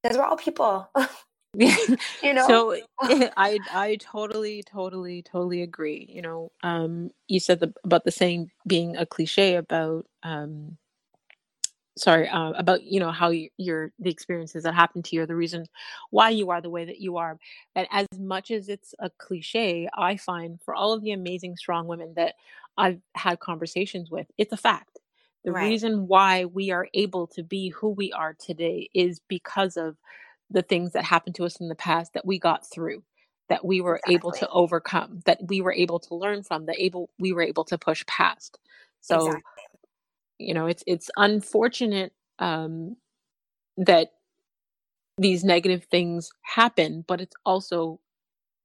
because 0.02 0.18
we're 0.18 0.24
all 0.24 0.38
people. 0.38 0.90
you 2.24 2.34
know 2.34 2.48
so 2.48 2.78
i 3.36 3.60
i 3.74 3.98
totally 4.00 4.64
totally 4.64 5.22
totally 5.22 5.62
agree 5.62 6.08
you 6.10 6.22
know 6.22 6.50
um 6.64 7.10
you 7.28 7.42
said 7.42 7.60
the, 7.60 7.74
about 7.84 8.06
the 8.06 8.12
saying 8.12 8.50
being 8.68 8.96
a 8.96 9.06
cliche 9.06 9.56
about 9.56 10.06
um 10.24 10.78
sorry 12.02 12.28
uh, 12.30 12.52
about 12.52 12.84
you 12.84 13.00
know 13.00 13.12
how 13.12 13.30
you, 13.30 13.50
your 13.58 13.92
the 14.00 14.10
experiences 14.10 14.64
that 14.64 14.74
happened 14.74 15.06
to 15.06 15.16
you 15.16 15.22
are 15.22 15.26
the 15.28 15.36
reason 15.36 15.66
why 16.10 16.30
you 16.30 16.50
are 16.50 16.62
the 16.62 16.70
way 16.70 16.86
that 16.86 17.00
you 17.00 17.18
are 17.18 17.38
and 17.76 17.88
as 17.92 18.08
much 18.20 18.52
as 18.52 18.70
it's 18.70 18.96
a 19.00 19.10
cliche 19.18 19.88
i 19.98 20.16
find 20.18 20.60
for 20.64 20.74
all 20.76 20.94
of 20.94 21.02
the 21.04 21.12
amazing 21.12 21.56
strong 21.56 21.88
women 21.88 22.14
that 22.16 22.36
i've 22.78 23.00
had 23.16 23.40
conversations 23.40 24.10
with 24.10 24.28
it's 24.38 24.54
a 24.54 24.58
fact 24.58 25.00
The 25.46 25.54
Right. 25.54 25.60
reason 25.62 26.08
why 26.08 26.46
we 26.46 26.72
are 26.72 26.88
able 26.94 27.28
to 27.28 27.44
be 27.44 27.70
who 27.70 27.90
we 27.90 28.12
are 28.14 28.34
today 28.34 28.90
is 28.94 29.20
because 29.28 29.78
of 29.78 29.98
the 30.50 30.62
things 30.64 30.94
that 30.94 31.04
happened 31.06 31.36
to 31.36 31.46
us 31.46 31.60
in 31.62 31.70
the 31.70 31.76
past 31.76 32.14
that 32.14 32.26
we 32.26 32.38
got 32.40 32.70
through, 32.70 33.04
that 33.50 33.66
we 33.66 33.82
were 33.82 34.02
able 34.08 34.32
to 34.34 34.48
overcome, 34.50 35.22
that 35.26 35.40
we 35.48 35.62
were 35.62 35.74
able 35.74 36.00
to 36.00 36.16
learn 36.16 36.44
from, 36.44 36.66
that 36.66 36.80
able 36.80 37.10
we 37.20 37.32
were 37.34 37.42
able 37.42 37.64
to 37.66 37.78
push 37.78 38.06
past. 38.08 38.60
So, 39.02 39.16
Exactly. 39.16 39.61
You 40.42 40.54
know, 40.54 40.68
it's 40.68 40.84
it's 40.88 41.10
unfortunate 41.18 42.14
um 42.40 42.96
that 43.78 44.12
these 45.18 45.44
negative 45.44 45.86
things 45.86 46.32
happen, 46.42 47.04
but 47.08 47.22
it's 47.22 47.36
also 47.46 48.00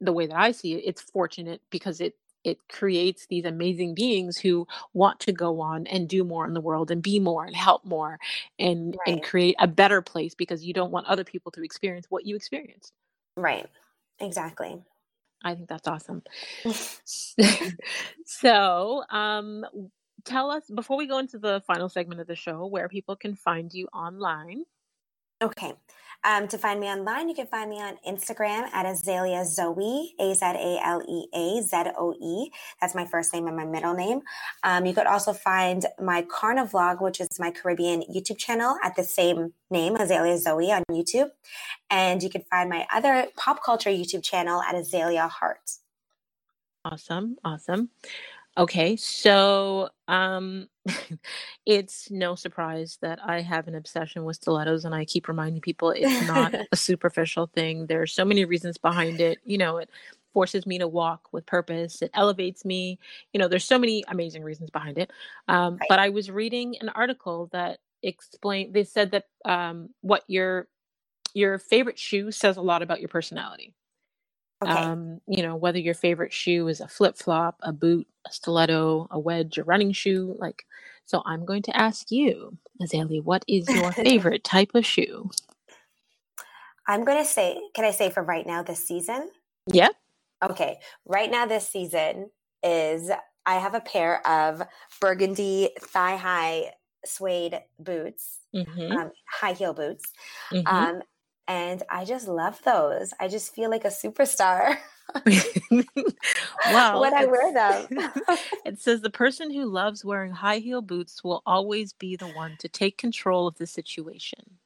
the 0.01 0.13
way 0.13 0.27
that 0.27 0.37
I 0.37 0.53
see 0.53 0.75
it, 0.75 0.83
it's 0.85 1.03
fortunate 1.03 1.61
because 1.71 2.01
it 2.01 2.15
it 2.45 2.59
creates 2.69 3.27
these 3.27 3.45
amazing 3.45 3.93
beings 3.95 4.39
who 4.39 4.69
want 4.95 5.19
to 5.19 5.33
go 5.33 5.61
on 5.61 5.85
and 5.89 6.09
do 6.09 6.23
more 6.23 6.47
in 6.47 6.55
the 6.55 6.61
world 6.61 6.93
and 6.93 7.03
be 7.03 7.19
more 7.19 7.45
and 7.45 7.57
help 7.57 7.85
more 7.85 8.19
and 8.59 8.97
and 9.07 9.23
create 9.23 9.57
a 9.59 9.67
better 9.67 10.01
place 10.01 10.35
because 10.35 10.65
you 10.65 10.73
don't 10.73 10.93
want 10.93 11.07
other 11.07 11.25
people 11.25 11.51
to 11.53 11.65
experience 11.65 12.07
what 12.09 12.25
you 12.25 12.37
experienced. 12.37 12.93
Right. 13.37 13.67
Exactly. 14.21 14.81
I 15.45 15.55
think 15.55 15.69
that's 15.69 15.89
awesome. 15.89 16.23
so, 18.25 19.03
um 19.11 19.65
tell 20.27 20.51
us 20.51 20.65
before 20.75 20.97
we 20.97 21.07
go 21.07 21.19
into 21.19 21.39
the 21.39 21.63
final 21.67 21.89
segment 21.89 22.21
of 22.21 22.27
the 22.27 22.37
show 22.37 22.67
where 22.67 22.89
people 22.89 23.17
can 23.17 23.35
find 23.35 23.73
you 23.73 23.87
online. 23.95 24.65
Okay. 25.43 25.73
Um, 26.25 26.49
to 26.49 26.59
find 26.59 26.81
me 26.81 26.87
online, 26.87 27.29
you 27.29 27.35
can 27.35 27.47
find 27.47 27.69
me 27.69 27.77
on 27.77 27.99
Instagram 28.07 28.69
at 28.73 28.87
Azalea 28.87 29.45
Zoe, 29.45 30.15
A 30.19 30.35
Z 30.35 30.45
A 30.45 30.81
L 30.83 31.03
E 31.07 31.29
A 31.35 31.63
Z 31.63 31.91
O 31.99 32.15
E. 32.21 32.51
That's 32.81 32.95
my 32.95 33.05
first 33.05 33.33
name 33.35 33.47
and 33.47 33.57
my 33.57 33.67
middle 33.67 33.95
name. 33.95 34.23
Um, 34.65 34.87
you 34.87 34.95
could 34.95 35.07
also 35.07 35.33
find 35.33 35.85
my 36.01 36.23
Carnivlog, 36.23 37.03
which 37.03 37.21
is 37.21 37.29
my 37.39 37.51
Caribbean 37.51 38.03
YouTube 38.03 38.39
channel, 38.39 38.77
at 38.83 38.97
the 38.97 39.05
same 39.05 39.53
name, 39.71 39.95
Azalea 39.97 40.39
Zoe, 40.39 40.73
on 40.73 40.83
YouTube. 40.91 41.31
And 41.91 42.23
you 42.23 42.31
can 42.31 42.43
find 42.51 42.71
my 42.71 42.87
other 42.93 43.27
pop 43.37 43.63
culture 43.63 43.91
YouTube 43.91 44.23
channel 44.23 44.63
at 44.63 44.75
Azalea 44.75 45.29
Hart. 45.29 45.71
Awesome, 46.85 47.37
awesome. 47.45 47.91
Okay, 48.59 48.97
so 48.97 49.91
um 50.09 50.69
it's 51.67 52.11
no 52.11 52.35
surprise 52.35 52.99
that 53.03 53.19
I 53.25 53.41
have 53.41 53.69
an 53.69 53.75
obsession 53.75 54.25
with 54.25 54.37
stilettos 54.37 54.85
and 54.85 54.95
I 54.95 55.05
keep 55.05 55.29
reminding 55.29 55.61
people 55.61 55.91
it's 55.97 56.27
not 56.27 56.55
a 56.73 56.77
superficial 56.77 57.49
thing. 57.49 57.87
There 57.87 58.01
are 58.01 58.07
so 58.07 58.25
many 58.25 58.45
reasons 58.45 58.79
behind 58.79 59.21
it. 59.21 59.39
You 59.45 59.59
know, 59.59 59.77
it 59.77 59.91
forces 60.33 60.67
me 60.67 60.79
to 60.79 60.89
walk 60.89 61.29
with 61.33 61.45
purpose. 61.47 62.03
It 62.03 62.11
elevates 62.15 62.65
me. 62.65 62.99
You 63.33 63.41
know, 63.41 63.49
there's 63.49 63.65
so 63.65 63.79
many 63.79 64.05
amazing 64.09 64.43
reasons 64.43 64.71
behind 64.71 64.99
it. 64.99 65.11
Um, 65.49 65.77
right. 65.77 65.87
but 65.89 65.99
I 65.99 66.09
was 66.11 66.31
reading 66.31 66.77
an 66.81 66.89
article 66.91 67.49
that 67.53 67.79
explained 68.03 68.75
they 68.75 68.85
said 68.85 69.11
that 69.11 69.25
um 69.45 69.89
what 70.03 70.23
your 70.29 70.69
your 71.35 71.59
favorite 71.59 71.99
shoe 71.99 72.31
says 72.31 72.57
a 72.57 72.63
lot 72.63 72.83
about 72.83 73.01
your 73.01 73.09
personality 73.09 73.75
Okay. 74.63 74.73
um, 74.73 75.21
you 75.29 75.43
know, 75.43 75.57
whether 75.57 75.79
your 75.79 75.95
favorite 75.95 76.33
shoe 76.33 76.67
is 76.69 76.81
a 76.81 76.89
flip 76.89 77.17
flop, 77.17 77.57
a 77.63 77.73
boot, 77.73 78.07
a 78.27 78.33
stiletto, 78.33 79.07
a 79.11 79.19
wedge, 79.19 79.59
a 79.59 79.65
running 79.65 79.93
shoe. 79.93 80.35
Like, 80.39 80.65
so 81.05 81.23
I'm 81.27 81.45
going 81.45 81.63
to 81.63 81.77
ask 81.77 82.11
you, 82.11 82.57
Azalea, 82.81 83.23
what 83.23 83.45
is 83.49 83.69
your 83.69 83.93
favorite 83.93 84.45
type 84.45 84.75
of 84.75 84.87
shoe? 84.87 85.31
I'm 86.89 87.05
going 87.05 87.19
to 87.19 87.29
say, 87.29 87.61
can 87.75 87.85
I 87.85 87.91
say 87.91 88.11
for 88.11 88.23
right 88.23 88.47
now 88.47 88.63
this 88.63 88.85
season? 88.85 89.31
Yeah. 89.67 89.89
Okay, 90.43 90.79
right 91.07 91.31
now 91.31 91.47
this 91.47 91.69
season 91.69 92.31
is 92.63 93.11
I 93.47 93.55
have 93.57 93.75
a 93.75 93.81
pair 93.81 94.27
of 94.27 94.63
burgundy 95.01 95.71
thigh 95.81 96.17
high 96.17 96.73
suede 97.05 97.61
boots, 97.79 98.39
Mm-hmm. 98.55 98.93
um, 98.97 99.11
high 99.31 99.53
heel 99.53 99.75
boots, 99.75 100.05
Mm-hmm. 100.53 100.67
um, 100.67 101.03
and 101.49 101.83
I 101.89 102.05
just 102.05 102.29
love 102.29 102.61
those. 102.65 103.13
I 103.21 103.29
just 103.29 103.55
feel 103.55 103.71
like 103.71 103.85
a 103.85 103.89
superstar 103.89 104.77
wow. 106.73 107.01
when 107.01 107.15
I 107.15 107.25
wear 107.27 107.53
them. 107.53 107.87
it 108.65 108.81
says 108.81 109.01
the 109.01 109.11
person 109.11 109.53
who 109.53 109.67
loves 109.67 110.05
wearing 110.05 110.33
high 110.33 110.59
heel 110.59 110.83
boots 110.83 111.23
will 111.23 111.43
always 111.47 111.93
be 111.93 112.17
the 112.17 112.29
one 112.29 112.57
to 112.59 112.69
take 112.69 112.99
control 112.99 113.47
of 113.47 113.57
the 113.57 113.67
situation. 113.67 114.59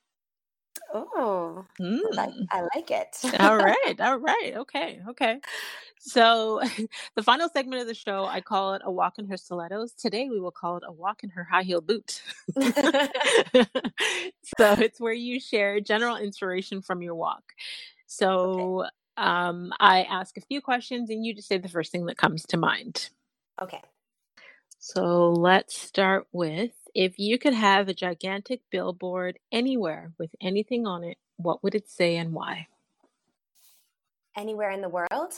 oh, 0.94 1.64
I 1.78 2.14
like, 2.14 2.30
Mm. 2.30 2.46
I 2.50 2.60
like 2.74 2.90
it. 2.90 3.16
All 3.40 3.56
right, 3.58 4.00
all 4.00 4.18
right, 4.18 4.54
okay, 4.56 5.00
okay. 5.08 5.40
So, 6.02 6.62
the 7.14 7.22
final 7.22 7.50
segment 7.50 7.82
of 7.82 7.86
the 7.86 7.94
show, 7.94 8.24
I 8.24 8.40
call 8.40 8.72
it 8.72 8.80
a 8.84 8.90
walk 8.90 9.18
in 9.18 9.28
her 9.28 9.36
stilettos. 9.36 9.92
Today, 9.92 10.30
we 10.30 10.40
will 10.40 10.50
call 10.50 10.78
it 10.78 10.82
a 10.86 10.90
walk 10.90 11.22
in 11.22 11.28
her 11.30 11.44
high 11.44 11.62
heel 11.62 11.82
boot. 11.82 12.22
so, 12.56 12.62
it's 14.78 14.98
where 14.98 15.12
you 15.12 15.38
share 15.38 15.78
general 15.80 16.16
inspiration 16.16 16.80
from 16.80 17.02
your 17.02 17.14
walk. 17.14 17.42
okay, 17.52 17.60
So, 18.06 18.86
um, 19.18 19.74
I 19.78 20.04
ask 20.04 20.38
a 20.38 20.40
few 20.40 20.62
questions, 20.62 21.10
and 21.10 21.24
you 21.24 21.34
just 21.34 21.48
say 21.48 21.58
the 21.58 21.68
first 21.68 21.92
thing 21.92 22.06
that 22.06 22.16
comes 22.16 22.46
to 22.46 22.56
mind. 22.56 23.10
okay. 23.60 23.82
So, 24.78 25.32
let's 25.32 25.78
start 25.78 26.26
with 26.32 26.72
if 26.94 27.18
you 27.18 27.38
could 27.38 27.52
have 27.52 27.88
a 27.88 27.94
gigantic 27.94 28.62
billboard 28.70 29.38
anywhere 29.52 30.12
with 30.18 30.34
anything 30.40 30.86
on 30.86 31.04
it, 31.04 31.18
what 31.36 31.62
would 31.62 31.74
it 31.74 31.90
say 31.90 32.16
and 32.16 32.32
why? 32.32 32.68
Anywhere 34.34 34.70
in 34.70 34.80
the 34.80 34.88
world? 34.88 35.34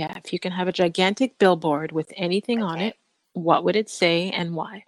Yeah, 0.00 0.16
if 0.16 0.32
you 0.32 0.38
can 0.38 0.52
have 0.52 0.66
a 0.66 0.72
gigantic 0.72 1.36
billboard 1.36 1.92
with 1.92 2.10
anything 2.16 2.62
on 2.62 2.76
Okay. 2.76 2.88
it, 2.88 2.96
what 3.34 3.64
would 3.64 3.76
it 3.76 3.90
say 3.90 4.30
and 4.30 4.54
why? 4.54 4.84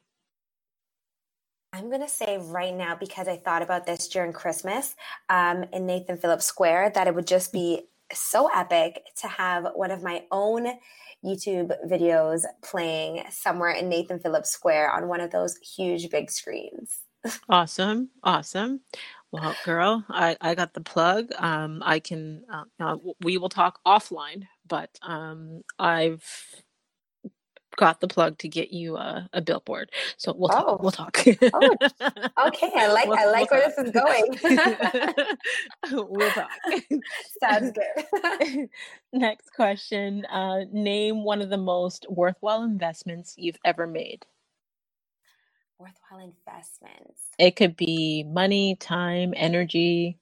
I'm 1.74 1.88
going 1.90 2.00
to 2.00 2.08
say 2.08 2.38
right 2.38 2.74
now, 2.74 2.96
because 2.96 3.28
I 3.28 3.36
thought 3.36 3.60
about 3.60 3.84
this 3.84 4.08
during 4.08 4.32
Christmas 4.32 4.96
um, 5.28 5.64
in 5.74 5.84
Nathan 5.84 6.16
Phillips 6.16 6.46
Square, 6.46 6.92
that 6.94 7.06
it 7.08 7.14
would 7.14 7.26
just 7.26 7.52
be 7.52 7.82
so 8.10 8.48
epic 8.54 9.02
to 9.20 9.28
have 9.28 9.66
one 9.74 9.90
of 9.90 10.02
my 10.02 10.24
own 10.30 10.66
YouTube 11.22 11.70
videos 11.86 12.44
playing 12.62 13.24
somewhere 13.30 13.72
in 13.72 13.90
Nathan 13.90 14.18
Phillips 14.18 14.50
Square 14.50 14.92
on 14.92 15.08
one 15.08 15.20
of 15.20 15.30
those 15.30 15.58
huge 15.58 16.08
big 16.08 16.30
screens. 16.30 17.00
Awesome, 17.48 18.10
awesome. 18.24 18.80
Well, 19.32 19.56
girl, 19.64 20.04
I, 20.10 20.36
I 20.42 20.54
got 20.54 20.74
the 20.74 20.82
plug. 20.82 21.30
Um, 21.38 21.82
I 21.84 22.00
can, 22.00 22.44
uh, 22.52 22.64
uh, 22.78 22.96
we 23.22 23.38
will 23.38 23.48
talk 23.48 23.80
offline, 23.86 24.46
but 24.68 24.90
um, 25.02 25.62
I've 25.78 26.22
got 27.76 28.00
the 28.00 28.08
plug 28.08 28.38
to 28.38 28.48
get 28.48 28.72
you 28.72 28.96
a, 28.98 29.28
a 29.32 29.40
billboard. 29.40 29.90
So 30.18 30.34
we'll 30.36 30.50
talk. 30.50 30.68
Oh, 30.68 30.78
We'll 30.78 30.92
talk. 30.92 31.18
oh, 31.54 31.76
okay. 32.48 32.70
I 32.76 32.88
like 32.92 33.08
we'll 33.08 33.18
I 33.18 33.26
we'll 33.26 33.32
like 33.32 33.50
where 33.50 33.62
talk. 33.62 33.74
this 33.74 33.78
is 33.78 33.90
going. 33.90 34.38
we'll 36.10 36.32
talk. 36.32 36.50
Sounds 37.42 37.72
good. 37.72 38.68
Next 39.12 39.50
question. 39.54 40.24
Uh, 40.26 40.64
name 40.72 41.24
one 41.24 41.40
of 41.42 41.50
the 41.50 41.56
most 41.58 42.06
worthwhile 42.10 42.62
investments 42.64 43.34
you've 43.38 43.58
ever 43.64 43.86
made. 43.86 44.26
Worthwhile 45.82 46.20
investments. 46.20 47.22
It 47.40 47.56
could 47.56 47.76
be 47.76 48.22
money, 48.22 48.76
time, 48.76 49.34
energy. 49.36 50.16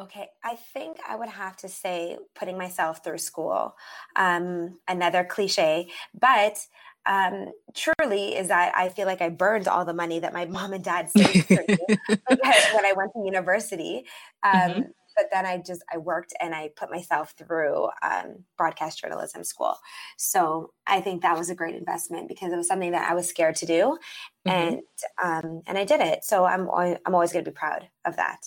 Okay, 0.00 0.28
I 0.44 0.54
think 0.54 0.98
I 1.06 1.16
would 1.16 1.28
have 1.28 1.56
to 1.58 1.68
say 1.68 2.16
putting 2.36 2.56
myself 2.56 3.02
through 3.02 3.18
school. 3.18 3.74
Um, 4.14 4.78
another 4.86 5.24
cliche, 5.24 5.88
but 6.14 6.64
um, 7.06 7.50
truly 7.74 8.36
is 8.36 8.48
that 8.48 8.72
I 8.76 8.90
feel 8.90 9.06
like 9.06 9.20
I 9.20 9.30
burned 9.30 9.66
all 9.66 9.84
the 9.84 9.94
money 9.94 10.20
that 10.20 10.32
my 10.32 10.44
mom 10.46 10.74
and 10.74 10.84
dad 10.84 11.10
saved 11.10 11.46
for 11.46 11.64
me 11.66 11.78
when 12.28 12.84
I 12.86 12.92
went 12.96 13.12
to 13.14 13.22
university. 13.24 14.04
Um, 14.44 14.84
but 15.18 15.26
then 15.32 15.44
I 15.44 15.58
just 15.58 15.82
I 15.92 15.98
worked 15.98 16.32
and 16.40 16.54
I 16.54 16.70
put 16.76 16.90
myself 16.90 17.34
through 17.36 17.88
um, 18.02 18.44
broadcast 18.56 19.00
journalism 19.00 19.42
school. 19.42 19.76
So 20.16 20.72
I 20.86 21.00
think 21.00 21.22
that 21.22 21.36
was 21.36 21.50
a 21.50 21.54
great 21.56 21.74
investment 21.74 22.28
because 22.28 22.52
it 22.52 22.56
was 22.56 22.68
something 22.68 22.92
that 22.92 23.10
I 23.10 23.14
was 23.14 23.28
scared 23.28 23.56
to 23.56 23.66
do, 23.66 23.98
Mhm. 24.46 24.52
and 24.52 24.80
um, 25.22 25.62
and 25.66 25.76
I 25.76 25.84
did 25.84 26.00
it. 26.00 26.24
So 26.24 26.44
I'm 26.44 26.68
al- 26.68 26.96
I'm 27.04 27.14
always 27.14 27.32
going 27.32 27.44
to 27.44 27.50
be 27.50 27.54
proud 27.54 27.88
of 28.06 28.16
that. 28.16 28.46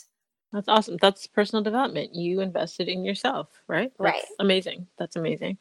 That's 0.53 0.67
awesome. 0.69 0.97
That's 1.01 1.27
personal 1.27 1.63
development. 1.63 2.15
You 2.15 2.39
invested 2.41 2.87
in 2.87 3.05
yourself, 3.05 3.47
right? 3.67 3.91
Right. 3.99 4.23
Amazing. 4.39 4.87
That's 4.97 5.15
amazing. 5.15 5.57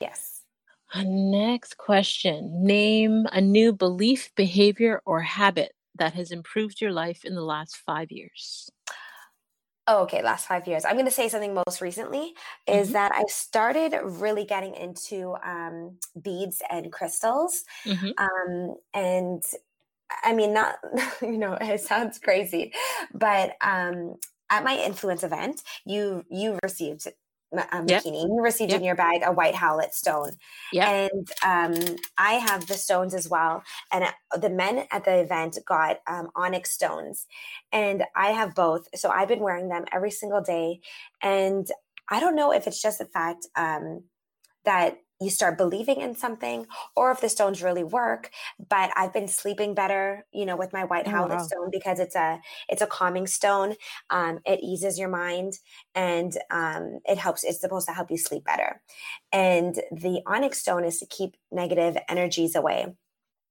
Yes. 0.00 0.42
Uh, 0.94 1.02
Next 1.04 1.76
question. 1.76 2.64
Name 2.64 3.26
a 3.32 3.40
new 3.40 3.72
belief, 3.72 4.32
behavior, 4.36 5.02
or 5.04 5.20
habit 5.20 5.74
that 5.96 6.14
has 6.14 6.30
improved 6.30 6.80
your 6.80 6.92
life 6.92 7.24
in 7.24 7.34
the 7.34 7.42
last 7.42 7.76
five 7.76 8.10
years. 8.12 8.70
Oh, 9.88 10.02
okay, 10.02 10.20
last 10.22 10.46
five 10.46 10.66
years. 10.66 10.84
I'm 10.84 10.94
going 10.94 11.04
to 11.06 11.12
say 11.12 11.28
something 11.28 11.54
most 11.54 11.80
recently 11.80 12.34
is 12.66 12.90
hmm 12.90 12.92
that 12.92 13.12
I 13.14 13.22
started 13.28 13.96
really 14.02 14.44
getting 14.44 14.74
into 14.74 15.36
um, 15.44 15.98
beads 16.20 16.60
and 16.70 16.90
crystals. 16.92 17.62
hmm 17.84 18.18
Um, 18.18 18.76
and 18.94 19.42
I 20.24 20.34
mean, 20.34 20.54
not, 20.54 20.76
you 21.22 21.38
know, 21.38 21.58
it 21.60 21.80
sounds 21.82 22.18
crazy, 22.18 22.72
but 23.14 23.56
um, 23.60 24.16
at 24.50 24.64
my 24.64 24.76
influence 24.78 25.24
event, 25.24 25.62
you 25.86 26.24
you 26.30 26.58
received 26.64 27.08
um, 27.72 27.86
yep. 27.88 28.02
bikini. 28.02 28.22
You 28.22 28.40
received 28.40 28.72
yep. 28.72 28.80
in 28.80 28.86
your 28.86 28.96
bag 28.96 29.22
a 29.24 29.32
white 29.32 29.54
howlite 29.54 29.92
stone. 29.92 30.32
Yeah. 30.72 31.08
And 31.08 31.30
um, 31.44 31.96
I 32.18 32.34
have 32.34 32.66
the 32.66 32.74
stones 32.74 33.14
as 33.14 33.28
well. 33.28 33.62
And 33.92 34.04
uh, 34.04 34.38
the 34.38 34.50
men 34.50 34.86
at 34.90 35.04
the 35.04 35.20
event 35.20 35.58
got 35.66 36.00
um, 36.06 36.28
onyx 36.34 36.72
stones. 36.72 37.26
And 37.72 38.04
I 38.14 38.28
have 38.28 38.54
both. 38.54 38.88
So 38.94 39.10
I've 39.10 39.28
been 39.28 39.40
wearing 39.40 39.68
them 39.68 39.84
every 39.92 40.10
single 40.10 40.40
day. 40.40 40.80
And 41.22 41.70
I 42.08 42.20
don't 42.20 42.36
know 42.36 42.52
if 42.52 42.66
it's 42.66 42.82
just 42.82 42.98
the 42.98 43.06
fact 43.06 43.46
um, 43.56 44.04
that 44.64 44.98
you 45.20 45.30
start 45.30 45.56
believing 45.56 46.00
in 46.00 46.14
something 46.14 46.66
or 46.94 47.10
if 47.10 47.20
the 47.20 47.28
stones 47.28 47.62
really 47.62 47.84
work 47.84 48.30
but 48.68 48.90
i've 48.96 49.12
been 49.12 49.28
sleeping 49.28 49.74
better 49.74 50.26
you 50.32 50.44
know 50.44 50.56
with 50.56 50.72
my 50.72 50.84
white 50.84 51.06
oh, 51.06 51.26
wow. 51.26 51.38
stone 51.38 51.70
because 51.70 51.98
it's 51.98 52.16
a 52.16 52.40
it's 52.68 52.82
a 52.82 52.86
calming 52.86 53.26
stone 53.26 53.74
um, 54.10 54.40
it 54.44 54.60
eases 54.62 54.98
your 54.98 55.08
mind 55.08 55.58
and 55.94 56.36
um, 56.50 57.00
it 57.04 57.18
helps 57.18 57.44
it's 57.44 57.60
supposed 57.60 57.86
to 57.86 57.94
help 57.94 58.10
you 58.10 58.18
sleep 58.18 58.44
better 58.44 58.80
and 59.32 59.76
the 59.90 60.20
onyx 60.26 60.58
stone 60.58 60.84
is 60.84 60.98
to 60.98 61.06
keep 61.06 61.36
negative 61.50 61.96
energies 62.08 62.54
away 62.54 62.94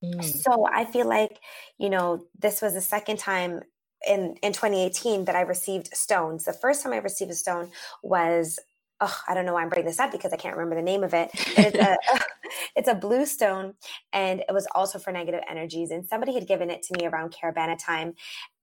mm. 0.04 0.24
so 0.24 0.68
i 0.72 0.86
feel 0.86 1.08
like 1.08 1.40
you 1.78 1.90
know 1.90 2.26
this 2.38 2.62
was 2.62 2.74
the 2.74 2.82
second 2.82 3.18
time 3.18 3.62
in 4.08 4.36
in 4.42 4.54
2018 4.54 5.26
that 5.26 5.36
I 5.36 5.42
received 5.42 5.96
stones. 5.96 6.44
The 6.44 6.54
first 6.54 6.84
time 6.84 6.94
I 6.94 6.98
received 6.98 7.32
a 7.32 7.36
stone 7.36 7.72
was 8.04 8.60
oh, 9.02 9.18
I 9.28 9.34
don't 9.34 9.46
know 9.46 9.54
why 9.54 9.62
I'm 9.62 9.70
bringing 9.70 9.88
this 9.88 10.00
up 10.00 10.12
because 10.12 10.34
I 10.34 10.38
can't 10.38 10.56
remember 10.56 10.76
the 10.76 10.82
name 10.82 11.04
of 11.04 11.14
it. 11.14 11.30
It's 11.34 11.78
a, 11.78 11.98
it's 12.76 12.88
a 12.88 12.96
blue 12.96 13.26
stone, 13.26 13.74
and 14.14 14.42
it 14.42 14.54
was 14.54 14.68
also 14.74 15.00
for 15.00 15.12
negative 15.12 15.42
energies. 15.50 15.92
And 15.92 16.08
somebody 16.08 16.34
had 16.34 16.48
given 16.48 16.70
it 16.70 16.84
to 16.84 16.98
me 16.98 17.08
around 17.08 17.34
Caribana 17.34 17.78
time, 17.78 18.14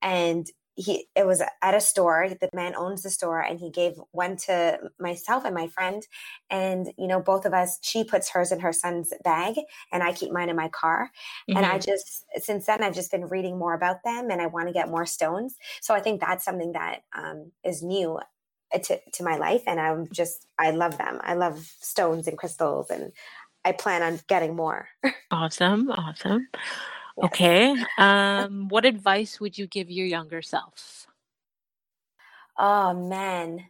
and 0.00 0.50
he 0.74 1.06
it 1.14 1.26
was 1.26 1.42
at 1.60 1.74
a 1.74 1.80
store 1.80 2.28
the 2.40 2.48
man 2.54 2.74
owns 2.74 3.02
the 3.02 3.10
store 3.10 3.40
and 3.40 3.60
he 3.60 3.70
gave 3.70 3.92
one 4.12 4.36
to 4.36 4.78
myself 4.98 5.44
and 5.44 5.54
my 5.54 5.66
friend 5.66 6.06
and 6.50 6.90
you 6.96 7.06
know 7.06 7.20
both 7.20 7.44
of 7.44 7.52
us 7.52 7.78
she 7.82 8.02
puts 8.02 8.30
hers 8.30 8.52
in 8.52 8.60
her 8.60 8.72
son's 8.72 9.12
bag 9.22 9.54
and 9.92 10.02
i 10.02 10.12
keep 10.12 10.32
mine 10.32 10.48
in 10.48 10.56
my 10.56 10.68
car 10.68 11.10
mm-hmm. 11.48 11.58
and 11.58 11.66
i 11.66 11.76
mm-hmm. 11.76 11.90
just 11.90 12.24
since 12.36 12.66
then 12.66 12.82
i've 12.82 12.94
just 12.94 13.10
been 13.10 13.26
reading 13.26 13.58
more 13.58 13.74
about 13.74 14.02
them 14.02 14.30
and 14.30 14.40
i 14.40 14.46
want 14.46 14.66
to 14.66 14.72
get 14.72 14.88
more 14.88 15.04
stones 15.04 15.56
so 15.82 15.92
i 15.92 16.00
think 16.00 16.20
that's 16.20 16.44
something 16.44 16.72
that 16.72 17.02
um, 17.14 17.52
is 17.64 17.82
new 17.82 18.18
to, 18.78 19.00
to 19.12 19.22
my 19.22 19.36
life 19.36 19.62
and 19.66 19.80
i'm 19.80 20.08
just 20.12 20.46
i 20.58 20.70
love 20.70 20.96
them. 20.98 21.20
I 21.22 21.34
love 21.34 21.58
stones 21.80 22.26
and 22.28 22.38
crystals 22.38 22.90
and 22.90 23.12
i 23.64 23.72
plan 23.72 24.02
on 24.02 24.20
getting 24.28 24.54
more. 24.56 24.88
Awesome 25.30 25.90
awesome. 25.90 26.48
Yes. 27.16 27.24
okay 27.24 27.76
um 27.98 28.68
what 28.68 28.84
advice 28.84 29.40
would 29.40 29.56
you 29.56 29.66
give 29.66 29.90
your 29.90 30.06
younger 30.06 30.42
self? 30.42 31.06
Oh 32.58 32.92
man 32.94 33.64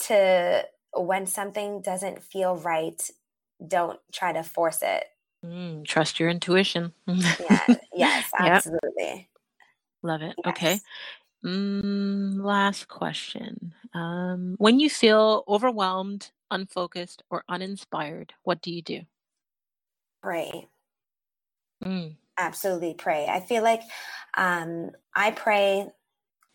to 0.00 0.64
when 0.96 1.26
something 1.26 1.82
doesn't 1.82 2.22
feel 2.22 2.56
right 2.56 3.00
don't 3.66 3.98
try 4.12 4.32
to 4.32 4.42
force 4.42 4.82
it. 4.82 5.04
Mm, 5.44 5.84
trust 5.84 6.18
your 6.18 6.30
intuition. 6.30 6.92
Yeah 7.06 7.74
yes 7.94 8.30
absolutely. 8.38 8.90
Yep. 8.98 9.24
love 10.02 10.22
it 10.22 10.34
yes. 10.38 10.46
okay 10.48 10.80
Mm, 11.44 12.42
last 12.42 12.88
question. 12.88 13.74
Um, 13.94 14.56
when 14.58 14.80
you 14.80 14.90
feel 14.90 15.44
overwhelmed, 15.46 16.30
unfocused, 16.50 17.22
or 17.30 17.44
uninspired, 17.48 18.34
what 18.42 18.60
do 18.60 18.72
you 18.72 18.82
do? 18.82 19.00
Pray. 20.22 20.68
Mm. 21.84 22.16
Absolutely 22.36 22.94
pray. 22.94 23.26
I 23.28 23.40
feel 23.40 23.62
like 23.62 23.82
um, 24.36 24.90
I 25.14 25.30
pray. 25.30 25.86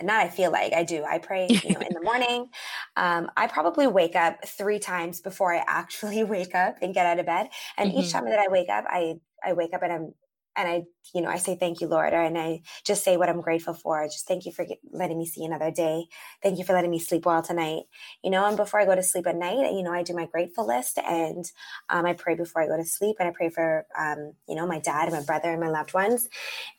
Not 0.01 0.25
I 0.25 0.27
feel 0.27 0.51
like 0.51 0.73
I 0.73 0.83
do. 0.83 1.03
I 1.03 1.17
pray, 1.19 1.47
you 1.49 1.69
know, 1.71 1.79
in 1.79 1.93
the 1.93 2.01
morning. 2.01 2.49
Um, 2.97 3.29
I 3.37 3.47
probably 3.47 3.87
wake 3.87 4.15
up 4.15 4.45
three 4.45 4.79
times 4.79 5.21
before 5.21 5.53
I 5.53 5.63
actually 5.65 6.23
wake 6.25 6.55
up 6.55 6.77
and 6.81 6.93
get 6.93 7.05
out 7.05 7.19
of 7.19 7.25
bed. 7.25 7.49
And 7.77 7.89
mm-hmm. 7.89 7.99
each 7.99 8.11
time 8.11 8.25
that 8.25 8.39
I 8.39 8.47
wake 8.49 8.69
up, 8.69 8.85
I 8.89 9.15
I 9.45 9.53
wake 9.53 9.73
up 9.73 9.81
and 9.81 9.93
I'm 9.93 10.13
and 10.55 10.67
I, 10.67 10.83
you 11.13 11.21
know, 11.21 11.29
I 11.29 11.37
say 11.37 11.55
thank 11.55 11.81
you, 11.81 11.87
Lord, 11.87 12.13
and 12.13 12.37
I 12.37 12.61
just 12.85 13.03
say 13.03 13.17
what 13.17 13.29
I'm 13.29 13.41
grateful 13.41 13.73
for. 13.73 14.03
Just 14.05 14.27
thank 14.27 14.45
you 14.45 14.51
for 14.51 14.65
letting 14.91 15.17
me 15.17 15.25
see 15.25 15.43
another 15.45 15.71
day. 15.71 16.05
Thank 16.41 16.57
you 16.59 16.63
for 16.65 16.73
letting 16.73 16.91
me 16.91 16.99
sleep 16.99 17.25
well 17.25 17.41
tonight. 17.41 17.83
You 18.23 18.31
know, 18.31 18.45
and 18.45 18.57
before 18.57 18.79
I 18.79 18.85
go 18.85 18.95
to 18.95 19.03
sleep 19.03 19.27
at 19.27 19.35
night, 19.35 19.73
you 19.73 19.83
know, 19.83 19.93
I 19.93 20.03
do 20.03 20.13
my 20.13 20.25
grateful 20.25 20.67
list 20.67 20.97
and 20.99 21.45
um, 21.89 22.05
I 22.05 22.13
pray 22.13 22.35
before 22.35 22.61
I 22.61 22.67
go 22.67 22.77
to 22.77 22.85
sleep, 22.85 23.17
and 23.19 23.27
I 23.27 23.31
pray 23.31 23.49
for, 23.49 23.85
um, 23.97 24.33
you 24.47 24.55
know, 24.55 24.65
my 24.67 24.79
dad 24.79 25.07
and 25.07 25.13
my 25.13 25.23
brother 25.23 25.51
and 25.51 25.61
my 25.61 25.69
loved 25.69 25.93
ones. 25.93 26.29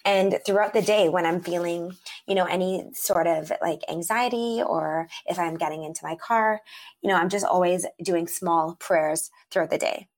And 0.05 0.39
throughout 0.47 0.73
the 0.75 0.83
day, 0.83 1.09
when 1.09 1.27
I'm 1.27 1.41
feeling, 1.41 1.97
you 2.27 2.35
know, 2.35 2.45
any 2.45 2.85
sort 2.93 3.27
of 3.27 3.53
like 3.63 3.81
anxiety 3.91 4.63
or 4.65 5.09
if 5.27 5.39
I'm 5.39 5.57
getting 5.57 5.85
into 5.85 6.01
my 6.05 6.17
car, 6.17 6.61
you 7.03 7.09
know, 7.09 7.17
I'm 7.17 7.29
just 7.29 7.45
always 7.45 7.87
doing 8.03 8.29
small 8.29 8.77
prayers 8.77 9.31
throughout 9.51 9.71
the 9.71 9.79
day. 9.79 10.09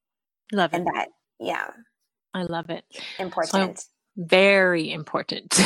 Love 0.52 0.72
it. 0.72 0.76
And 0.76 0.86
that, 0.86 1.08
yeah. 1.38 1.70
I 2.36 2.42
love 2.44 2.70
it. 2.70 2.84
Important. 3.18 3.78
So, 3.78 3.86
very 4.16 4.92
important. 4.92 5.58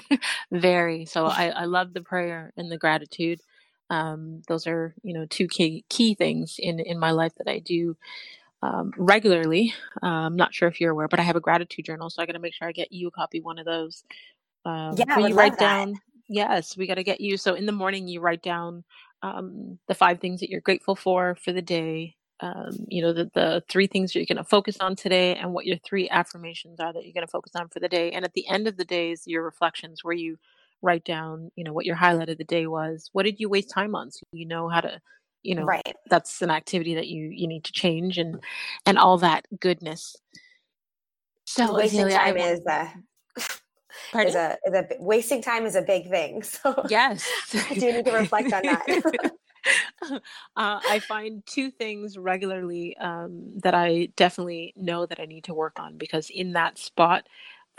very. 0.52 1.06
So 1.06 1.26
I, 1.26 1.48
I 1.48 1.64
love 1.64 1.94
the 1.94 2.02
prayer 2.02 2.52
and 2.56 2.70
the 2.70 2.78
gratitude. 2.78 3.40
Um, 3.90 4.42
those 4.48 4.66
are, 4.66 4.94
you 5.02 5.14
know, 5.14 5.26
two 5.26 5.48
key 5.48 5.84
key 5.88 6.14
things 6.14 6.56
in 6.58 6.80
in 6.80 6.98
my 6.98 7.12
life 7.12 7.32
that 7.38 7.48
I 7.48 7.60
do 7.60 7.96
um, 8.62 8.92
regularly. 8.96 9.74
Uh, 10.02 10.06
I'm 10.06 10.36
not 10.36 10.54
sure 10.54 10.68
if 10.68 10.80
you're 10.80 10.92
aware, 10.92 11.08
but 11.08 11.20
I 11.20 11.24
have 11.24 11.36
a 11.36 11.40
gratitude 11.40 11.86
journal, 11.86 12.10
so 12.10 12.22
I 12.22 12.26
got 12.26 12.32
to 12.32 12.38
make 12.38 12.54
sure 12.54 12.68
I 12.68 12.72
get 12.72 12.92
you 12.92 13.08
a 13.08 13.12
copy 13.12 13.40
one 13.40 13.58
of 13.58 13.64
those. 13.66 14.04
Um, 14.64 14.96
yeah, 14.96 15.18
you 15.18 15.34
write 15.34 15.58
down. 15.58 15.92
That. 15.92 16.00
Yes, 16.28 16.76
we 16.76 16.86
got 16.86 16.96
to 16.96 17.04
get 17.04 17.20
you. 17.22 17.38
So 17.38 17.54
in 17.54 17.66
the 17.66 17.72
morning, 17.72 18.08
you 18.08 18.20
write 18.20 18.42
down 18.42 18.84
um, 19.22 19.78
the 19.88 19.94
five 19.94 20.20
things 20.20 20.40
that 20.40 20.50
you're 20.50 20.60
grateful 20.60 20.94
for 20.94 21.36
for 21.36 21.52
the 21.52 21.62
day 21.62 22.16
um, 22.40 22.86
you 22.88 23.02
know, 23.02 23.12
the, 23.12 23.30
the 23.34 23.62
three 23.68 23.86
things 23.86 24.14
you're 24.14 24.24
going 24.24 24.36
to 24.36 24.44
focus 24.44 24.76
on 24.80 24.94
today 24.94 25.34
and 25.34 25.52
what 25.52 25.66
your 25.66 25.78
three 25.78 26.08
affirmations 26.08 26.78
are 26.78 26.92
that 26.92 27.04
you're 27.04 27.14
going 27.14 27.26
to 27.26 27.30
focus 27.30 27.52
on 27.56 27.68
for 27.68 27.80
the 27.80 27.88
day. 27.88 28.12
And 28.12 28.24
at 28.24 28.34
the 28.34 28.46
end 28.48 28.68
of 28.68 28.76
the 28.76 28.84
days, 28.84 29.22
your 29.26 29.42
reflections 29.42 30.04
where 30.04 30.14
you 30.14 30.38
write 30.80 31.04
down, 31.04 31.50
you 31.56 31.64
know, 31.64 31.72
what 31.72 31.86
your 31.86 31.96
highlight 31.96 32.28
of 32.28 32.38
the 32.38 32.44
day 32.44 32.66
was. 32.66 33.10
What 33.12 33.24
did 33.24 33.40
you 33.40 33.48
waste 33.48 33.70
time 33.70 33.94
on? 33.94 34.12
So 34.12 34.20
you 34.32 34.46
know 34.46 34.68
how 34.68 34.80
to, 34.80 35.00
you 35.42 35.54
know, 35.54 35.64
right. 35.64 35.96
that's 36.08 36.40
an 36.40 36.50
activity 36.50 36.94
that 36.94 37.08
you, 37.08 37.28
you 37.28 37.48
need 37.48 37.64
to 37.64 37.72
change 37.72 38.18
and, 38.18 38.40
and 38.86 38.98
all 38.98 39.18
that 39.18 39.46
goodness. 39.58 40.16
So 41.44 41.74
wasting 41.74 42.08
time 42.08 42.36
I, 42.36 42.40
is 42.40 42.60
a, 42.66 42.92
is 44.18 44.34
a, 44.34 44.56
is 44.66 44.74
a, 44.74 44.86
wasting 45.00 45.42
time 45.42 45.66
is 45.66 45.74
a 45.74 45.82
big 45.82 46.08
thing. 46.08 46.42
So 46.42 46.84
yes, 46.88 47.26
I 47.70 47.74
do 47.74 47.92
need 47.92 48.04
to 48.04 48.12
reflect 48.12 48.52
on 48.52 48.62
that. 48.62 49.32
uh, 50.10 50.18
I 50.56 51.00
find 51.00 51.44
two 51.46 51.70
things 51.70 52.18
regularly 52.18 52.96
um, 52.98 53.52
that 53.62 53.74
I 53.74 54.08
definitely 54.16 54.72
know 54.76 55.06
that 55.06 55.20
I 55.20 55.26
need 55.26 55.44
to 55.44 55.54
work 55.54 55.78
on 55.78 55.96
because 55.96 56.30
in 56.30 56.52
that 56.52 56.78
spot 56.78 57.28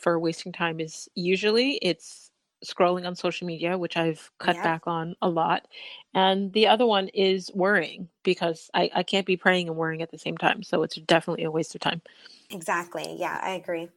for 0.02 0.20
wasting 0.20 0.52
time 0.52 0.80
is 0.80 1.10
usually 1.16 1.74
it's 1.82 2.32
scrolling 2.66 3.08
on 3.08 3.16
social 3.16 3.48
media, 3.48 3.78
which 3.78 3.98
I've 3.98 4.32
cut 4.40 4.56
yeah. 4.58 4.64
back 4.64 4.82
on 4.86 5.16
a 5.22 5.30
lot. 5.30 5.68
And 6.14 6.52
the 6.54 6.68
other 6.68 6.86
one 6.86 7.08
is 7.10 7.52
worrying 7.54 8.10
because 8.24 8.70
I, 8.74 8.90
I 8.94 9.04
can't 9.04 9.26
be 9.26 9.38
praying 9.38 9.68
and 9.68 9.78
worrying 9.78 10.02
at 10.02 10.12
the 10.12 10.18
same 10.18 10.38
time. 10.38 10.64
So 10.64 10.84
it's 10.84 10.96
definitely 10.96 11.46
a 11.46 11.52
waste 11.52 11.76
of 11.76 11.82
time. 11.82 12.02
Exactly. 12.50 13.16
Yeah, 13.18 13.40
I 13.42 13.52
agree. 13.52 13.90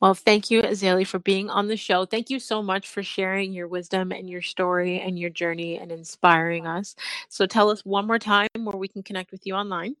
Well, 0.00 0.14
thank 0.14 0.50
you, 0.50 0.60
Azalea, 0.60 1.06
for 1.06 1.18
being 1.18 1.48
on 1.48 1.68
the 1.68 1.76
show. 1.76 2.04
Thank 2.04 2.28
you 2.28 2.38
so 2.38 2.62
much 2.62 2.86
for 2.86 3.02
sharing 3.02 3.52
your 3.52 3.66
wisdom 3.66 4.12
and 4.12 4.28
your 4.28 4.42
story 4.42 5.00
and 5.00 5.18
your 5.18 5.30
journey 5.30 5.78
and 5.78 5.90
inspiring 5.90 6.66
us. 6.66 6.94
So 7.28 7.46
tell 7.46 7.70
us 7.70 7.80
one 7.84 8.06
more 8.06 8.18
time 8.18 8.48
where 8.58 8.76
we 8.76 8.88
can 8.88 9.02
connect 9.02 9.32
with 9.32 9.46
you 9.46 9.54
online. 9.54 9.96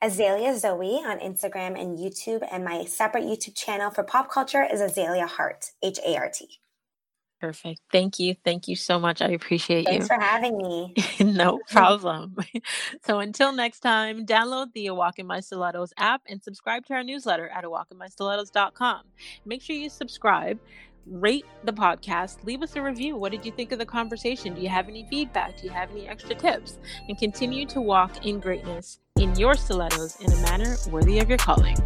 Azalea 0.00 0.56
Zoe 0.56 1.02
on 1.04 1.18
Instagram 1.18 1.80
and 1.80 1.98
YouTube, 1.98 2.46
and 2.50 2.64
my 2.64 2.84
separate 2.84 3.24
YouTube 3.24 3.56
channel 3.56 3.90
for 3.90 4.02
pop 4.02 4.30
culture 4.30 4.66
is 4.70 4.80
Azalea 4.80 5.26
Hart, 5.26 5.70
H 5.82 5.98
A 6.04 6.16
R 6.16 6.30
T. 6.32 6.60
Perfect. 7.42 7.80
Thank 7.90 8.20
you. 8.20 8.36
Thank 8.44 8.68
you 8.68 8.76
so 8.76 9.00
much. 9.00 9.20
I 9.20 9.30
appreciate 9.30 9.86
Thanks 9.86 10.04
you. 10.04 10.08
Thanks 10.08 10.14
for 10.14 10.20
having 10.20 10.56
me. 10.58 10.94
no 11.20 11.58
problem. 11.72 12.36
so 13.04 13.18
until 13.18 13.52
next 13.52 13.80
time, 13.80 14.24
download 14.24 14.72
the 14.74 14.86
A 14.86 14.94
Walk 14.94 15.18
in 15.18 15.26
My 15.26 15.40
Stilettos 15.40 15.92
app 15.96 16.22
and 16.28 16.40
subscribe 16.40 16.86
to 16.86 16.94
our 16.94 17.02
newsletter 17.02 17.48
at 17.48 17.64
awalkinmystilettos.com. 17.64 19.00
Make 19.44 19.60
sure 19.60 19.74
you 19.74 19.90
subscribe, 19.90 20.60
rate 21.04 21.44
the 21.64 21.72
podcast, 21.72 22.44
leave 22.44 22.62
us 22.62 22.76
a 22.76 22.80
review. 22.80 23.16
What 23.16 23.32
did 23.32 23.44
you 23.44 23.50
think 23.50 23.72
of 23.72 23.80
the 23.80 23.86
conversation? 23.86 24.54
Do 24.54 24.60
you 24.60 24.68
have 24.68 24.88
any 24.88 25.04
feedback? 25.10 25.60
Do 25.60 25.66
you 25.66 25.72
have 25.72 25.90
any 25.90 26.06
extra 26.06 26.36
tips? 26.36 26.78
And 27.08 27.18
continue 27.18 27.66
to 27.66 27.80
walk 27.80 28.24
in 28.24 28.38
greatness 28.38 29.00
in 29.16 29.34
your 29.34 29.54
stilettos 29.54 30.14
in 30.20 30.32
a 30.32 30.42
manner 30.42 30.76
worthy 30.92 31.18
of 31.18 31.28
your 31.28 31.38
calling. 31.38 31.76